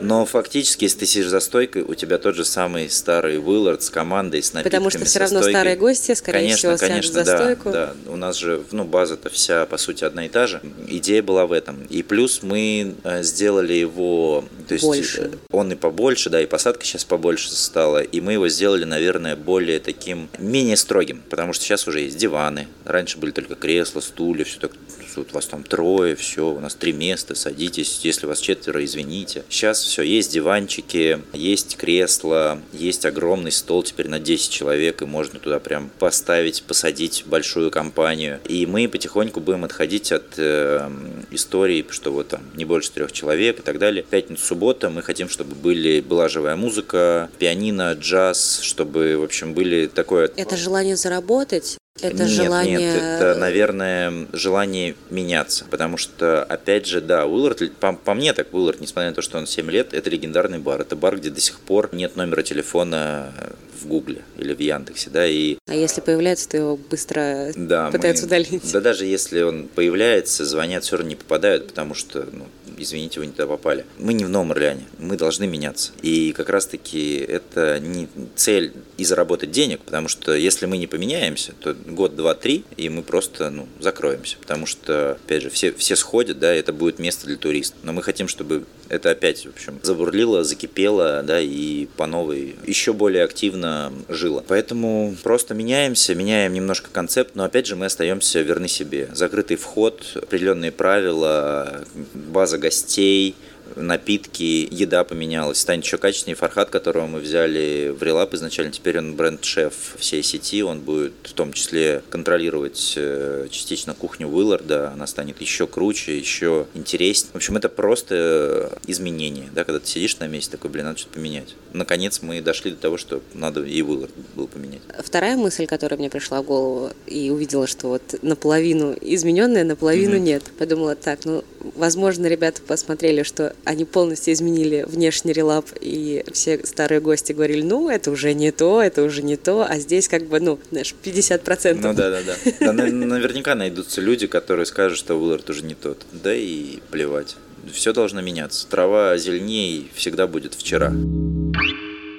но 0.02 0.26
фактически, 0.26 0.84
если 0.84 1.00
ты 1.00 1.06
сидишь 1.06 1.28
за 1.28 1.40
стойкой, 1.40 1.84
у 1.84 1.94
тебя 1.94 2.18
тот 2.18 2.36
же 2.36 2.44
самый 2.44 2.90
старый 2.90 3.38
Уиллард 3.38 3.84
с 3.84 3.90
командой, 3.90 4.44
с 4.44 4.52
напитками, 4.52 4.70
Потому 4.70 4.90
что 4.90 5.06
все 5.06 5.20
равно 5.20 5.40
стойкой. 5.40 5.54
старые 5.54 5.76
гости, 5.78 6.14
скорее 6.14 6.40
конечно, 6.40 6.76
всего, 6.76 6.90
конечно, 6.90 7.14
за 7.14 7.24
да, 7.24 7.38
стойку. 7.38 7.72
Да, 7.72 7.94
у 8.08 8.18
нас 8.18 8.36
же, 8.36 8.64
ну, 8.72 8.84
база-то 8.84 9.30
вся, 9.30 9.66
по 9.66 9.78
сути, 9.78 10.04
одна 10.04 10.26
и 10.26 10.30
та 10.30 10.46
же. 10.46 10.60
Идея 10.90 11.24
была 11.24 11.46
в 11.46 11.54
этом. 11.54 11.84
И 11.90 12.04
плюс 12.04 12.44
мы 12.44 12.96
э, 13.02 13.24
сделали 13.24 13.74
его, 13.74 14.44
то 14.68 14.74
есть 14.74 14.84
Больше. 14.84 15.32
э, 15.34 15.38
он 15.52 15.72
и 15.72 15.76
побольше, 15.76 16.30
да, 16.30 16.42
и 16.42 16.48
посадка 16.48 16.84
сейчас 16.84 17.06
побольше 17.06 17.50
стала, 17.56 18.00
и 18.00 18.20
мы 18.20 18.34
его 18.34 18.50
сделали, 18.50 18.84
наверное, 18.84 19.38
более 19.38 19.80
таким, 19.80 20.30
менее 20.38 20.76
строгим, 20.76 21.22
потому 21.30 21.54
что 21.54 21.64
сейчас 21.64 21.88
уже 21.88 22.02
есть 22.02 22.18
диваны, 22.18 22.68
раньше 22.84 23.20
были 23.20 23.32
только 23.32 23.56
кресла, 23.56 24.02
стулья, 24.02 24.44
все 24.44 24.60
так, 24.60 24.72
вот 25.17 25.34
вас 25.34 25.47
там 25.47 25.63
трое, 25.63 26.15
все, 26.15 26.47
у 26.47 26.60
нас 26.60 26.76
три 26.76 26.93
места, 26.93 27.36
садитесь, 27.36 28.02
если 28.04 28.26
вас 28.26 28.39
четверо, 28.39 28.84
извините. 28.84 29.43
Сейчас 29.50 29.82
все, 29.84 30.04
есть 30.04 30.32
диванчики, 30.32 31.19
есть 31.34 31.78
кресла, 31.78 32.60
есть 32.74 33.06
огромный 33.06 33.52
стол 33.52 33.84
теперь 33.84 34.08
на 34.08 34.19
10 34.19 34.52
человек, 34.52 35.02
и 35.02 35.06
можно 35.06 35.39
туда 35.39 35.60
прям 35.60 35.89
поставить, 36.00 36.63
посадить 36.63 37.24
большую 37.26 37.71
компанию. 37.71 38.39
И 38.47 38.65
мы 38.65 38.88
потихоньку 38.88 39.39
будем 39.39 39.63
отходить 39.63 40.12
от 40.12 40.38
э, 40.38 40.89
истории, 41.32 41.86
что 41.89 42.12
вот 42.12 42.30
там 42.30 42.41
не 42.56 42.65
больше 42.65 42.91
трех 42.91 43.12
человек 43.12 43.60
и 43.60 43.62
так 43.62 43.80
далее. 43.80 44.04
Пятница, 44.04 44.45
суббота 44.45 44.89
мы 44.89 45.02
хотим, 45.02 45.30
чтобы 45.30 45.56
были, 45.56 46.02
была 46.02 46.30
живая 46.30 46.56
музыка, 46.56 47.30
пианино, 47.39 47.93
джаз, 47.93 48.60
чтобы, 48.62 49.17
в 49.17 49.24
общем, 49.24 49.54
были 49.54 49.88
такое... 49.88 50.30
Это 50.36 50.58
желание 50.58 50.95
заработать, 50.95 51.78
это 51.99 52.23
нет, 52.23 52.30
желание... 52.30 52.77
Нет, 52.77 53.01
это, 53.01 53.36
наверное, 53.39 54.27
желание 54.34 54.95
меняться. 55.10 55.65
Потому 55.69 55.97
что, 55.97 56.43
опять 56.43 56.86
же, 56.86 57.01
да, 57.01 57.25
Уиллард, 57.25 57.71
по, 57.80 57.93
по 57.93 58.13
мне 58.13 58.34
так, 58.34 58.54
Уиллард, 58.54 58.80
несмотря 58.80 59.10
на 59.10 59.15
то, 59.15 59.21
что 59.21 59.38
он 59.38 59.47
7 59.47 59.69
лет, 59.69 59.93
это 59.93 60.10
легендарный 60.10 60.60
бар. 60.60 60.82
Это 60.82 60.95
бар, 60.95 61.17
где 61.17 61.30
до 61.30 61.41
сих 61.41 61.60
пор 61.60 61.89
нет 61.93 62.15
номера 62.15 62.41
телефона 62.43 63.34
в 63.82 63.88
Гугле 63.88 64.21
или 64.38 64.54
в 64.54 64.60
Яндексе, 64.60 65.10
да, 65.10 65.25
и... 65.27 65.58
А 65.67 65.73
если 65.73 66.01
появляется, 66.01 66.47
то 66.49 66.58
его 66.58 66.77
быстро 66.77 67.51
да, 67.56 67.89
пытаются 67.89 68.23
мы, 68.23 68.27
удалить. 68.27 68.71
Да 68.71 68.80
даже 68.80 69.06
если 69.06 69.41
он 69.41 69.67
появляется, 69.67 70.45
звонят, 70.45 70.84
все 70.84 70.97
равно 70.97 71.10
не 71.10 71.15
попадают, 71.15 71.67
потому 71.67 71.95
что, 71.95 72.27
ну, 72.32 72.45
извините, 72.77 73.19
вы 73.19 73.27
не 73.27 73.31
туда 73.31 73.47
попали. 73.47 73.86
Мы 73.97 74.13
не 74.13 74.25
в 74.25 74.29
Новом 74.29 74.51
Орлеане, 74.51 74.86
мы 74.97 75.17
должны 75.17 75.47
меняться. 75.47 75.91
И 76.01 76.34
как 76.34 76.49
раз-таки 76.49 77.17
это 77.17 77.79
не 77.79 78.07
цель 78.36 78.73
и 78.97 79.03
заработать 79.03 79.51
денег, 79.51 79.81
потому 79.81 80.07
что 80.07 80.34
если 80.34 80.65
мы 80.65 80.77
не 80.77 80.88
поменяемся, 80.88 81.53
то 81.60 81.73
год, 81.73 82.15
два, 82.15 82.34
три, 82.34 82.63
и 82.77 82.89
мы 82.89 83.03
просто 83.03 83.49
ну, 83.49 83.67
закроемся. 83.79 84.38
Потому 84.39 84.65
что, 84.65 85.12
опять 85.13 85.43
же, 85.43 85.49
все, 85.49 85.71
все 85.73 85.95
сходят, 85.95 86.39
да, 86.39 86.53
это 86.53 86.73
будет 86.73 86.99
место 86.99 87.27
для 87.27 87.38
туристов. 87.38 87.79
Но 87.84 87.93
мы 87.93 88.03
хотим, 88.03 88.27
чтобы 88.27 88.65
это 88.91 89.12
опять, 89.12 89.45
в 89.45 89.49
общем, 89.49 89.80
забурлило, 89.84 90.43
закипело, 90.43 91.23
да, 91.23 91.39
и 91.39 91.86
по 91.95 92.08
новой 92.08 92.58
еще 92.67 92.91
более 92.91 93.23
активно 93.23 93.93
жило. 94.10 94.43
Поэтому 94.45 95.15
просто 95.23 95.54
меняемся, 95.54 96.13
меняем 96.13 96.51
немножко 96.51 96.89
концепт, 96.91 97.32
но 97.36 97.45
опять 97.45 97.67
же 97.67 97.77
мы 97.77 97.86
остаемся 97.86 98.41
верны 98.41 98.67
себе. 98.67 99.08
Закрытый 99.13 99.56
вход, 99.56 100.04
определенные 100.21 100.73
правила, 100.73 101.86
база 102.13 102.58
гостей, 102.58 103.36
напитки, 103.75 104.67
еда 104.71 105.03
поменялась, 105.03 105.60
станет 105.60 105.86
еще 105.86 105.97
качественнее. 105.97 106.36
Фархат, 106.36 106.69
которого 106.69 107.07
мы 107.07 107.19
взяли 107.19 107.93
в 107.97 108.01
Релап 108.03 108.34
изначально, 108.34 108.71
теперь 108.71 108.97
он 108.97 109.15
бренд-шеф 109.15 109.95
всей 109.97 110.23
сети, 110.23 110.63
он 110.63 110.81
будет 110.81 111.13
в 111.23 111.34
том 111.34 111.53
числе 111.53 112.03
контролировать 112.10 112.93
э, 112.95 113.47
частично 113.49 113.93
кухню 113.93 114.27
Уилларда, 114.27 114.91
она 114.91 115.07
станет 115.07 115.41
еще 115.41 115.67
круче, 115.67 116.17
еще 116.17 116.67
интереснее. 116.73 117.31
В 117.34 117.38
общем, 117.38 117.57
это 117.57 117.69
просто 117.69 118.77
изменение, 118.88 119.49
да, 119.53 119.63
когда 119.63 119.79
ты 119.79 119.88
сидишь 119.88 120.19
на 120.19 120.27
месте, 120.27 120.51
такой, 120.51 120.69
блин, 120.69 120.86
надо 120.86 120.99
что-то 120.99 121.15
поменять. 121.15 121.55
Наконец 121.73 122.21
мы 122.21 122.41
дошли 122.41 122.71
до 122.71 122.77
того, 122.77 122.97
что 122.97 123.21
надо 123.34 123.63
и 123.63 123.81
Уиллард 123.81 124.12
был 124.36 124.47
поменять. 124.47 124.81
Вторая 124.99 125.38
мысль, 125.38 125.65
которая 125.65 125.97
мне 125.97 126.10
пришла 126.10 126.41
в 126.41 126.45
голову, 126.45 126.91
и 127.07 127.29
увидела, 127.29 127.67
что 127.67 127.88
вот 127.88 128.01
наполовину 128.21 128.95
измененная, 128.99 129.63
наполовину 129.63 130.15
mm-hmm. 130.15 130.19
нет. 130.19 130.43
Подумала, 130.57 130.95
так, 130.95 131.25
ну, 131.25 131.43
возможно, 131.76 132.28
ребята 132.28 132.62
посмотрели, 132.62 133.24
что 133.24 133.56
они 133.63 133.86
полностью 133.86 134.34
изменили 134.34 134.86
внешний 134.88 135.34
релап, 135.34 135.65
и 135.80 136.24
все 136.32 136.65
старые 136.65 137.02
гости 137.02 137.34
говорили, 137.34 137.62
ну, 137.62 137.89
это 137.89 138.12
уже 138.12 138.34
не 138.34 138.52
то, 138.52 138.82
это 138.82 139.04
уже 139.04 139.24
не 139.24 139.38
то, 139.38 139.65
а 139.67 139.80
здесь 139.80 140.08
как 140.08 140.26
бы, 140.26 140.39
ну, 140.39 140.60
знаешь, 140.71 140.95
50%. 141.04 141.80
Ну 141.82 141.93
да, 141.93 142.10
да, 142.12 142.21
да. 142.60 142.74
наверняка 142.74 143.56
найдутся 143.56 144.02
люди, 144.02 144.28
которые 144.28 144.65
скажут, 144.65 144.97
что 144.97 145.15
Уиллард 145.15 145.50
уже 145.50 145.63
не 145.63 145.76
тот. 145.76 146.06
Да 146.12 146.34
и 146.34 146.80
плевать. 146.91 147.36
Все 147.71 147.93
должно 147.93 148.21
меняться. 148.21 148.67
Трава 148.67 149.17
зеленее 149.17 149.86
всегда 149.93 150.28
будет 150.28 150.56
вчера. 150.56 150.91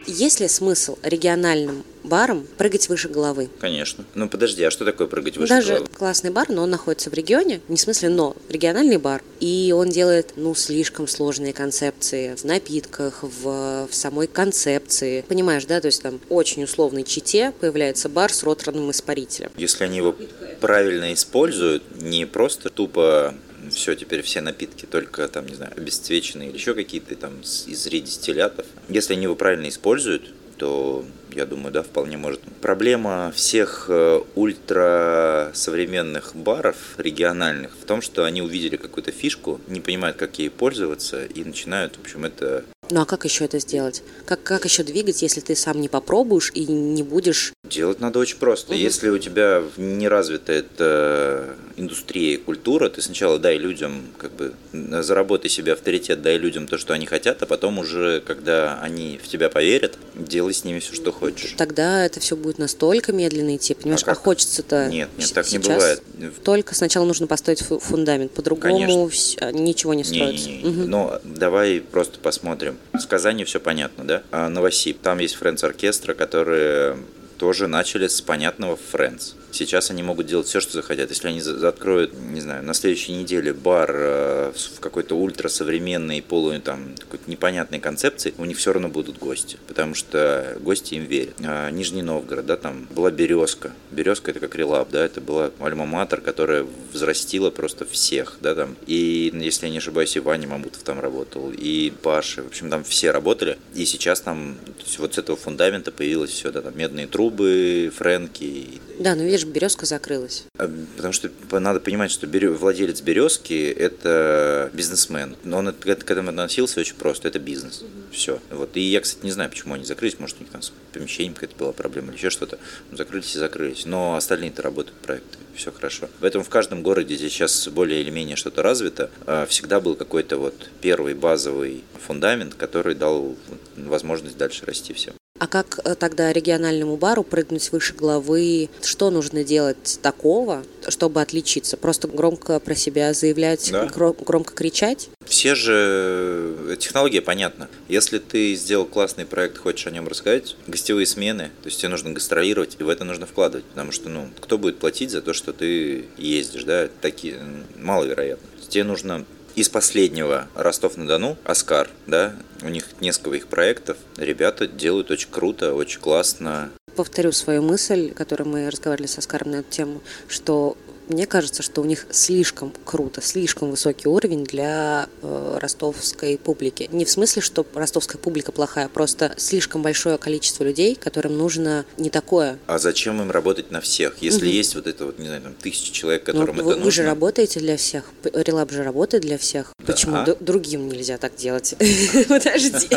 Есть 0.07 0.41
ли 0.41 0.49
смысл 0.49 0.99
региональным 1.03 1.85
баром 2.03 2.47
прыгать 2.59 2.89
выше 2.89 3.09
головы? 3.09 3.49
Конечно. 3.61 4.05
Ну 4.15 4.29
подожди, 4.29 4.63
а 4.65 4.71
что 4.71 4.85
такое 4.85 5.07
прыгать 5.07 5.37
выше 5.37 5.49
Даже 5.49 5.69
головы? 5.69 5.87
Даже 5.87 5.99
классный 5.99 6.31
бар, 6.31 6.49
но 6.49 6.63
он 6.63 6.71
находится 6.71 7.11
в 7.11 7.15
регионе, 7.15 7.61
не 7.69 7.77
в 7.77 7.81
смысле, 7.81 8.09
но 8.09 8.37
региональный 8.49 8.99
бар, 8.99 9.23
и 9.41 9.73
он 9.77 9.89
делает, 9.89 10.33
ну, 10.37 10.55
слишком 10.55 11.07
сложные 11.07 11.53
концепции 11.53 12.35
в 12.35 12.45
напитках, 12.45 13.23
в, 13.23 13.87
в 13.87 13.95
самой 13.95 14.27
концепции. 14.27 15.25
Понимаешь, 15.29 15.65
да, 15.65 15.81
то 15.81 15.87
есть 15.87 16.03
там 16.03 16.21
очень 16.29 16.65
условный 16.65 17.05
чите 17.05 17.53
появляется 17.61 18.09
бар 18.09 18.33
с 18.33 18.43
роторным 18.43 18.91
испарителем. 18.91 19.51
Если 19.57 19.85
они 19.85 19.99
его 19.99 20.17
правильно 20.61 21.13
используют, 21.13 21.83
не 22.01 22.27
просто 22.27 22.69
тупо 22.69 23.35
все, 23.75 23.95
теперь 23.95 24.23
все 24.23 24.41
напитки 24.41 24.87
только 24.87 25.27
там, 25.29 25.47
не 25.47 25.55
знаю, 25.55 25.73
обесцвеченные 25.77 26.49
или 26.49 26.57
еще 26.57 26.75
какие-то 26.75 27.15
там 27.17 27.41
из 27.41 27.87
редистиллятов. 27.87 28.67
Если 28.89 29.15
они 29.15 29.25
его 29.25 29.35
правильно 29.35 29.69
используют, 29.69 30.33
то 30.59 31.05
я 31.33 31.45
думаю, 31.45 31.73
да, 31.73 31.83
вполне 31.83 32.17
может. 32.17 32.41
Проблема 32.61 33.33
всех 33.35 33.91
ультра 34.37 35.51
современных 35.55 36.37
баров 36.37 36.77
региональных 36.99 37.73
в 37.73 37.85
том, 37.85 38.01
что 38.01 38.25
они 38.25 38.43
увидели 38.43 38.77
какую-то 38.77 39.11
фишку, 39.11 39.61
не 39.67 39.81
понимают, 39.81 40.17
как 40.19 40.39
ей 40.39 40.51
пользоваться, 40.51 41.25
и 41.25 41.43
начинают, 41.43 41.97
в 41.97 42.03
общем, 42.03 42.25
это 42.25 42.65
ну 42.93 43.01
а 43.01 43.07
как 43.07 43.25
еще 43.25 43.45
это 43.45 43.59
сделать? 43.59 44.03
Как, 44.27 44.43
как 44.43 44.65
еще 44.65 44.83
двигать, 44.83 45.23
если 45.23 45.41
ты 45.41 45.57
сам 45.57 45.81
не 45.81 45.89
попробуешь 45.89 46.51
и 46.55 46.67
не 46.67 47.03
будешь? 47.03 47.53
Делать 47.69 48.01
надо 48.01 48.19
очень 48.19 48.37
просто. 48.37 48.73
Угу. 48.73 48.81
Если 48.81 49.09
у 49.09 49.19
тебя 49.19 49.63
не 49.77 50.09
развита 50.09 50.53
эта 50.53 51.57
индустрия 51.77 52.35
и 52.35 52.37
культура, 52.37 52.89
ты 52.89 53.01
сначала 53.01 53.39
дай 53.39 53.57
людям, 53.57 54.03
как 54.19 54.33
бы, 54.33 54.53
заработай 54.73 55.51
себе 55.51 55.73
авторитет, 55.73 56.23
дай 56.23 56.37
людям 56.37 56.67
то, 56.67 56.79
что 56.79 56.93
они 56.93 57.07
хотят, 57.07 57.43
а 57.43 57.47
потом 57.47 57.79
уже, 57.79 58.21
когда 58.21 58.79
они 58.83 59.19
в 59.23 59.29
тебя 59.29 59.49
поверят, 59.49 59.99
делай 60.15 60.53
с 60.53 60.65
ними 60.65 60.81
все, 60.81 60.95
что 60.95 61.13
хочешь. 61.13 61.55
Тогда 61.57 62.05
это 62.05 62.21
все 62.21 62.37
будет 62.37 62.59
настолько 62.59 63.13
медленно 63.13 63.57
идти, 63.57 63.75
понимаешь? 63.75 64.03
А, 64.07 64.13
а 64.13 64.15
хочется-то 64.15 64.89
Нет, 64.89 65.09
нет, 65.17 65.33
так 65.33 65.51
не 65.51 65.59
бывает. 65.59 66.03
Только 66.45 66.75
сначала 66.75 67.05
нужно 67.05 67.27
построить 67.27 67.63
фундамент, 67.63 68.33
по-другому 68.33 69.11
ничего 69.53 69.95
не 69.95 70.05
строится. 70.05 70.49
Не, 70.49 70.57
не, 70.57 70.63
не. 70.63 70.69
Угу. 70.69 70.89
Но 70.89 71.21
давай 71.25 71.81
просто 71.81 72.19
посмотрим. 72.19 72.77
С 72.95 73.07
Казани 73.07 73.45
все 73.45 73.61
понятно, 73.61 74.05
да? 74.05 74.23
А 74.31 74.49
Новосиб, 74.49 75.01
там 75.01 75.19
есть 75.19 75.35
Френдс 75.37 75.65
оркестра, 75.65 76.15
которые 76.15 76.97
тоже 77.43 77.67
начали 77.67 78.07
с 78.07 78.21
понятного 78.21 78.79
Friends. 78.93 79.35
Сейчас 79.51 79.91
они 79.91 80.05
могут 80.05 80.27
делать 80.27 80.47
все, 80.47 80.61
что 80.61 80.75
захотят. 80.75 81.11
Если 81.11 81.27
они 81.27 81.41
откроют, 81.41 82.15
не 82.15 82.41
знаю, 82.41 82.63
на 82.63 82.73
следующей 82.73 83.13
неделе 83.13 83.53
бар 83.53 83.91
э, 83.93 84.53
в 84.55 84.79
какой-то 84.79 85.17
ультрасовременной, 85.17 86.23
полу, 86.23 86.59
там, 86.61 86.95
какой-то 86.99 87.29
непонятной 87.29 87.81
концепции, 87.81 88.33
у 88.39 88.45
них 88.45 88.59
все 88.59 88.73
равно 88.73 88.89
будут 88.89 89.19
гости, 89.19 89.59
потому 89.67 89.95
что 89.97 90.57
гости 90.61 90.95
им 90.95 91.05
верят. 91.05 91.35
А, 91.45 91.71
Нижний 91.71 92.03
Новгород, 92.03 92.47
да, 92.47 92.57
там 92.57 92.87
была 92.91 93.11
Березка. 93.11 93.73
Березка 93.91 94.31
это 94.31 94.39
как 94.41 94.55
релап, 94.55 94.91
да, 94.91 95.05
это 95.05 95.21
была 95.21 95.51
альма-матер, 95.59 96.21
которая 96.21 96.65
взрастила 96.93 97.51
просто 97.51 97.85
всех, 97.85 98.39
да, 98.41 98.55
там. 98.55 98.77
И, 98.87 99.33
если 99.35 99.67
я 99.67 99.73
не 99.73 99.79
ошибаюсь, 99.79 100.17
и 100.17 100.21
Ваня 100.21 100.47
Мамутов 100.47 100.83
там 100.85 101.01
работал, 101.01 101.51
и 101.53 101.93
Паша, 102.03 102.43
в 102.45 102.47
общем, 102.47 102.71
там 102.71 102.85
все 102.85 103.11
работали. 103.11 103.59
И 103.75 103.85
сейчас 103.85 104.21
там, 104.21 104.57
вот 104.99 105.15
с 105.15 105.19
этого 105.19 105.37
фундамента 105.37 105.91
появилось 105.91 106.31
все, 106.31 106.53
да, 106.53 106.63
там 106.63 106.79
медные 106.79 107.07
трубы, 107.07 107.32
френки. 107.37 108.81
Да, 108.99 109.15
ну 109.15 109.25
видишь, 109.25 109.45
березка 109.45 109.87
закрылась. 109.87 110.45
Потому 110.57 111.13
что 111.13 111.31
надо 111.51 111.81
понимать, 111.81 112.11
что 112.11 112.27
владелец 112.27 113.01
березки 113.01 113.69
это 113.71 114.71
бизнесмен. 114.73 115.37
Но 115.45 115.59
он 115.59 115.73
к 115.73 115.87
этому 115.87 116.29
относился 116.29 116.81
очень 116.81 116.95
просто. 116.95 117.29
Это 117.29 117.39
бизнес. 117.39 117.85
Все. 118.13 118.41
Вот. 118.51 118.77
И 118.77 118.81
я, 118.81 119.01
кстати, 119.01 119.25
не 119.25 119.33
знаю, 119.33 119.51
почему 119.51 119.75
они 119.75 119.85
закрылись. 119.85 120.19
Может, 120.19 120.37
у 120.37 120.41
них 120.41 120.51
там 120.51 120.63
с 120.63 120.73
помещением 120.93 121.35
какая-то 121.35 121.57
была 121.57 121.73
проблема 121.73 122.09
или 122.09 122.17
еще 122.17 122.31
что-то. 122.31 122.59
Закрылись 122.93 123.35
и 123.35 123.39
закрылись. 123.39 123.87
Но 123.87 124.15
остальные-то 124.15 124.63
работают 124.63 124.99
проекты. 125.01 125.39
Все 125.57 125.73
хорошо. 125.73 126.09
Поэтому 126.21 126.45
в 126.45 126.49
каждом 126.49 126.83
городе 126.83 127.17
здесь 127.17 127.33
сейчас 127.33 127.69
более 127.69 128.01
или 128.01 128.11
менее 128.11 128.37
что-то 128.37 128.63
развито. 128.63 129.11
Всегда 129.49 129.81
был 129.81 129.97
какой-то 129.97 130.39
вот 130.39 130.71
первый 130.81 131.15
базовый 131.15 131.85
фундамент, 132.07 132.55
который 132.55 132.95
дал 132.95 133.37
возможность 133.77 134.37
дальше 134.37 134.65
расти 134.65 134.93
всем. 134.93 135.15
А 135.39 135.47
как 135.49 135.81
э, 135.85 135.95
тогда 135.95 136.33
региональному 136.33 136.97
бару 136.97 137.25
прыгнуть 137.25 137.73
выше 137.73 137.95
головы? 137.95 138.69
Что 138.83 139.11
нужно 139.11 139.43
делать 139.43 139.99
такого, 140.03 140.63
чтобы 140.89 141.21
отличиться? 141.23 141.77
Просто 141.77 142.07
громко 142.07 142.61
про 142.61 142.75
себя 142.75 143.13
заявлять, 143.15 143.71
Да. 143.73 143.87
гро- 143.87 144.17
громко 144.25 144.55
кричать? 144.55 145.09
Все 145.25 145.55
же... 145.55 146.55
э, 146.69 146.77
Технология 146.79 147.23
понятна. 147.23 147.69
Если 147.89 148.19
ты 148.19 148.55
сделал 148.55 148.85
классный 148.85 149.25
проект, 149.25 149.57
хочешь 149.59 149.87
о 149.87 149.91
нем 149.91 150.07
рассказать, 150.07 150.55
гостевые 150.67 151.07
смены, 151.07 151.51
то 151.63 151.69
есть 151.69 151.81
тебе 151.81 151.89
нужно 151.89 152.11
гастролировать, 152.13 152.77
и 152.79 152.83
в 152.83 152.89
это 152.91 153.05
нужно 153.05 153.27
вкладывать. 153.27 153.65
Потому 153.65 153.91
что, 153.91 154.11
ну, 154.11 154.29
кто 154.39 154.59
будет 154.59 154.79
платить 154.79 155.11
за 155.11 155.23
то, 155.23 155.33
что 155.33 155.53
ты 155.55 156.05
ездишь, 156.19 156.65
да? 156.65 156.89
Такие... 157.01 157.41
Маловероятно. 157.77 158.47
Тебе 158.69 158.85
нужно 158.85 159.25
из 159.55 159.69
последнего 159.69 160.49
Ростов-на-Дону, 160.55 161.37
Оскар, 161.45 161.91
да, 162.07 162.35
у 162.63 162.69
них 162.69 162.87
несколько 163.01 163.37
их 163.37 163.47
проектов. 163.49 163.97
Ребята 164.17 164.67
делают 164.67 165.11
очень 165.11 165.31
круто, 165.31 165.75
очень 165.75 166.01
классно. 166.01 166.71
Повторю 166.97 167.33
свою 167.33 167.63
мысль, 167.63 168.13
которую 168.13 168.49
мы 168.49 168.71
разговаривали 168.71 169.07
со 169.07 169.21
Оскаром 169.21 169.51
на 169.53 169.57
эту 169.57 169.71
тему, 169.71 170.01
что 170.29 170.77
мне 171.13 171.27
кажется, 171.27 171.63
что 171.63 171.81
у 171.81 171.85
них 171.85 172.07
слишком 172.11 172.73
круто, 172.85 173.21
слишком 173.21 173.71
высокий 173.71 174.09
уровень 174.09 174.45
для 174.45 175.09
э, 175.23 175.59
ростовской 175.61 176.39
публики. 176.39 176.89
Не 176.93 177.05
в 177.05 177.11
смысле, 177.11 177.43
что 177.43 177.67
ростовская 177.75 178.21
публика 178.21 178.53
плохая, 178.53 178.89
просто 178.89 179.35
слишком 179.37 179.83
большое 179.83 180.19
количество 180.19 180.65
людей, 180.65 180.95
которым 180.95 181.37
нужно 181.37 181.85
не 181.97 182.11
такое. 182.11 182.59
А 182.67 182.79
зачем 182.79 183.21
им 183.21 183.31
работать 183.31 183.71
на 183.71 183.81
всех? 183.81 184.17
Если 184.21 184.47
Мгм. 184.47 184.55
есть 184.55 184.75
вот 184.75 184.87
это 184.87 185.07
вот, 185.07 185.19
не 185.19 185.27
знаю, 185.27 185.43
там, 185.43 185.55
тысячи 185.55 185.93
человек, 185.93 186.23
Ну, 186.27 186.33
которым 186.33 186.57
вы, 186.57 186.63
это 186.63 186.69
вы 186.71 186.77
нужно. 186.77 186.91
же 186.91 187.05
работаете 187.05 187.61
для 187.61 187.77
всех. 187.77 188.05
Релаб 188.25 188.71
же 188.73 188.83
работает 188.83 189.23
для 189.23 189.39
всех. 189.39 189.73
Да. 189.79 189.93
Почему 189.93 190.25
д- 190.25 190.37
другим 190.41 190.89
нельзя 190.89 191.19
так 191.19 191.37
делать? 191.37 191.75
Подожди. 192.29 192.89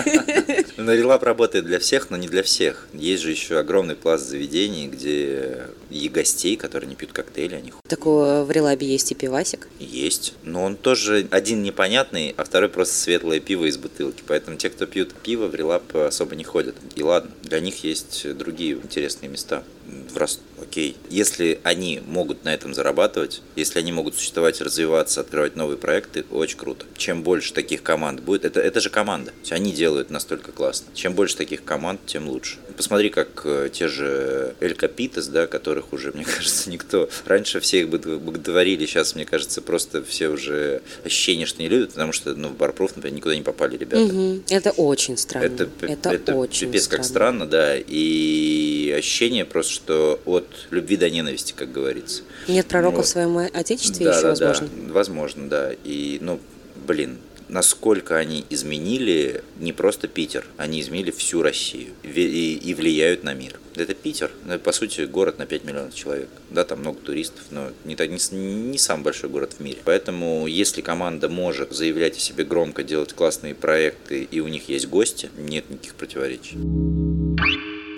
Ну, 0.77 0.93
Релап 0.93 1.23
работает 1.23 1.65
для 1.65 1.79
всех, 1.79 2.09
но 2.09 2.17
не 2.17 2.27
для 2.27 2.43
всех. 2.43 2.87
Есть 2.93 3.23
же 3.23 3.31
еще 3.31 3.57
огромный 3.59 3.95
пласт 3.95 4.25
заведений, 4.27 4.87
где 4.87 5.67
и 5.89 6.09
гостей, 6.09 6.55
которые 6.57 6.89
не 6.89 6.95
пьют 6.95 7.11
коктейли, 7.13 7.55
они 7.55 7.71
Такого 8.05 8.43
в 8.43 8.51
Релабе 8.51 8.85
есть 8.85 9.11
и 9.11 9.15
пивасик. 9.15 9.67
есть. 9.79 10.35
Но 10.43 10.63
он 10.63 10.75
тоже 10.75 11.27
один 11.31 11.63
непонятный, 11.63 12.35
а 12.37 12.43
второй 12.43 12.69
просто 12.69 12.93
светлое 12.93 13.39
пиво 13.39 13.65
из 13.65 13.77
бутылки. 13.77 14.21
Поэтому 14.27 14.57
те, 14.57 14.69
кто 14.69 14.85
пьют 14.85 15.15
пиво, 15.15 15.47
в 15.47 15.55
релап 15.55 15.95
особо 15.95 16.35
не 16.35 16.43
ходят. 16.43 16.75
И 16.93 17.01
ладно, 17.01 17.31
для 17.41 17.59
них 17.59 17.83
есть 17.83 18.37
другие 18.37 18.75
интересные 18.75 19.27
места. 19.29 19.63
В 19.85 20.17
Окей. 20.61 20.95
Если 21.09 21.59
они 21.63 22.01
могут 22.05 22.43
на 22.45 22.53
этом 22.53 22.73
зарабатывать, 22.73 23.41
если 23.55 23.79
они 23.79 23.91
могут 23.91 24.15
существовать, 24.15 24.61
развиваться, 24.61 25.21
открывать 25.21 25.55
новые 25.55 25.77
проекты, 25.77 26.25
очень 26.31 26.57
круто. 26.57 26.85
Чем 26.97 27.23
больше 27.23 27.53
таких 27.53 27.83
команд 27.83 28.21
будет, 28.21 28.45
это, 28.45 28.61
это 28.61 28.79
же 28.79 28.89
команда. 28.89 29.31
Они 29.49 29.71
делают 29.71 30.09
настолько 30.09 30.51
классно. 30.51 30.87
Чем 30.93 31.13
больше 31.13 31.35
таких 31.35 31.63
команд, 31.63 32.01
тем 32.05 32.29
лучше. 32.29 32.57
Посмотри, 32.77 33.09
как 33.09 33.41
э, 33.45 33.69
те 33.71 33.87
же 33.87 34.55
Эль 34.59 34.75
Капитес, 34.75 35.27
да, 35.27 35.47
которых 35.47 35.93
уже, 35.93 36.11
мне 36.13 36.23
кажется, 36.37 36.69
никто... 36.69 37.09
Раньше 37.25 37.59
все 37.59 37.81
их 37.81 37.89
бог- 37.89 38.19
боготворили, 38.19 38.85
сейчас, 38.85 39.15
мне 39.15 39.25
кажется, 39.25 39.61
просто 39.61 40.03
все 40.03 40.29
уже 40.29 40.81
ощущение, 41.03 41.45
что 41.45 41.61
не 41.61 41.69
любят, 41.69 41.91
потому 41.91 42.11
что, 42.11 42.33
ну, 42.33 42.49
в 42.49 42.55
Барпруф, 42.57 42.95
например, 42.95 43.15
никуда 43.17 43.35
не 43.35 43.43
попали 43.43 43.77
ребята. 43.77 44.13
Мгм. 44.13 44.43
Это 44.49 44.71
очень 44.71 45.17
странно. 45.17 45.45
Это, 45.45 45.69
Это, 45.81 46.35
очень 46.35 46.67
пипец 46.67 46.87
как 46.87 47.03
странно, 47.03 47.45
да. 47.45 47.75
И 47.77 48.93
ощущение 48.97 49.45
просто, 49.45 49.74
что 49.75 50.19
от 50.25 50.47
любви 50.71 50.97
до 50.97 51.09
ненависти, 51.09 51.53
как 51.55 51.71
говорится. 51.71 52.23
Нет 52.47 52.65
пророка 52.67 52.97
Вот. 52.97 53.05
в 53.05 53.09
своем 53.09 53.37
отечестве 53.37 54.05
да, 54.05 54.11
еще, 54.11 54.21
да, 54.21 54.29
возможно. 54.29 54.67
да, 54.67 54.93
возможно, 54.93 55.49
да. 55.49 55.71
И, 55.83 56.17
ну, 56.21 56.39
блин, 56.87 57.19
насколько 57.47 58.17
они 58.17 58.45
изменили 58.49 59.43
не 59.59 59.73
просто 59.73 60.07
Питер, 60.07 60.45
они 60.57 60.81
изменили 60.81 61.11
всю 61.11 61.41
Россию 61.41 61.93
и, 62.03 62.55
и 62.55 62.73
влияют 62.73 63.23
на 63.23 63.33
мир. 63.33 63.59
Это 63.75 63.93
Питер, 63.93 64.31
ну, 64.45 64.57
по 64.57 64.71
сути, 64.71 65.01
город 65.01 65.37
на 65.37 65.45
5 65.45 65.63
миллионов 65.63 65.93
человек. 65.93 66.29
Да, 66.49 66.63
там 66.63 66.79
много 66.79 66.99
туристов, 66.99 67.43
но 67.51 67.71
не, 67.83 67.95
не, 67.95 68.71
не 68.71 68.77
самый 68.77 69.03
большой 69.03 69.29
город 69.29 69.55
в 69.57 69.61
мире. 69.61 69.77
Поэтому, 69.83 70.47
если 70.47 70.81
команда 70.81 71.29
может 71.29 71.71
заявлять 71.73 72.17
о 72.17 72.19
себе 72.19 72.43
громко, 72.45 72.83
делать 72.83 73.13
классные 73.13 73.53
проекты, 73.53 74.27
и 74.29 74.39
у 74.39 74.47
них 74.47 74.69
есть 74.69 74.87
гости, 74.87 75.29
нет 75.37 75.69
никаких 75.69 75.95
противоречий. 75.95 76.57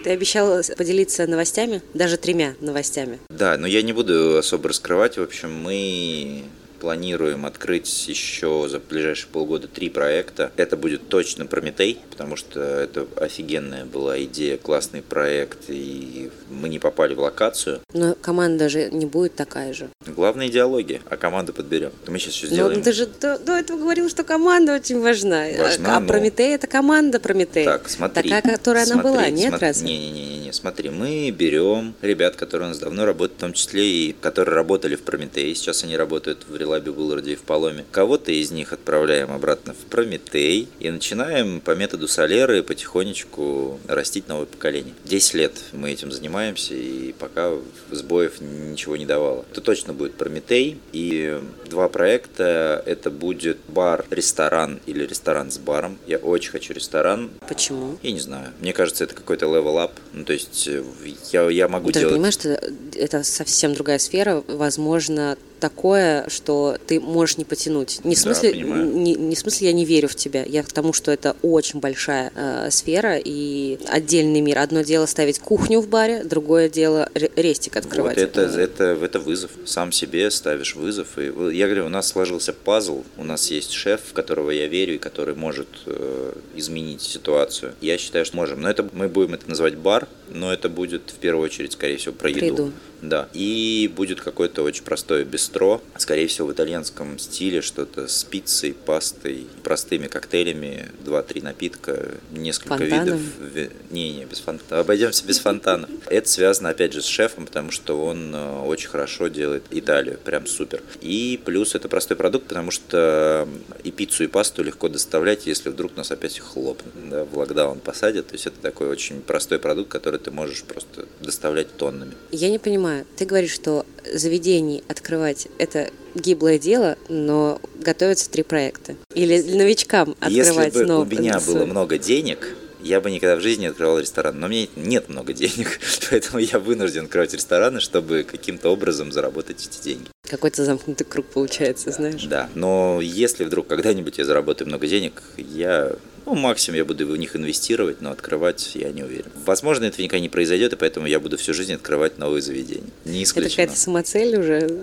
Ты 0.07 0.13
обещал 0.13 0.61
поделиться 0.77 1.27
новостями, 1.27 1.81
даже 1.93 2.15
тремя 2.15 2.55
новостями. 2.61 3.19
Да, 3.27 3.57
но 3.57 3.67
я 3.67 3.81
не 3.81 3.91
буду 3.91 4.37
особо 4.37 4.69
раскрывать. 4.69 5.17
В 5.17 5.21
общем, 5.21 5.53
мы 5.53 6.45
планируем 6.79 7.45
открыть 7.45 8.07
еще 8.07 8.67
за 8.69 8.79
ближайшие 8.79 9.29
полгода 9.31 9.67
три 9.67 9.89
проекта. 9.89 10.51
Это 10.57 10.77
будет 10.77 11.09
точно 11.09 11.45
Прометей, 11.45 11.99
потому 12.09 12.35
что 12.35 12.59
это 12.61 13.07
офигенная 13.17 13.85
была 13.85 14.21
идея, 14.23 14.57
классный 14.57 15.01
проект, 15.01 15.69
и 15.69 16.29
мы 16.49 16.69
не 16.69 16.79
попали 16.79 17.13
в 17.13 17.19
локацию. 17.19 17.79
Но 17.93 18.15
команда 18.15 18.69
же 18.69 18.89
не 18.89 19.05
будет 19.05 19.35
такая 19.35 19.73
же. 19.73 19.89
Главная 20.05 20.47
идеология, 20.47 21.01
а 21.09 21.17
команду 21.17 21.53
подберем. 21.53 21.91
Мы 22.07 22.19
сейчас 22.19 22.35
еще 22.35 22.47
Но 22.47 22.53
сделаем. 22.53 22.81
ты 22.81 22.93
же 22.93 23.05
до, 23.07 23.37
до 23.39 23.53
этого 23.53 23.77
говорил, 23.79 24.09
что 24.09 24.23
команда 24.23 24.75
очень 24.75 24.99
важна. 24.99 25.45
Важна, 25.57 25.97
а 25.97 25.99
но- 25.99 26.07
Прометей 26.07 26.53
это 26.53 26.67
команда 26.67 27.19
Прометей. 27.19 27.65
Так, 27.65 27.89
смотри. 27.89 28.29
Такая, 28.29 28.57
которая 28.57 28.83
она 28.83 28.93
смотри, 28.93 29.11
была, 29.11 29.29
нет, 29.29 29.53
смо- 29.53 29.59
разве? 29.59 29.87
Не-не-не, 29.87 30.53
смотри, 30.53 30.89
мы 30.89 31.29
берем 31.31 31.93
ребят, 32.01 32.35
которые 32.35 32.67
у 32.67 32.69
нас 32.69 32.79
давно 32.79 33.05
работают, 33.05 33.37
в 33.37 33.41
том 33.41 33.53
числе 33.53 33.85
и 33.87 34.13
которые 34.13 34.55
работали 34.55 34.95
в 34.95 35.01
Прометее, 35.01 35.53
сейчас 35.55 35.83
они 35.83 35.95
работают 35.97 36.45
в 36.47 36.55
Релабе, 36.77 36.91
Булларде 36.91 37.33
и 37.33 37.35
в 37.35 37.41
Паломе. 37.41 37.85
Кого-то 37.91 38.31
из 38.31 38.51
них 38.51 38.73
отправляем 38.73 39.31
обратно 39.31 39.73
в 39.73 39.89
Прометей 39.89 40.67
и 40.79 40.89
начинаем 40.89 41.59
по 41.59 41.75
методу 41.75 42.07
Солеры 42.07 42.63
потихонечку 42.63 43.79
растить 43.87 44.27
новое 44.27 44.45
поколение. 44.45 44.93
10 45.05 45.33
лет 45.33 45.53
мы 45.73 45.91
этим 45.91 46.11
занимаемся, 46.11 46.75
и 46.75 47.13
пока 47.13 47.53
сбоев 47.91 48.41
ничего 48.41 48.97
не 48.97 49.05
давало. 49.05 49.45
Это 49.51 49.61
точно 49.61 49.93
будет 49.93 50.13
Прометей, 50.13 50.79
и 50.91 51.39
два 51.69 51.89
проекта, 51.89 52.81
это 52.85 53.09
будет 53.09 53.57
бар-ресторан 53.67 54.79
или 54.85 55.05
ресторан 55.05 55.51
с 55.51 55.57
баром. 55.57 55.97
Я 56.07 56.17
очень 56.17 56.51
хочу 56.51 56.73
ресторан, 56.73 57.31
Почему? 57.47 57.97
я 58.03 58.11
не 58.11 58.19
знаю. 58.19 58.53
Мне 58.59 58.73
кажется, 58.73 59.03
это 59.03 59.15
какой-то 59.15 59.45
level 59.47 59.77
up. 59.77 59.91
Ну, 60.13 60.23
то 60.23 60.33
есть 60.33 60.67
э, 60.67 60.83
я, 61.31 61.49
я 61.49 61.67
могу 61.67 61.91
Ты 61.91 61.99
делать... 61.99 62.15
понимаешь, 62.15 62.33
что 62.35 62.59
это 62.95 63.23
совсем 63.23 63.73
другая 63.73 63.99
сфера, 63.99 64.43
возможно, 64.47 65.37
такое, 65.59 66.27
что 66.29 66.77
ты 66.87 66.99
можешь 66.99 67.37
не 67.37 67.45
потянуть. 67.45 67.99
Не 68.03 68.15
в 68.15 68.17
Да, 68.17 68.21
смысле, 68.23 68.51
понимаю. 68.51 68.85
не, 68.85 69.15
не 69.15 69.35
в 69.35 69.39
смысле 69.39 69.67
я 69.67 69.73
не 69.73 69.85
верю 69.85 70.07
в 70.07 70.15
тебя, 70.15 70.43
я 70.43 70.63
к 70.63 70.71
тому, 70.71 70.93
что 70.93 71.11
это 71.11 71.35
очень 71.41 71.79
большая 71.79 72.31
э, 72.35 72.69
сфера 72.71 73.17
и 73.17 73.79
отдельный 73.87 74.41
мир. 74.41 74.59
Одно 74.59 74.81
дело 74.81 75.05
ставить 75.05 75.39
кухню 75.39 75.81
в 75.81 75.87
баре, 75.87 76.23
другое 76.23 76.69
дело 76.69 77.09
ре- 77.13 77.31
рестик 77.35 77.75
открывать. 77.77 78.17
Вот 78.17 78.23
это, 78.23 78.41
это, 78.41 78.83
это 79.01 79.19
вызов. 79.19 79.51
Сам 79.65 79.91
себе 79.91 80.29
ставишь 80.31 80.75
вызов. 80.75 81.17
И 81.17 81.31
я 81.55 81.65
говорю, 81.65 81.85
у 81.85 81.89
нас 81.89 82.07
сложился 82.07 82.53
пазл, 82.53 83.03
у 83.17 83.23
нас 83.23 83.51
есть 83.51 83.71
шеф, 83.71 84.01
в 84.09 84.13
которого 84.13 84.51
я 84.51 84.67
верю 84.67 84.95
и 84.95 84.97
который 84.97 85.35
может 85.35 85.67
э, 85.85 86.33
изменить 86.55 87.01
ситуацию. 87.01 87.73
Я 87.81 87.97
считаю, 87.97 88.25
что 88.25 88.35
можем. 88.37 88.61
Но 88.61 88.69
это 88.69 88.87
мы 88.93 89.07
будем 89.07 89.33
это 89.33 89.49
называть 89.49 89.75
бар, 89.75 90.07
но 90.29 90.51
это 90.53 90.69
будет 90.69 91.03
в 91.15 91.19
первую 91.19 91.45
очередь, 91.45 91.73
скорее 91.73 91.97
всего, 91.97 92.13
про 92.13 92.29
еду. 92.29 92.45
еду. 92.45 92.71
Да. 93.01 93.29
И 93.33 93.91
будет 93.95 94.21
какое-то 94.21 94.63
очень 94.63 94.83
простое 94.83 95.23
бистро, 95.23 95.81
скорее 95.97 96.27
всего, 96.27 96.47
в 96.47 96.51
итальянском 96.53 97.19
стиле, 97.19 97.61
что-то 97.61 98.07
с 98.07 98.23
пиццей, 98.23 98.73
пастой, 98.73 99.47
простыми 99.63 100.07
коктейлями, 100.07 100.87
два-три 101.05 101.41
напитка, 101.41 102.11
несколько 102.31 102.77
Фонтаном? 102.77 103.05
видов. 103.05 103.21
Ви- 103.53 103.69
Не, 103.91 104.13
не, 104.13 104.25
без 104.25 104.39
фонтана. 104.39 104.81
Обойдемся 104.81 105.25
без 105.25 105.39
фонтанов. 105.39 105.89
Это 106.07 106.27
связано, 106.29 106.69
опять 106.69 106.93
же, 106.93 107.01
с 107.01 107.05
шефом, 107.05 107.45
потому 107.45 107.71
что 107.71 108.03
он 108.05 108.33
э, 108.33 108.61
очень 108.61 108.89
хорошо 108.89 109.27
делает 109.27 109.63
Италию, 109.71 110.17
прям 110.23 110.47
супер. 110.47 110.81
И 111.01 111.39
плюс 111.45 111.75
это 111.75 111.87
простой 111.89 112.17
продукт, 112.17 112.47
потому 112.47 112.71
что 112.71 113.47
и 113.83 113.91
пиццу, 113.91 114.23
и 114.23 114.27
пасту 114.27 114.63
легко 114.63 114.89
доставлять, 114.89 115.45
если 115.47 115.69
вдруг 115.69 115.95
нас 115.95 116.11
опять 116.11 116.39
хлопнут, 116.39 116.93
да, 117.09 117.25
в 117.25 117.37
локдаун 117.37 117.79
посадят. 117.79 118.27
То 118.27 118.33
есть 118.33 118.47
это 118.47 118.59
такой 118.61 118.87
очень 118.87 119.21
простой 119.21 119.59
продукт, 119.59 119.89
который 119.91 120.19
ты 120.19 120.31
можешь 120.31 120.63
просто 120.63 121.05
доставлять 121.21 121.75
тоннами. 121.77 122.13
Я 122.31 122.49
не 122.49 122.59
понимаю, 122.59 122.86
ты 123.15 123.25
говоришь, 123.25 123.51
что 123.51 123.85
заведений 124.13 124.83
открывать 124.87 125.47
это 125.57 125.89
гиблое 126.15 126.57
дело, 126.59 126.97
но 127.09 127.61
готовятся 127.79 128.29
три 128.29 128.43
проекта. 128.43 128.95
Или 129.13 129.41
новичкам 129.41 130.15
Если 130.27 130.41
открывать 130.41 130.73
бы 130.73 130.85
нов- 130.85 131.07
у 131.07 131.15
меня 131.15 131.39
было 131.39 131.65
много 131.65 131.97
денег, 131.97 132.55
я 132.81 133.01
бы 133.01 133.11
никогда 133.11 133.35
в 133.35 133.41
жизни 133.41 133.61
не 133.61 133.67
открывал 133.67 133.99
ресторан. 133.99 134.39
Но 134.39 134.47
у 134.47 134.49
меня 134.49 134.67
нет 134.75 135.09
много 135.09 135.33
денег, 135.33 135.79
поэтому 136.09 136.39
я 136.39 136.59
вынужден 136.59 137.05
открывать 137.05 137.33
рестораны, 137.33 137.79
чтобы 137.79 138.23
каким-то 138.23 138.69
образом 138.69 139.11
заработать 139.11 139.67
эти 139.67 139.83
деньги. 139.83 140.07
Какой-то 140.29 140.65
замкнутый 140.65 141.05
круг 141.05 141.25
получается, 141.27 141.91
знаешь. 141.91 142.23
Да, 142.25 142.49
но 142.55 142.99
если 143.01 143.43
вдруг 143.45 143.67
когда-нибудь 143.67 144.17
я 144.17 144.25
заработаю 144.25 144.67
много 144.67 144.87
денег, 144.87 145.21
я, 145.37 145.95
ну, 146.27 146.35
максимум 146.35 146.77
я 146.77 146.83
буду 146.83 147.07
в 147.07 147.15
них 147.15 147.37
инвестировать, 147.37 148.01
но 148.01 148.11
открывать 148.11 148.71
я 148.75 148.91
не 148.91 149.01
уверен. 149.01 149.31
Возможно, 149.45 149.85
это 149.85 150.01
никогда 150.01 150.19
не 150.19 150.27
произойдет, 150.27 150.73
и 150.73 150.75
поэтому 150.75 151.07
я 151.07 151.21
буду 151.21 151.37
всю 151.37 151.53
жизнь 151.53 151.73
открывать 151.73 152.17
новые 152.17 152.41
заведения. 152.41 152.83
Не 153.05 153.21
Это 153.21 153.29
исключено. 153.29 153.49
какая-то 153.51 153.79
самоцель 153.79 154.37
уже. 154.37 154.81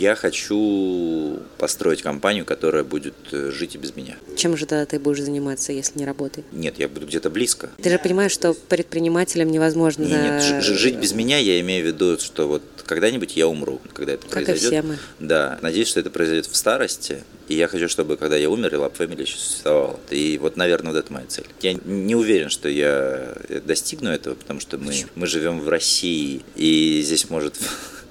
Я 0.00 0.14
хочу 0.14 1.40
построить 1.58 2.00
компанию, 2.00 2.46
которая 2.46 2.84
будет 2.84 3.14
э, 3.32 3.50
жить 3.50 3.74
и 3.74 3.78
без 3.78 3.94
меня. 3.94 4.16
Чем 4.34 4.56
же 4.56 4.64
тогда 4.64 4.86
ты 4.86 4.98
будешь 4.98 5.20
заниматься, 5.20 5.72
если 5.72 5.98
не 5.98 6.06
работай? 6.06 6.42
Нет, 6.52 6.78
я 6.78 6.88
буду 6.88 7.06
где-то 7.06 7.28
близко. 7.28 7.68
Ты 7.82 7.90
же 7.90 7.98
понимаешь, 7.98 8.32
что 8.32 8.54
предпринимателям 8.54 9.50
невозможно... 9.50 10.04
Нет, 10.04 10.42
нет 10.42 10.64
жить 10.64 10.96
без 10.96 11.12
меня 11.12 11.36
я 11.36 11.60
имею 11.60 11.84
в 11.84 11.86
виду, 11.86 12.18
что 12.18 12.48
вот 12.48 12.62
когда-нибудь 12.86 13.36
я 13.36 13.46
умру, 13.46 13.78
когда 13.92 14.14
это 14.14 14.22
как 14.22 14.46
произойдет. 14.46 14.62
И 14.62 14.68
все 14.68 14.82
мы. 14.82 14.98
Да, 15.18 15.58
надеюсь, 15.60 15.88
что 15.88 16.00
это 16.00 16.08
произойдет 16.08 16.46
в 16.46 16.56
старости, 16.56 17.22
и 17.48 17.54
я 17.54 17.68
хочу, 17.68 17.86
чтобы 17.86 18.16
когда 18.16 18.36
я 18.36 18.48
умер, 18.48 18.72
Lab 18.76 18.96
Family 18.96 19.20
еще 19.20 19.36
существовала. 19.36 20.00
И 20.08 20.38
вот, 20.38 20.56
наверное, 20.56 20.92
вот 20.92 20.98
это 20.98 21.12
моя 21.12 21.26
цель. 21.26 21.46
Я 21.60 21.74
не 21.74 22.14
уверен, 22.14 22.48
что 22.48 22.70
я 22.70 23.36
достигну 23.66 24.08
этого, 24.08 24.34
потому 24.34 24.60
что 24.60 24.78
мы, 24.78 24.94
мы 25.14 25.26
живем 25.26 25.60
в 25.60 25.68
России, 25.68 26.40
и 26.56 27.02
здесь 27.04 27.28
может 27.28 27.56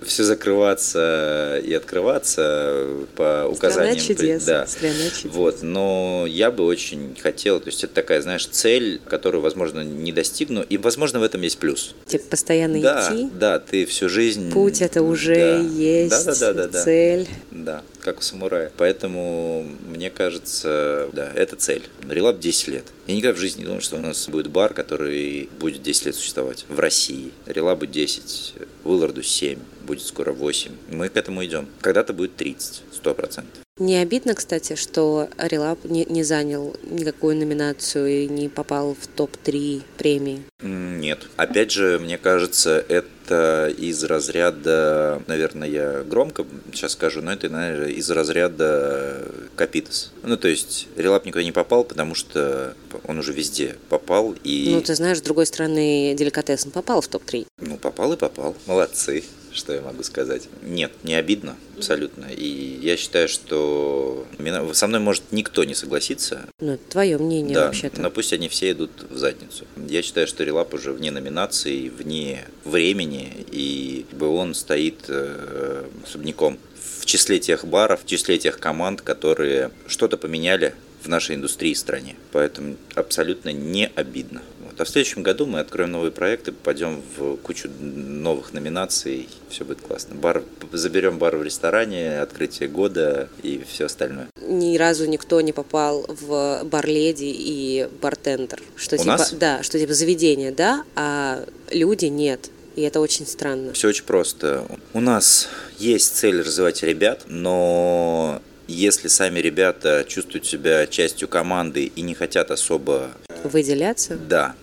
все 0.03 0.23
закрываться 0.23 1.61
и 1.63 1.73
открываться 1.73 2.87
по 3.15 3.45
указаниям. 3.49 3.99
Страна 3.99 4.15
чудес. 4.15 4.43
Да. 4.43 4.67
Страна 4.67 5.09
чудес. 5.09 5.35
Вот, 5.35 5.61
но 5.61 6.25
я 6.27 6.51
бы 6.51 6.65
очень 6.65 7.15
хотел, 7.21 7.59
то 7.59 7.67
есть 7.67 7.83
это 7.83 7.93
такая, 7.93 8.21
знаешь, 8.21 8.45
цель, 8.45 9.01
которую, 9.05 9.41
возможно, 9.41 9.81
не 9.81 10.11
достигну, 10.11 10.61
и, 10.61 10.77
возможно, 10.77 11.19
в 11.19 11.23
этом 11.23 11.41
есть 11.41 11.57
плюс. 11.57 11.95
Типа 12.05 12.25
постоянно 12.29 12.81
да, 12.81 13.07
идти. 13.09 13.29
Да, 13.33 13.59
ты 13.59 13.85
всю 13.85 14.09
жизнь. 14.09 14.51
Путь 14.51 14.81
это 14.81 15.01
уже 15.01 15.35
да. 15.35 15.59
есть. 15.59 16.25
Да, 16.25 16.35
да, 16.35 16.53
да, 16.53 16.67
да, 16.67 16.83
цель. 16.83 17.27
Да, 17.51 17.83
как 18.01 18.19
у 18.19 18.21
самурая. 18.21 18.71
Поэтому 18.77 19.65
мне 19.87 20.09
кажется, 20.09 21.09
да, 21.13 21.31
это 21.33 21.55
цель. 21.55 21.83
Релап 22.07 22.39
10 22.39 22.67
лет. 22.69 22.85
Я 23.07 23.15
никогда 23.15 23.35
в 23.35 23.39
жизни 23.39 23.61
не 23.61 23.65
думал, 23.65 23.81
что 23.81 23.97
у 23.97 24.01
нас 24.01 24.27
будет 24.27 24.47
бар, 24.47 24.73
который 24.73 25.49
будет 25.59 25.81
10 25.81 26.07
лет 26.07 26.15
существовать 26.15 26.65
в 26.69 26.79
России. 26.79 27.31
Релабу 27.45 27.85
10, 27.85 28.53
Уилларду 28.83 29.23
7, 29.23 29.59
будет 29.85 30.05
скоро 30.05 30.31
8. 30.31 30.71
Мы 30.89 31.09
к 31.09 31.17
этому 31.17 31.43
идем. 31.45 31.67
Когда-то 31.81 32.13
будет 32.13 32.35
30, 32.35 32.83
100%. 33.03 33.43
Не 33.79 33.95
обидно, 33.97 34.35
кстати, 34.35 34.75
что 34.75 35.29
Релап 35.37 35.85
не, 35.85 36.05
не 36.05 36.23
занял 36.23 36.75
никакую 36.83 37.37
номинацию 37.37 38.25
и 38.25 38.27
не 38.27 38.49
попал 38.49 38.93
в 38.93 39.07
топ-3 39.07 39.83
премии? 39.97 40.43
Нет. 40.61 41.27
Опять 41.37 41.71
же, 41.71 41.97
мне 41.97 42.17
кажется, 42.17 42.83
это 42.89 43.73
из 43.77 44.03
разряда, 44.03 45.23
наверное, 45.27 45.69
я 45.69 46.03
громко 46.03 46.45
сейчас 46.73 46.91
скажу, 46.91 47.21
но 47.21 47.31
это, 47.31 47.47
наверное, 47.47 47.89
из 47.89 48.09
разряда 48.09 49.25
Капитас. 49.55 50.11
Ну, 50.23 50.35
то 50.35 50.49
есть, 50.49 50.89
Релап 50.97 51.25
никуда 51.25 51.43
не 51.43 51.53
попал, 51.53 51.85
потому 51.85 52.15
что 52.15 52.75
он 53.05 53.17
уже 53.17 53.31
везде 53.31 53.77
попал. 53.87 54.35
И... 54.43 54.71
Ну, 54.73 54.81
ты 54.81 54.93
знаешь, 54.93 55.19
с 55.19 55.21
другой 55.21 55.45
стороны, 55.45 56.15
Деликатесен 56.17 56.71
попал 56.71 56.99
в 56.99 57.07
топ-3. 57.07 57.47
Ну, 57.61 57.77
попал 57.77 58.11
и 58.11 58.17
попал. 58.17 58.57
Молодцы 58.65 59.23
что 59.53 59.73
я 59.73 59.81
могу 59.81 60.03
сказать. 60.03 60.43
Нет, 60.61 60.91
не 61.03 61.15
обидно 61.15 61.55
абсолютно. 61.79 62.25
И 62.25 62.79
я 62.81 62.97
считаю, 62.97 63.27
что 63.27 64.27
со 64.73 64.87
мной 64.87 64.99
может 64.99 65.23
никто 65.31 65.63
не 65.63 65.73
согласиться. 65.73 66.47
Ну, 66.59 66.73
это 66.73 66.83
твое 66.89 67.17
мнение 67.17 67.55
да, 67.55 67.65
вообще-то. 67.67 68.01
но 68.01 68.11
пусть 68.11 68.33
они 68.33 68.49
все 68.49 68.71
идут 68.71 68.91
в 69.09 69.17
задницу. 69.17 69.65
Я 69.87 70.01
считаю, 70.01 70.27
что 70.27 70.43
Релап 70.43 70.73
уже 70.73 70.91
вне 70.91 71.11
номинации, 71.11 71.89
вне 71.89 72.45
времени, 72.65 73.45
и 73.51 74.05
он 74.19 74.53
стоит 74.53 75.05
э, 75.07 75.85
особняком 76.05 76.59
в 76.99 77.05
числе 77.05 77.39
тех 77.39 77.65
баров, 77.65 78.03
в 78.03 78.05
числе 78.05 78.37
тех 78.37 78.59
команд, 78.59 79.01
которые 79.01 79.71
что-то 79.87 80.17
поменяли 80.17 80.75
в 81.01 81.07
нашей 81.07 81.35
индустрии 81.35 81.71
и 81.71 81.75
стране. 81.75 82.15
Поэтому 82.31 82.75
абсолютно 82.95 83.49
не 83.51 83.89
обидно. 83.95 84.41
А 84.79 84.85
в 84.85 84.89
следующем 84.89 85.23
году 85.23 85.45
мы 85.45 85.59
откроем 85.59 85.91
новые 85.91 86.11
проекты, 86.11 86.53
попадем 86.53 87.01
в 87.17 87.35
кучу 87.35 87.69
новых 87.79 88.53
номинаций, 88.53 89.27
все 89.49 89.65
будет 89.65 89.81
классно. 89.81 90.15
Бар, 90.15 90.41
заберем 90.71 91.17
бар 91.17 91.35
в 91.35 91.43
ресторане, 91.43 92.21
открытие 92.21 92.69
года 92.69 93.27
и 93.43 93.61
все 93.67 93.87
остальное. 93.87 94.29
Ни 94.41 94.77
разу 94.77 95.05
никто 95.05 95.41
не 95.41 95.51
попал 95.51 96.05
в 96.07 96.63
бар 96.63 96.87
леди 96.87 97.25
и 97.25 97.89
бартендер. 98.01 98.61
Что 98.77 98.95
У 98.95 98.99
типа, 98.99 99.09
нас? 99.09 99.33
Да, 99.33 99.63
что 99.63 99.77
типа 99.77 99.93
заведение, 99.93 100.51
да, 100.51 100.85
а 100.95 101.45
люди 101.71 102.05
нет. 102.05 102.49
И 102.77 102.81
это 102.81 103.01
очень 103.01 103.27
странно. 103.27 103.73
Все 103.73 103.89
очень 103.89 104.05
просто. 104.05 104.65
У 104.93 105.01
нас 105.01 105.49
есть 105.77 106.15
цель 106.15 106.39
развивать 106.39 106.83
ребят, 106.83 107.23
но 107.27 108.41
если 108.69 109.09
сами 109.09 109.39
ребята 109.39 110.05
чувствуют 110.07 110.45
себя 110.45 110.87
частью 110.87 111.27
команды 111.27 111.91
и 111.93 112.01
не 112.01 112.13
хотят 112.13 112.49
особо... 112.49 113.09
Выделяться? 113.43 114.15
Да. 114.15 114.55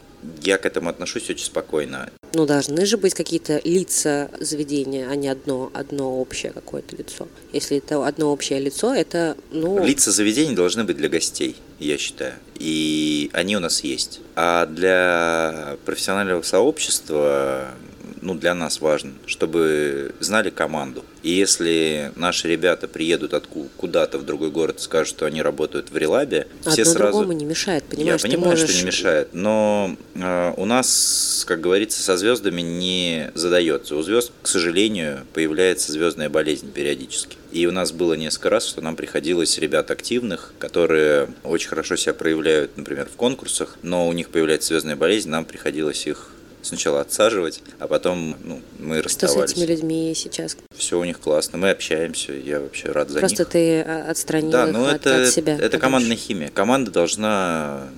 Я 0.43 0.59
к 0.59 0.67
этому 0.67 0.89
отношусь 0.89 1.29
очень 1.31 1.45
спокойно. 1.45 2.11
Ну, 2.33 2.47
должны 2.47 2.85
же 2.87 2.97
быть 2.97 3.15
какие-то 3.15 3.61
лица 3.65 4.31
заведения, 4.41 5.09
а 5.09 5.17
не 5.17 5.29
одно, 5.29 5.71
одно 5.73 6.21
общее 6.21 6.53
какое-то 6.53 6.97
лицо. 6.97 7.29
Если 7.53 7.79
это 7.79 8.07
одно 8.07 8.33
общее 8.33 8.59
лицо, 8.61 8.95
это, 8.95 9.37
ну... 9.51 9.85
Лица 9.85 10.11
заведений 10.11 10.55
должны 10.55 10.85
быть 10.85 10.97
для 10.97 11.09
гостей, 11.09 11.57
я 11.79 11.97
считаю. 11.99 12.35
И 12.59 13.31
они 13.33 13.57
у 13.57 13.61
нас 13.61 13.83
есть. 13.85 14.21
А 14.35 14.67
для 14.67 15.77
профессионального 15.85 16.43
сообщества 16.43 17.69
ну, 18.27 18.35
для 18.35 18.55
нас 18.55 18.81
важно, 18.81 19.13
чтобы 19.27 20.13
знали 20.19 20.51
команду. 20.51 21.05
И 21.23 21.31
если 21.31 22.11
наши 22.17 22.49
ребята 22.49 22.89
приедут 22.89 23.35
откуда 23.35 23.69
куда-то 23.77 24.19
в 24.19 24.25
другой 24.25 24.51
город 24.51 24.79
и 24.81 24.83
скажут, 24.83 25.09
что 25.09 25.27
они 25.27 25.43
работают 25.43 25.91
в 25.91 25.97
Релабе, 25.97 26.49
Одно 26.61 26.73
все 26.73 26.85
сразу... 26.85 27.13
другому 27.13 27.33
не 27.33 27.45
мешает, 27.45 27.85
понимаешь? 27.85 28.23
Я 28.23 28.29
понимаю, 28.29 28.51
можешь... 28.51 28.69
что 28.69 28.79
не 28.81 28.87
мешает, 28.87 29.29
но 29.33 29.97
э, 30.17 30.55
у 30.57 30.65
нас, 30.65 31.45
как 31.47 31.61
говорится, 31.61 32.03
со 32.03 32.17
звездами 32.17 32.63
не 32.63 33.31
задается. 33.35 33.95
У 33.95 34.03
звезд, 34.03 34.33
к 34.43 34.49
сожалению, 34.49 35.25
появляется 35.33 35.93
звездная 35.93 36.29
болезнь 36.29 36.73
периодически. 36.73 37.37
И 37.53 37.65
у 37.67 37.71
нас 37.71 37.93
было 37.93 38.15
несколько 38.15 38.51
раз, 38.51 38.67
что 38.67 38.81
нам 38.81 38.97
приходилось 38.97 39.57
ребят 39.59 39.93
активных, 39.93 40.53
которые 40.59 41.29
очень 41.45 41.69
хорошо 41.69 41.95
себя 41.95 42.13
проявляют, 42.13 42.77
например, 42.77 43.07
в 43.07 43.17
конкурсах, 43.17 43.79
но 43.83 44.09
у 44.09 44.13
них 44.13 44.31
появляется 44.31 44.69
звездная 44.69 44.97
болезнь, 44.97 45.31
нам 45.31 45.45
приходилось 45.45 46.07
их 46.09 46.33
сначала 46.67 47.01
отсаживать, 47.01 47.63
а 47.79 47.87
потом 47.87 48.37
ну, 48.43 48.61
мы 48.79 49.03
расставались. 49.03 49.37
Что 49.37 49.49
с 49.49 49.53
этими 49.53 49.67
людьми 49.67 50.13
сейчас? 50.15 50.57
Все 50.77 50.99
у 50.99 51.05
них 51.05 51.21
классно, 51.21 51.59
мы 51.59 51.71
общаемся, 51.71 52.33
я 52.33 52.61
вообще 52.61 52.91
рад 52.91 53.11
за 53.11 53.21
Просто 53.21 53.43
них. 53.43 53.49
ты 53.49 53.81
а, 53.81 54.11
отстранил 54.11 54.51
да, 54.51 54.67
их 54.67 54.73
ну 54.73 54.87
от, 54.87 54.95
это, 55.07 55.23
от 55.23 55.29
себя. 55.29 55.55
Это 55.55 55.63
подальше. 55.63 55.79
командная 55.79 56.17
химия. 56.17 56.51
Команда 56.51 56.91
должна 56.91 57.89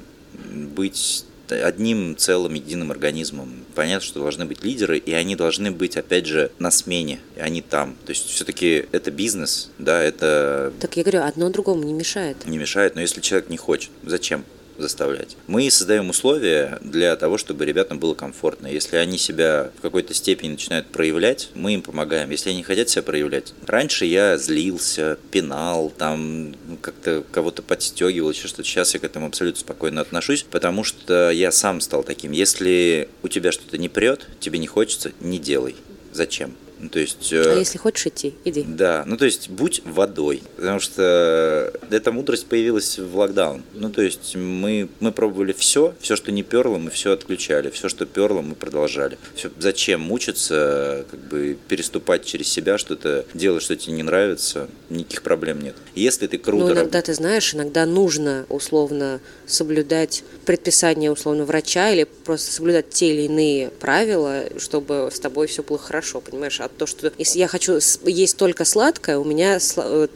быть 0.53 1.25
одним 1.51 2.17
целым, 2.17 2.55
единым 2.55 2.91
организмом. 2.91 3.65
Понятно, 3.75 4.07
что 4.07 4.21
должны 4.21 4.45
быть 4.45 4.63
лидеры, 4.63 4.99
и 4.99 5.13
они 5.13 5.37
должны 5.37 5.71
быть, 5.71 5.97
опять 5.97 6.27
же, 6.27 6.51
на 6.59 6.71
смене, 6.71 7.21
и 7.37 7.41
они 7.41 7.63
там. 7.63 7.97
То 8.05 8.11
есть 8.11 8.29
все-таки 8.29 8.87
это 8.93 9.11
бизнес, 9.11 9.71
да, 9.79 10.03
это... 10.03 10.73
Так 10.81 10.97
я 10.97 11.03
говорю, 11.03 11.23
одно 11.23 11.49
другому 11.51 11.83
не 11.85 11.93
мешает. 11.93 12.47
Не 12.47 12.59
мешает, 12.59 12.95
но 12.95 13.01
если 13.01 13.21
человек 13.21 13.49
не 13.49 13.57
хочет, 13.57 13.91
зачем? 14.05 14.45
Заставлять. 14.79 15.37
Мы 15.47 15.71
создаем 15.71 16.11
условия 16.11 16.79
для 16.81 17.15
того, 17.17 17.39
чтобы 17.39 17.67
ребятам 17.67 17.99
было 17.99 18.15
комфортно. 18.15 18.67
Если 18.67 18.97
они 18.97 19.19
себя 19.19 19.71
в 19.79 19.81
какой-то 19.83 20.15
степени 20.15 20.51
начинают 20.51 20.89
проявлять, 20.89 21.51
мы 21.55 21.75
им 21.75 21.83
помогаем. 21.83 22.31
Если 22.31 22.51
они 22.51 22.63
хотят 22.63 22.89
себя 22.89 23.03
проявлять. 23.03 23.53
Раньше 23.67 24.05
я 24.05 24.39
злился, 24.39 25.19
пинал, 25.31 25.91
там 25.91 26.55
как-то 26.81 27.25
кого-то 27.31 27.63
подстегивал, 27.63 28.31
еще 28.31 28.49
что-то. 28.49 28.65
Сейчас 28.65 28.95
я 28.95 29.01
к 29.01 29.05
этому 29.05 29.27
абсолютно 29.27 29.61
спокойно 29.61 30.01
отношусь, 30.01 30.45
потому 30.49 30.85
что 30.85 31.31
я 31.31 31.51
сам 31.51 31.81
стал 31.81 32.03
таким. 32.03 32.33
Если 32.33 33.09
у 33.23 33.29
тебя 33.29 33.53
что-то 33.53 33.79
не 33.79 33.89
прет, 33.89 34.27
тебе 34.41 34.59
не 34.59 34.67
хочется, 34.67 35.13
не 35.21 35.39
делай. 35.39 35.77
Зачем? 36.13 36.55
Ну, 36.81 36.89
то 36.89 36.99
есть, 36.99 37.33
а 37.33 37.59
если 37.59 37.79
хочешь 37.79 38.07
идти, 38.07 38.35
иди. 38.45 38.65
Да, 38.67 39.05
ну 39.07 39.17
то 39.17 39.25
есть 39.25 39.49
будь 39.51 39.83
водой, 39.85 40.43
потому 40.57 40.81
что 40.81 41.73
эта 41.91 42.13
мудрость 42.13 42.47
появилась 42.47 42.99
в 42.99 43.17
локдаун. 43.17 43.63
Ну 43.75 43.91
то 43.91 44.03
есть 44.03 44.37
мы, 44.37 44.89
мы 45.01 45.13
пробовали 45.13 45.53
все, 45.53 45.95
все, 46.01 46.17
что 46.17 46.31
не 46.31 46.43
перло, 46.43 46.79
мы 46.79 46.91
все 46.91 47.13
отключали, 47.13 47.71
все, 47.71 47.89
что 47.89 48.07
перло, 48.07 48.43
мы 48.43 48.55
продолжали. 48.55 49.19
Все, 49.35 49.51
зачем 49.59 50.01
мучиться, 50.01 51.05
как 51.11 51.21
бы 51.21 51.59
переступать 51.69 52.25
через 52.25 52.49
себя, 52.49 52.79
что-то 52.79 53.25
делать, 53.35 53.63
что 53.63 53.77
тебе 53.77 53.95
не 53.95 54.03
нравится, 54.03 54.69
никаких 54.91 55.23
проблем 55.23 55.61
нет. 55.61 55.75
Если 55.95 56.27
ты 56.27 56.39
круто... 56.39 56.67
Ну 56.67 56.73
иногда, 56.73 57.03
ты 57.03 57.15
знаешь, 57.15 57.55
иногда 57.55 57.87
нужно 57.87 58.47
условно 58.49 59.21
соблюдать 59.47 60.23
предписание 60.47 61.11
условно 61.11 61.45
врача 61.45 61.91
или 61.91 62.05
просто 62.05 62.53
соблюдать 62.53 62.91
те 62.91 63.13
или 63.13 63.23
иные 63.23 63.71
правила, 63.71 64.45
чтобы 64.59 65.11
с 65.13 65.19
тобой 65.21 65.47
все 65.47 65.63
было 65.63 65.79
хорошо, 65.79 66.21
понимаешь? 66.21 66.61
То, 66.77 66.87
что 66.87 67.13
если 67.19 67.39
я 67.39 67.49
хочу 67.49 67.79
есть 68.05 68.37
только 68.37 68.65
сладкое, 68.65 69.19
у 69.19 69.25
меня 69.25 69.59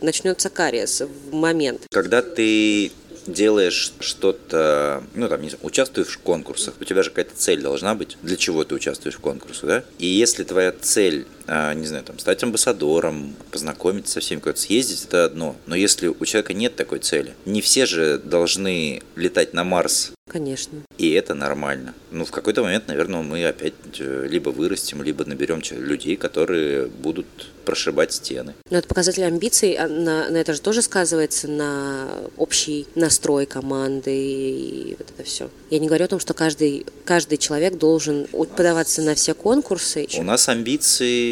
начнется 0.01 0.51
кариес 0.51 1.03
в 1.03 1.35
момент. 1.35 1.83
Когда 1.91 2.23
ты 2.23 2.93
делаешь 3.27 3.93
что-то, 4.01 5.05
ну 5.15 5.29
там, 5.29 5.43
не 5.43 5.49
знаю, 5.49 5.65
участвуешь 5.65 6.09
в 6.09 6.19
конкурсах, 6.19 6.75
у 6.81 6.85
тебя 6.85 7.03
же 7.03 7.11
какая-то 7.11 7.37
цель 7.37 7.61
должна 7.61 7.95
быть, 7.95 8.17
для 8.23 8.37
чего 8.37 8.65
ты 8.65 8.75
участвуешь 8.75 9.15
в 9.15 9.21
конкурсах, 9.21 9.65
да? 9.65 9.85
И 9.99 10.07
если 10.07 10.43
твоя 10.43 10.73
цель 10.73 11.27
не 11.47 11.87
знаю, 11.87 12.05
там, 12.05 12.19
стать 12.19 12.43
амбассадором, 12.43 13.35
познакомиться 13.51 14.15
со 14.15 14.21
всеми, 14.21 14.41
куда-то 14.41 14.61
съездить, 14.61 15.05
это 15.05 15.25
одно. 15.25 15.57
Но 15.67 15.75
если 15.75 16.09
у 16.09 16.25
человека 16.25 16.55
нет 16.55 16.77
такой 16.77 16.99
цели, 16.99 17.35
не 17.45 17.61
все 17.61 17.87
же 17.87 18.19
должны 18.19 19.03
летать 19.17 19.55
на 19.55 19.65
Марс 19.65 20.13
Конечно. 20.33 20.79
и 20.99 21.11
это 21.11 21.35
нормально. 21.35 21.95
Ну, 22.11 22.25
в 22.25 22.31
какой-то 22.31 22.63
момент, 22.63 22.89
наверное, 22.89 23.23
мы 23.23 23.45
опять 23.45 23.75
э, 23.99 24.27
либо 24.29 24.51
вырастем, 24.51 25.03
либо 25.03 25.25
наберем 25.25 25.61
людей, 25.73 26.17
которые 26.17 26.87
будут 26.87 27.27
прошибать 27.65 28.13
стены. 28.13 28.55
Но 28.71 28.79
это 28.79 28.89
показатель 28.89 29.25
амбиций, 29.25 29.75
а 29.75 29.89
на, 29.89 30.31
на 30.31 30.37
это 30.37 30.55
же 30.55 30.61
тоже 30.61 30.83
сказывается 30.83 31.49
на 31.49 32.09
общий 32.37 32.87
настрой 32.95 33.47
команды 33.47 34.15
и 34.15 34.97
вот 34.99 35.11
это 35.11 35.23
все. 35.25 35.51
Я 35.71 35.79
не 35.79 35.87
говорю 35.87 36.05
о 36.05 36.09
том, 36.09 36.21
что 36.21 36.35
каждый, 36.35 36.87
каждый 37.05 37.39
человек 37.39 37.79
должен 37.79 38.27
подаваться 38.57 39.03
на 39.03 39.15
все 39.15 39.35
конкурсы. 39.35 40.07
У 40.19 40.23
нас 40.23 40.49
амбиции, 40.49 41.32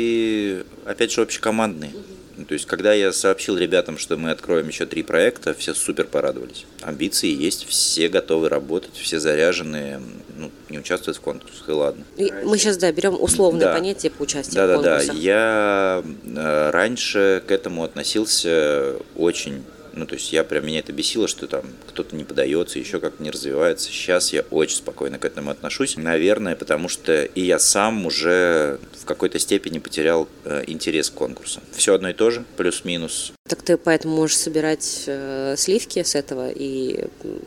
опять 0.85 1.13
же, 1.13 1.21
общекомандные. 1.23 1.93
Ну, 2.37 2.47
То 2.47 2.55
есть, 2.55 2.65
когда 2.67 2.95
я 2.95 3.13
сообщил 3.13 3.59
ребятам, 3.59 3.99
что 3.99 4.17
мы 4.17 4.31
откроем 4.31 4.67
еще 4.69 4.87
три 4.87 5.03
проекта, 5.03 5.53
все 5.53 5.75
супер 5.75 6.07
порадовались. 6.07 6.65
Амбиции 6.81 7.29
есть, 7.29 7.67
все 7.69 8.09
готовы 8.09 8.49
работать, 8.49 8.95
все 8.95 9.21
заряжены, 9.21 10.01
ну, 10.39 10.51
не 10.71 10.79
участвуют 10.79 11.19
в 11.19 11.21
конкурсах, 11.21 11.69
и 11.69 11.73
ладно. 11.73 12.05
И 12.17 12.33
мы 12.45 12.57
сейчас, 12.57 12.79
да, 12.79 12.91
берем 12.93 13.15
условное 13.21 13.67
Да. 13.67 13.75
понятие 13.75 14.11
по 14.11 14.23
участию 14.23 14.53
в 14.53 14.57
Да-да-да, 14.57 14.97
конкурсах. 15.01 15.17
я 15.23 16.03
э, 16.25 16.71
раньше 16.71 17.43
к 17.47 17.51
этому 17.51 17.85
относился 17.85 18.95
очень 19.17 19.63
ну, 19.93 20.07
то 20.07 20.15
есть 20.15 20.33
я 20.33 20.45
прям, 20.45 20.67
меня 20.67 20.81
это 20.81 20.93
бесило, 20.93 21.29
что 21.29 21.47
там 21.47 21.63
кто-то 21.89 22.15
не 22.17 22.25
подается, 22.25 22.79
еще 22.79 23.01
как-то 23.01 23.23
не 23.23 23.31
развивается. 23.31 23.89
Сейчас 23.89 24.33
я 24.33 24.43
очень 24.51 24.77
спокойно 24.77 25.19
к 25.19 25.25
этому 25.25 25.51
отношусь. 25.51 25.97
Наверное, 25.97 26.57
потому 26.57 26.89
что 26.89 27.25
и 27.25 27.41
я 27.41 27.59
сам 27.59 28.07
уже 28.07 28.79
в 29.01 29.05
какой-то 29.05 29.39
степени 29.39 29.79
потерял 29.79 30.29
э, 30.45 30.65
интерес 30.67 31.11
к 31.11 31.15
конкурсам. 31.15 31.63
Все 31.73 31.95
одно 31.95 32.11
и 32.11 32.13
то 32.13 32.31
же, 32.31 32.45
плюс-минус. 32.57 33.33
Так 33.49 33.63
ты 33.63 33.77
поэтому 33.77 34.15
можешь 34.15 34.37
собирать 34.37 35.05
э, 35.07 35.55
сливки 35.57 36.03
с 36.03 36.15
этого, 36.15 36.51
и 36.51 37.07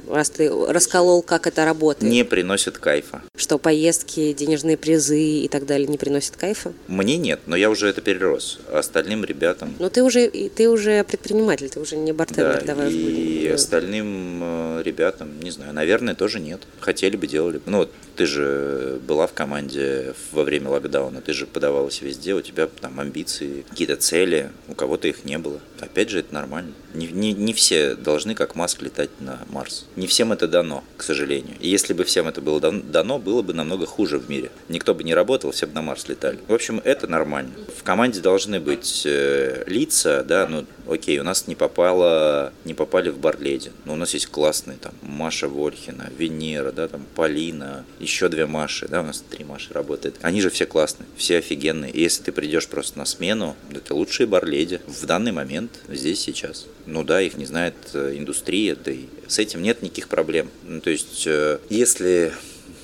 раз 0.10 0.30
ты 0.30 0.50
расколол, 0.50 1.22
как 1.22 1.48
это 1.48 1.64
работает, 1.64 2.12
Не 2.12 2.26
приносит 2.26 2.78
кайфа. 2.78 3.22
что 3.38 3.58
поездки, 3.58 4.34
денежные 4.34 4.76
призы 4.76 5.20
и 5.20 5.48
так 5.48 5.66
далее 5.66 5.88
не 5.88 5.98
приносят 5.98 6.36
кайфа, 6.36 6.74
Мне 6.88 7.16
нет, 7.18 7.42
но 7.46 7.56
я 7.56 7.70
уже 7.70 7.88
это 7.88 8.02
перерос. 8.02 8.60
А 8.68 8.80
остальным 8.80 9.24
ребятам 9.24 9.74
но 9.80 9.90
ты 9.90 10.04
уже, 10.04 10.30
ты 10.30 10.70
уже 10.70 11.04
предприниматель, 11.04 11.70
ты 11.70 11.80
уже 11.80 11.96
не 11.96 12.12
бартендер, 12.12 12.33
Да, 12.36 12.88
и 12.88 13.48
остальным 13.48 14.40
э, 14.42 14.82
ребятам, 14.84 15.40
не 15.40 15.52
знаю, 15.52 15.74
наверное, 15.74 16.16
тоже 16.16 16.40
нет. 16.40 16.62
Хотели 16.80 17.16
бы, 17.16 17.28
делали 17.28 17.58
бы. 17.58 17.64
Ну, 17.66 17.78
вот 17.80 17.92
ты 18.16 18.26
же 18.26 19.00
была 19.08 19.28
в 19.28 19.34
команде 19.34 20.14
во 20.32 20.44
время 20.44 20.70
локдауна, 20.70 21.22
ты 21.22 21.34
же 21.34 21.46
подавалась 21.46 22.02
везде, 22.02 22.34
у 22.34 22.42
тебя 22.42 22.68
там 22.68 23.00
амбиции, 23.00 23.66
какие-то 23.70 23.96
цели, 23.96 24.52
у 24.68 24.74
кого-то 24.74 25.08
их 25.08 25.26
не 25.26 25.38
было. 25.38 25.60
Опять 25.80 26.10
же, 26.10 26.20
это 26.20 26.34
нормально. 26.34 26.74
Не, 26.94 27.08
не, 27.08 27.34
не 27.34 27.54
все 27.54 27.96
должны, 27.96 28.36
как 28.36 28.56
Маск, 28.56 28.82
летать 28.82 29.10
на 29.20 29.40
Марс. 29.50 29.88
Не 29.96 30.08
всем 30.08 30.32
это 30.32 30.48
дано, 30.48 30.84
к 30.96 31.04
сожалению. 31.04 31.56
И 31.60 31.68
если 31.68 31.94
бы 31.94 32.04
всем 32.04 32.28
это 32.28 32.40
было 32.40 32.60
дан- 32.60 32.84
дано, 32.92 33.18
было 33.20 33.42
бы 33.42 33.54
намного 33.54 33.86
хуже 33.86 34.20
в 34.20 34.30
мире. 34.30 34.52
Никто 34.70 34.94
бы 34.94 35.04
не 35.04 35.14
работал, 35.14 35.52
все 35.52 35.66
бы 35.66 35.74
на 35.74 35.82
Марс 35.82 36.08
летали. 36.08 36.40
В 36.48 36.54
общем, 36.54 36.82
это 36.84 37.08
нормально. 37.08 37.52
В 37.76 37.84
команде 37.84 38.22
должны 38.22 38.60
быть 38.60 39.04
э, 39.06 39.64
лица, 39.66 40.24
да, 40.24 40.48
ну, 40.48 40.66
окей, 40.88 41.20
у 41.20 41.24
нас 41.24 41.48
не 41.48 41.56
попало, 41.56 42.23
не 42.66 42.74
попали 42.74 43.10
в 43.10 43.18
Барледи, 43.18 43.72
но 43.86 43.94
у 43.94 43.96
нас 43.96 44.14
есть 44.14 44.28
классные, 44.28 44.78
там, 44.78 44.94
Маша 45.02 45.48
Вольхина, 45.48 46.12
Венера, 46.18 46.72
да, 46.72 46.88
там, 46.88 47.06
Полина, 47.16 47.86
еще 48.00 48.30
две 48.30 48.46
Маши, 48.46 48.88
да, 48.88 49.02
у 49.02 49.06
нас 49.06 49.24
три 49.30 49.44
Маши 49.46 49.74
работает. 49.74 50.16
Они 50.22 50.42
же 50.42 50.50
все 50.50 50.66
классные, 50.66 51.08
все 51.16 51.38
офигенные. 51.38 51.92
И 51.92 52.02
если 52.02 52.24
ты 52.24 52.32
придешь 52.32 52.68
просто 52.68 52.98
на 52.98 53.06
смену, 53.06 53.56
это 53.72 53.96
лучшие 53.96 54.28
Барледи 54.28 54.82
в 54.88 55.06
данный 55.06 55.32
момент, 55.32 55.80
здесь, 55.90 56.22
сейчас. 56.22 56.66
Ну 56.86 57.04
да, 57.04 57.22
их 57.22 57.38
не 57.38 57.46
знает 57.46 57.76
э, 57.94 58.14
индустрия, 58.18 58.76
да 58.76 58.92
и 58.92 59.06
с 59.28 59.40
этим 59.40 59.62
нет 59.62 59.82
никаких 59.82 60.08
проблем. 60.08 60.50
Ну, 60.64 60.82
то 60.82 60.90
есть, 60.90 61.24
э, 61.26 61.60
если 61.70 62.34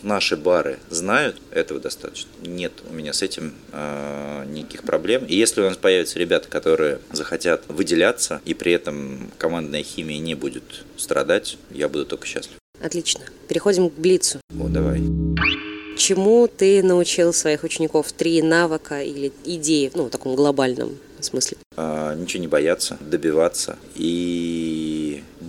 наши 0.04 0.36
бары 0.36 0.80
знают, 0.90 1.38
этого 1.52 1.80
достаточно. 1.80 2.30
Нет 2.42 2.74
у 2.90 2.94
меня 2.94 3.14
с 3.14 3.22
этим 3.22 3.54
э, 3.72 4.46
никаких 4.48 4.84
проблем. 4.84 5.26
И 5.26 5.36
если 5.36 5.62
у 5.62 5.66
нас 5.66 5.78
появятся 5.78 6.20
ребята, 6.20 6.48
которые 6.48 7.00
захотят 7.12 7.64
выделяться, 7.68 8.42
и 8.46 8.54
при 8.54 8.72
этом 8.74 9.32
командная 9.38 9.84
химия 9.84 10.20
не 10.20 10.36
будет 10.36 10.86
страдать, 10.98 11.58
я 11.72 11.90
буду 11.90 12.06
только 12.06 12.28
счастлив. 12.28 12.58
Отлично. 12.82 13.22
Переходим 13.48 13.90
к 13.90 13.94
Блицу. 13.94 14.40
О, 14.60 14.68
давай. 14.68 15.02
Чему 15.98 16.48
ты 16.48 16.82
научил 16.82 17.34
своих 17.34 17.64
учеников? 17.64 18.12
Три 18.14 18.42
навыка 18.42 19.02
или 19.02 19.34
идеи, 19.44 19.92
ну, 19.94 20.06
в 20.06 20.10
таком 20.10 20.36
глобальном 20.36 20.98
смысле. 21.20 21.58
А, 21.76 22.16
ничего 22.16 22.42
не 22.42 22.48
бояться, 22.48 22.98
добиваться 23.02 23.78
и 23.96 24.99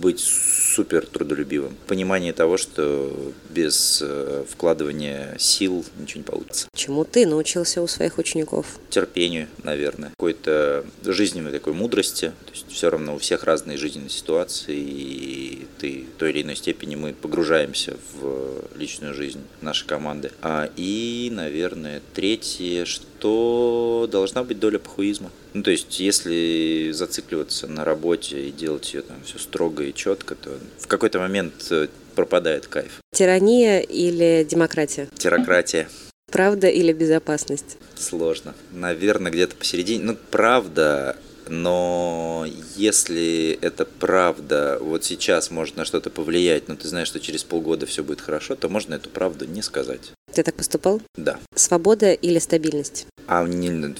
быть 0.01 0.19
супер 0.19 1.05
трудолюбивым. 1.05 1.77
Понимание 1.87 2.33
того, 2.33 2.57
что 2.57 3.31
без 3.49 4.01
э, 4.03 4.43
вкладывания 4.49 5.35
сил 5.37 5.85
ничего 5.97 6.19
не 6.19 6.23
получится. 6.23 6.67
Чему 6.75 7.05
ты 7.05 7.25
научился 7.25 7.81
у 7.81 7.87
своих 7.87 8.17
учеников? 8.17 8.65
терпению, 8.91 9.47
наверное, 9.63 10.11
какой-то 10.11 10.85
жизненной 11.03 11.51
такой 11.51 11.73
мудрости. 11.73 12.33
То 12.45 12.51
есть 12.51 12.65
все 12.69 12.89
равно 12.89 13.15
у 13.15 13.17
всех 13.17 13.43
разные 13.43 13.77
жизненные 13.77 14.09
ситуации, 14.09 14.77
и 14.77 15.67
ты 15.79 16.05
в 16.15 16.19
той 16.19 16.31
или 16.31 16.43
иной 16.43 16.55
степени 16.55 16.95
мы 16.95 17.13
погружаемся 17.13 17.97
в 18.13 18.65
личную 18.75 19.13
жизнь 19.13 19.41
нашей 19.61 19.87
команды. 19.87 20.31
А, 20.41 20.69
и, 20.75 21.29
наверное, 21.31 22.01
третье, 22.13 22.85
что 22.85 23.05
должна 23.21 24.43
быть 24.43 24.59
доля 24.59 24.79
пахуизма. 24.79 25.31
Ну, 25.53 25.63
то 25.63 25.71
есть, 25.71 25.99
если 25.99 26.91
зацикливаться 26.91 27.67
на 27.67 27.83
работе 27.83 28.47
и 28.47 28.51
делать 28.51 28.93
ее 28.93 29.01
там 29.01 29.17
все 29.25 29.37
строго 29.37 29.83
и 29.83 29.93
четко, 29.93 30.35
то 30.35 30.51
в 30.79 30.87
какой-то 30.87 31.19
момент 31.19 31.53
э, 31.71 31.87
пропадает 32.15 32.67
кайф. 32.67 32.99
Тирания 33.13 33.79
или 33.79 34.45
демократия? 34.49 35.07
Терократия. 35.17 35.87
Правда 36.31 36.67
или 36.67 36.93
безопасность? 36.93 37.77
Сложно. 37.95 38.53
Наверное, 38.71 39.31
где-то 39.31 39.55
посередине. 39.55 40.03
Ну, 40.03 40.17
правда, 40.31 41.17
но 41.47 42.45
если 42.75 43.57
это 43.61 43.85
правда, 43.85 44.77
вот 44.81 45.03
сейчас 45.03 45.51
может 45.51 45.75
на 45.77 45.85
что-то 45.85 46.09
повлиять, 46.09 46.67
но 46.67 46.75
ты 46.75 46.87
знаешь, 46.87 47.07
что 47.07 47.19
через 47.19 47.43
полгода 47.43 47.85
все 47.85 48.03
будет 48.03 48.21
хорошо, 48.21 48.55
то 48.55 48.69
можно 48.69 48.95
эту 48.95 49.09
правду 49.09 49.45
не 49.45 49.61
сказать. 49.61 50.11
Ты 50.33 50.43
так 50.43 50.55
поступал? 50.55 51.01
Да. 51.15 51.39
Свобода 51.55 52.13
или 52.13 52.39
стабильность? 52.39 53.05
А 53.27 53.43
не- 53.45 53.95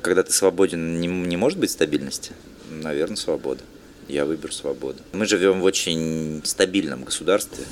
когда 0.00 0.22
ты 0.22 0.32
свободен, 0.32 1.00
не, 1.00 1.06
не 1.06 1.36
может 1.36 1.58
быть 1.58 1.70
стабильности? 1.70 2.32
Наверное, 2.70 3.16
свобода. 3.16 3.62
Я 4.08 4.26
выберу 4.26 4.52
свободу. 4.52 4.98
Мы 5.12 5.24
живем 5.26 5.60
в 5.60 5.64
очень 5.64 6.42
стабильном 6.44 7.04
государстве. 7.04 7.64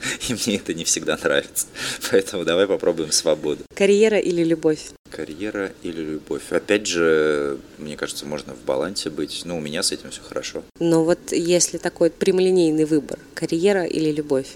И 0.28 0.34
мне 0.34 0.56
это 0.56 0.74
не 0.74 0.84
всегда 0.84 1.18
нравится. 1.22 1.66
Поэтому 2.10 2.44
давай 2.44 2.66
попробуем 2.66 3.12
свободу. 3.12 3.64
Карьера 3.74 4.18
или 4.18 4.42
любовь? 4.42 4.90
Карьера 5.10 5.72
или 5.82 6.02
любовь? 6.02 6.42
Опять 6.50 6.86
же, 6.86 7.58
мне 7.78 7.96
кажется, 7.96 8.26
можно 8.26 8.54
в 8.54 8.64
балансе 8.64 9.10
быть. 9.10 9.42
Ну, 9.44 9.58
у 9.58 9.60
меня 9.60 9.82
с 9.82 9.92
этим 9.92 10.10
все 10.10 10.22
хорошо. 10.22 10.62
Но 10.78 11.04
вот 11.04 11.32
если 11.32 11.78
такой 11.78 12.10
прямолинейный 12.10 12.84
выбор, 12.84 13.18
карьера 13.34 13.84
или 13.84 14.10
любовь? 14.12 14.46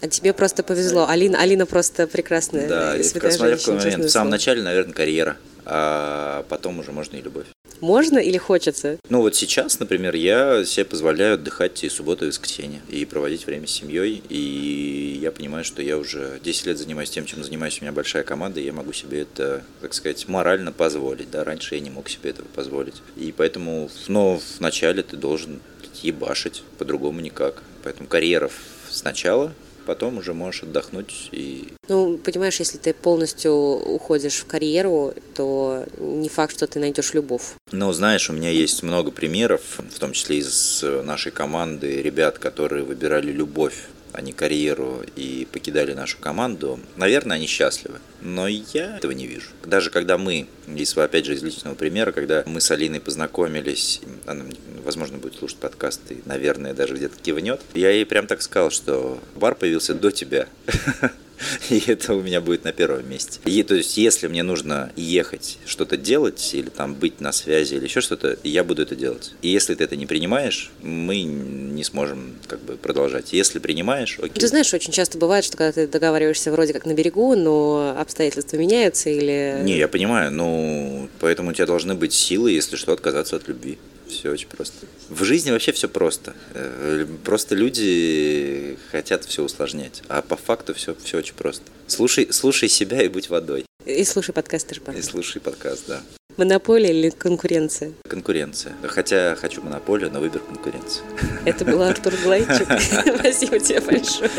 А 0.00 0.08
тебе 0.08 0.32
просто 0.32 0.62
повезло. 0.62 1.08
Алина, 1.08 1.40
Алина 1.40 1.66
просто 1.66 2.06
прекрасная 2.06 2.68
Да, 2.68 2.96
и 2.96 3.02
смотря 3.02 3.56
в 3.56 3.60
какой 3.60 3.78
момент. 3.78 4.04
В 4.04 4.10
самом 4.10 4.30
начале, 4.30 4.62
наверное, 4.62 4.94
карьера, 4.94 5.36
а 5.64 6.44
потом 6.48 6.78
уже 6.78 6.92
можно 6.92 7.16
и 7.16 7.22
любовь. 7.22 7.46
Можно 7.80 8.18
или 8.18 8.38
хочется? 8.38 8.98
Ну 9.08 9.20
вот 9.20 9.34
сейчас, 9.34 9.78
например, 9.80 10.14
я 10.14 10.64
себе 10.64 10.84
позволяю 10.84 11.34
отдыхать 11.34 11.84
и 11.84 11.88
субботу, 11.88 12.24
и 12.24 12.28
воскресенье, 12.28 12.80
и 12.88 13.04
проводить 13.04 13.46
время 13.46 13.66
с 13.66 13.70
семьей, 13.70 14.22
и 14.28 15.18
я 15.20 15.30
понимаю, 15.32 15.64
что 15.64 15.82
я 15.82 15.98
уже 15.98 16.40
10 16.42 16.66
лет 16.66 16.78
занимаюсь 16.78 17.10
тем, 17.10 17.26
чем 17.26 17.44
занимаюсь, 17.44 17.78
у 17.80 17.84
меня 17.84 17.92
большая 17.92 18.22
команда, 18.22 18.60
и 18.60 18.64
я 18.64 18.72
могу 18.72 18.92
себе 18.92 19.22
это, 19.22 19.64
так 19.80 19.94
сказать, 19.94 20.28
морально 20.28 20.72
позволить, 20.72 21.30
да, 21.30 21.44
раньше 21.44 21.74
я 21.74 21.80
не 21.80 21.90
мог 21.90 22.08
себе 22.08 22.30
этого 22.30 22.46
позволить. 22.48 22.96
И 23.16 23.32
поэтому, 23.36 23.90
но 24.08 24.40
вначале 24.58 25.02
ты 25.02 25.16
должен 25.16 25.60
ебашить, 26.02 26.62
по-другому 26.78 27.20
никак. 27.20 27.62
Поэтому 27.82 28.08
карьера 28.08 28.50
сначала, 28.90 29.52
потом 29.84 30.18
уже 30.18 30.34
можешь 30.34 30.62
отдохнуть 30.62 31.28
и 31.32 31.68
Ну, 31.88 32.18
понимаешь, 32.18 32.58
если 32.60 32.78
ты 32.78 32.92
полностью 32.94 33.52
уходишь 33.54 34.36
в 34.36 34.46
карьеру, 34.46 35.14
то 35.34 35.84
не 35.98 36.28
факт, 36.28 36.56
что 36.56 36.66
ты 36.66 36.80
найдешь 36.80 37.14
любовь. 37.14 37.54
Ну, 37.72 37.92
знаешь, 37.92 38.30
у 38.30 38.32
меня 38.32 38.50
есть 38.50 38.82
много 38.82 39.10
примеров, 39.10 39.62
в 39.78 39.98
том 39.98 40.12
числе 40.12 40.38
из 40.38 40.84
нашей 41.04 41.32
команды, 41.32 42.02
ребят, 42.02 42.38
которые 42.38 42.84
выбирали 42.84 43.30
любовь, 43.32 43.84
не 44.20 44.32
карьеру, 44.32 45.02
и 45.16 45.46
покидали 45.50 45.92
нашу 45.92 46.18
команду. 46.18 46.80
Наверное, 46.96 47.36
они 47.36 47.46
счастливы, 47.46 47.98
но 48.20 48.48
я 48.48 48.96
этого 48.98 49.12
не 49.12 49.26
вижу. 49.26 49.50
Даже 49.64 49.90
когда 49.90 50.18
мы, 50.18 50.46
если 50.66 51.00
опять 51.00 51.24
же 51.24 51.34
из 51.34 51.42
личного 51.42 51.74
примера, 51.74 52.12
когда 52.12 52.42
мы 52.46 52.60
с 52.60 52.70
Алиной 52.70 53.00
познакомились, 53.00 54.00
она, 54.26 54.44
возможно, 54.84 55.18
будет 55.18 55.36
слушать 55.36 55.58
подкаст 55.58 56.00
и, 56.10 56.22
наверное, 56.24 56.74
даже 56.74 56.94
где-то 56.94 57.16
кивнет, 57.20 57.60
я 57.74 57.90
ей 57.90 58.06
прям 58.06 58.26
так 58.26 58.42
сказал, 58.42 58.70
что 58.70 59.20
бар 59.34 59.54
появился 59.54 59.94
до 59.94 60.10
тебя. 60.10 60.46
И 61.70 61.82
это 61.86 62.14
у 62.14 62.22
меня 62.22 62.40
будет 62.40 62.64
на 62.64 62.72
первом 62.72 63.08
месте. 63.08 63.40
И, 63.44 63.62
то 63.62 63.74
есть, 63.74 63.96
если 63.96 64.26
мне 64.26 64.42
нужно 64.42 64.92
ехать, 64.96 65.58
что-то 65.66 65.96
делать, 65.96 66.50
или 66.54 66.68
там 66.68 66.94
быть 66.94 67.20
на 67.20 67.32
связи, 67.32 67.74
или 67.74 67.84
еще 67.84 68.00
что-то, 68.00 68.38
я 68.42 68.64
буду 68.64 68.82
это 68.82 68.96
делать. 68.96 69.32
И 69.42 69.48
если 69.48 69.74
ты 69.74 69.84
это 69.84 69.96
не 69.96 70.06
принимаешь, 70.06 70.70
мы 70.82 71.22
не 71.22 71.84
сможем 71.84 72.36
как 72.46 72.60
бы 72.60 72.76
продолжать. 72.76 73.32
Если 73.32 73.58
принимаешь, 73.58 74.18
окей. 74.18 74.40
Ты 74.40 74.48
знаешь, 74.48 74.72
очень 74.72 74.92
часто 74.92 75.18
бывает, 75.18 75.44
что 75.44 75.56
когда 75.56 75.72
ты 75.72 75.86
договариваешься 75.86 76.52
вроде 76.52 76.72
как 76.72 76.86
на 76.86 76.94
берегу, 76.94 77.34
но 77.34 77.96
обстоятельства 77.98 78.56
меняются 78.56 79.10
или... 79.10 79.60
Не, 79.62 79.76
я 79.76 79.88
понимаю, 79.88 80.30
ну, 80.30 81.08
поэтому 81.20 81.50
у 81.50 81.52
тебя 81.52 81.66
должны 81.66 81.94
быть 81.94 82.12
силы, 82.12 82.52
если 82.52 82.76
что, 82.76 82.92
отказаться 82.92 83.36
от 83.36 83.48
любви. 83.48 83.78
Все 84.14 84.30
очень 84.30 84.48
просто. 84.48 84.86
В 85.08 85.24
жизни 85.24 85.50
вообще 85.50 85.72
все 85.72 85.88
просто. 85.88 86.34
Э, 86.54 87.06
просто 87.24 87.54
люди 87.54 88.78
хотят 88.90 89.24
все 89.24 89.42
усложнять. 89.42 90.02
А 90.08 90.22
по 90.22 90.36
факту 90.36 90.72
все, 90.74 90.94
все 91.02 91.18
очень 91.18 91.34
просто. 91.34 91.64
Слушай, 91.86 92.28
слушай 92.30 92.68
себя 92.68 93.02
и 93.02 93.08
будь 93.08 93.28
водой. 93.28 93.66
И 93.84 94.04
слушай 94.04 94.32
подкаст 94.32 94.68
Тышбан. 94.68 94.96
И 94.96 95.02
слушай 95.02 95.40
подкаст, 95.40 95.84
да. 95.88 96.02
Монополия 96.36 96.90
или 96.90 97.10
конкуренция? 97.10 97.92
Конкуренция. 98.08 98.74
Хотя 98.82 99.36
хочу 99.36 99.62
монополию, 99.62 100.10
но 100.10 100.20
выберу 100.20 100.44
конкуренцию. 100.44 101.04
Это 101.44 101.64
был 101.64 101.82
Артур 101.82 102.14
Глайчук. 102.22 102.68
Спасибо 103.18 103.58
тебе 103.60 103.80
большое. 103.80 104.30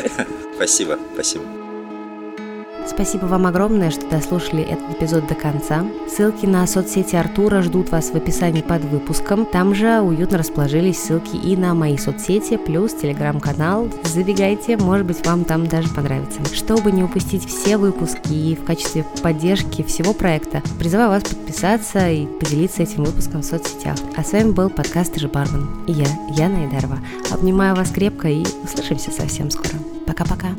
Спасибо, 0.55 0.99
спасибо. 1.13 1.64
Спасибо 2.87 3.25
вам 3.25 3.47
огромное, 3.47 3.89
что 3.89 4.07
дослушали 4.09 4.63
этот 4.63 4.91
эпизод 4.91 5.27
до 5.27 5.35
конца. 5.35 5.85
Ссылки 6.07 6.45
на 6.45 6.65
соцсети 6.67 7.15
Артура 7.15 7.61
ждут 7.61 7.89
вас 7.89 8.11
в 8.11 8.15
описании 8.15 8.61
под 8.61 8.83
выпуском. 8.83 9.45
Там 9.45 9.73
же 9.73 9.99
уютно 10.01 10.37
расположились 10.37 11.01
ссылки 11.01 11.35
и 11.35 11.57
на 11.57 11.73
мои 11.73 11.97
соцсети, 11.97 12.57
плюс 12.57 12.93
телеграм-канал. 12.93 13.89
Забегайте, 14.03 14.77
может 14.77 15.05
быть, 15.05 15.25
вам 15.25 15.45
там 15.45 15.67
даже 15.67 15.89
понравится. 15.89 16.39
Чтобы 16.53 16.91
не 16.91 17.03
упустить 17.03 17.45
все 17.45 17.77
выпуски 17.77 18.33
и 18.33 18.55
в 18.55 18.63
качестве 18.63 19.05
поддержки 19.21 19.83
всего 19.83 20.13
проекта, 20.13 20.61
призываю 20.79 21.09
вас 21.09 21.23
подписаться 21.23 22.09
и 22.09 22.25
поделиться 22.25 22.83
этим 22.83 23.03
выпуском 23.03 23.41
в 23.41 23.45
соцсетях. 23.45 23.95
А 24.15 24.23
с 24.23 24.31
вами 24.31 24.51
был 24.51 24.69
подкаст 24.69 25.13
«Ты 25.13 25.21
же 25.21 25.27
бармен» 25.27 25.67
и 25.87 25.91
я, 25.91 26.07
Яна 26.35 26.65
Идарова. 26.67 26.99
Обнимаю 27.31 27.75
вас 27.75 27.89
крепко 27.89 28.27
и 28.27 28.45
услышимся 28.63 29.11
совсем 29.11 29.49
скоро. 29.49 29.75
Пока-пока. 30.05 30.49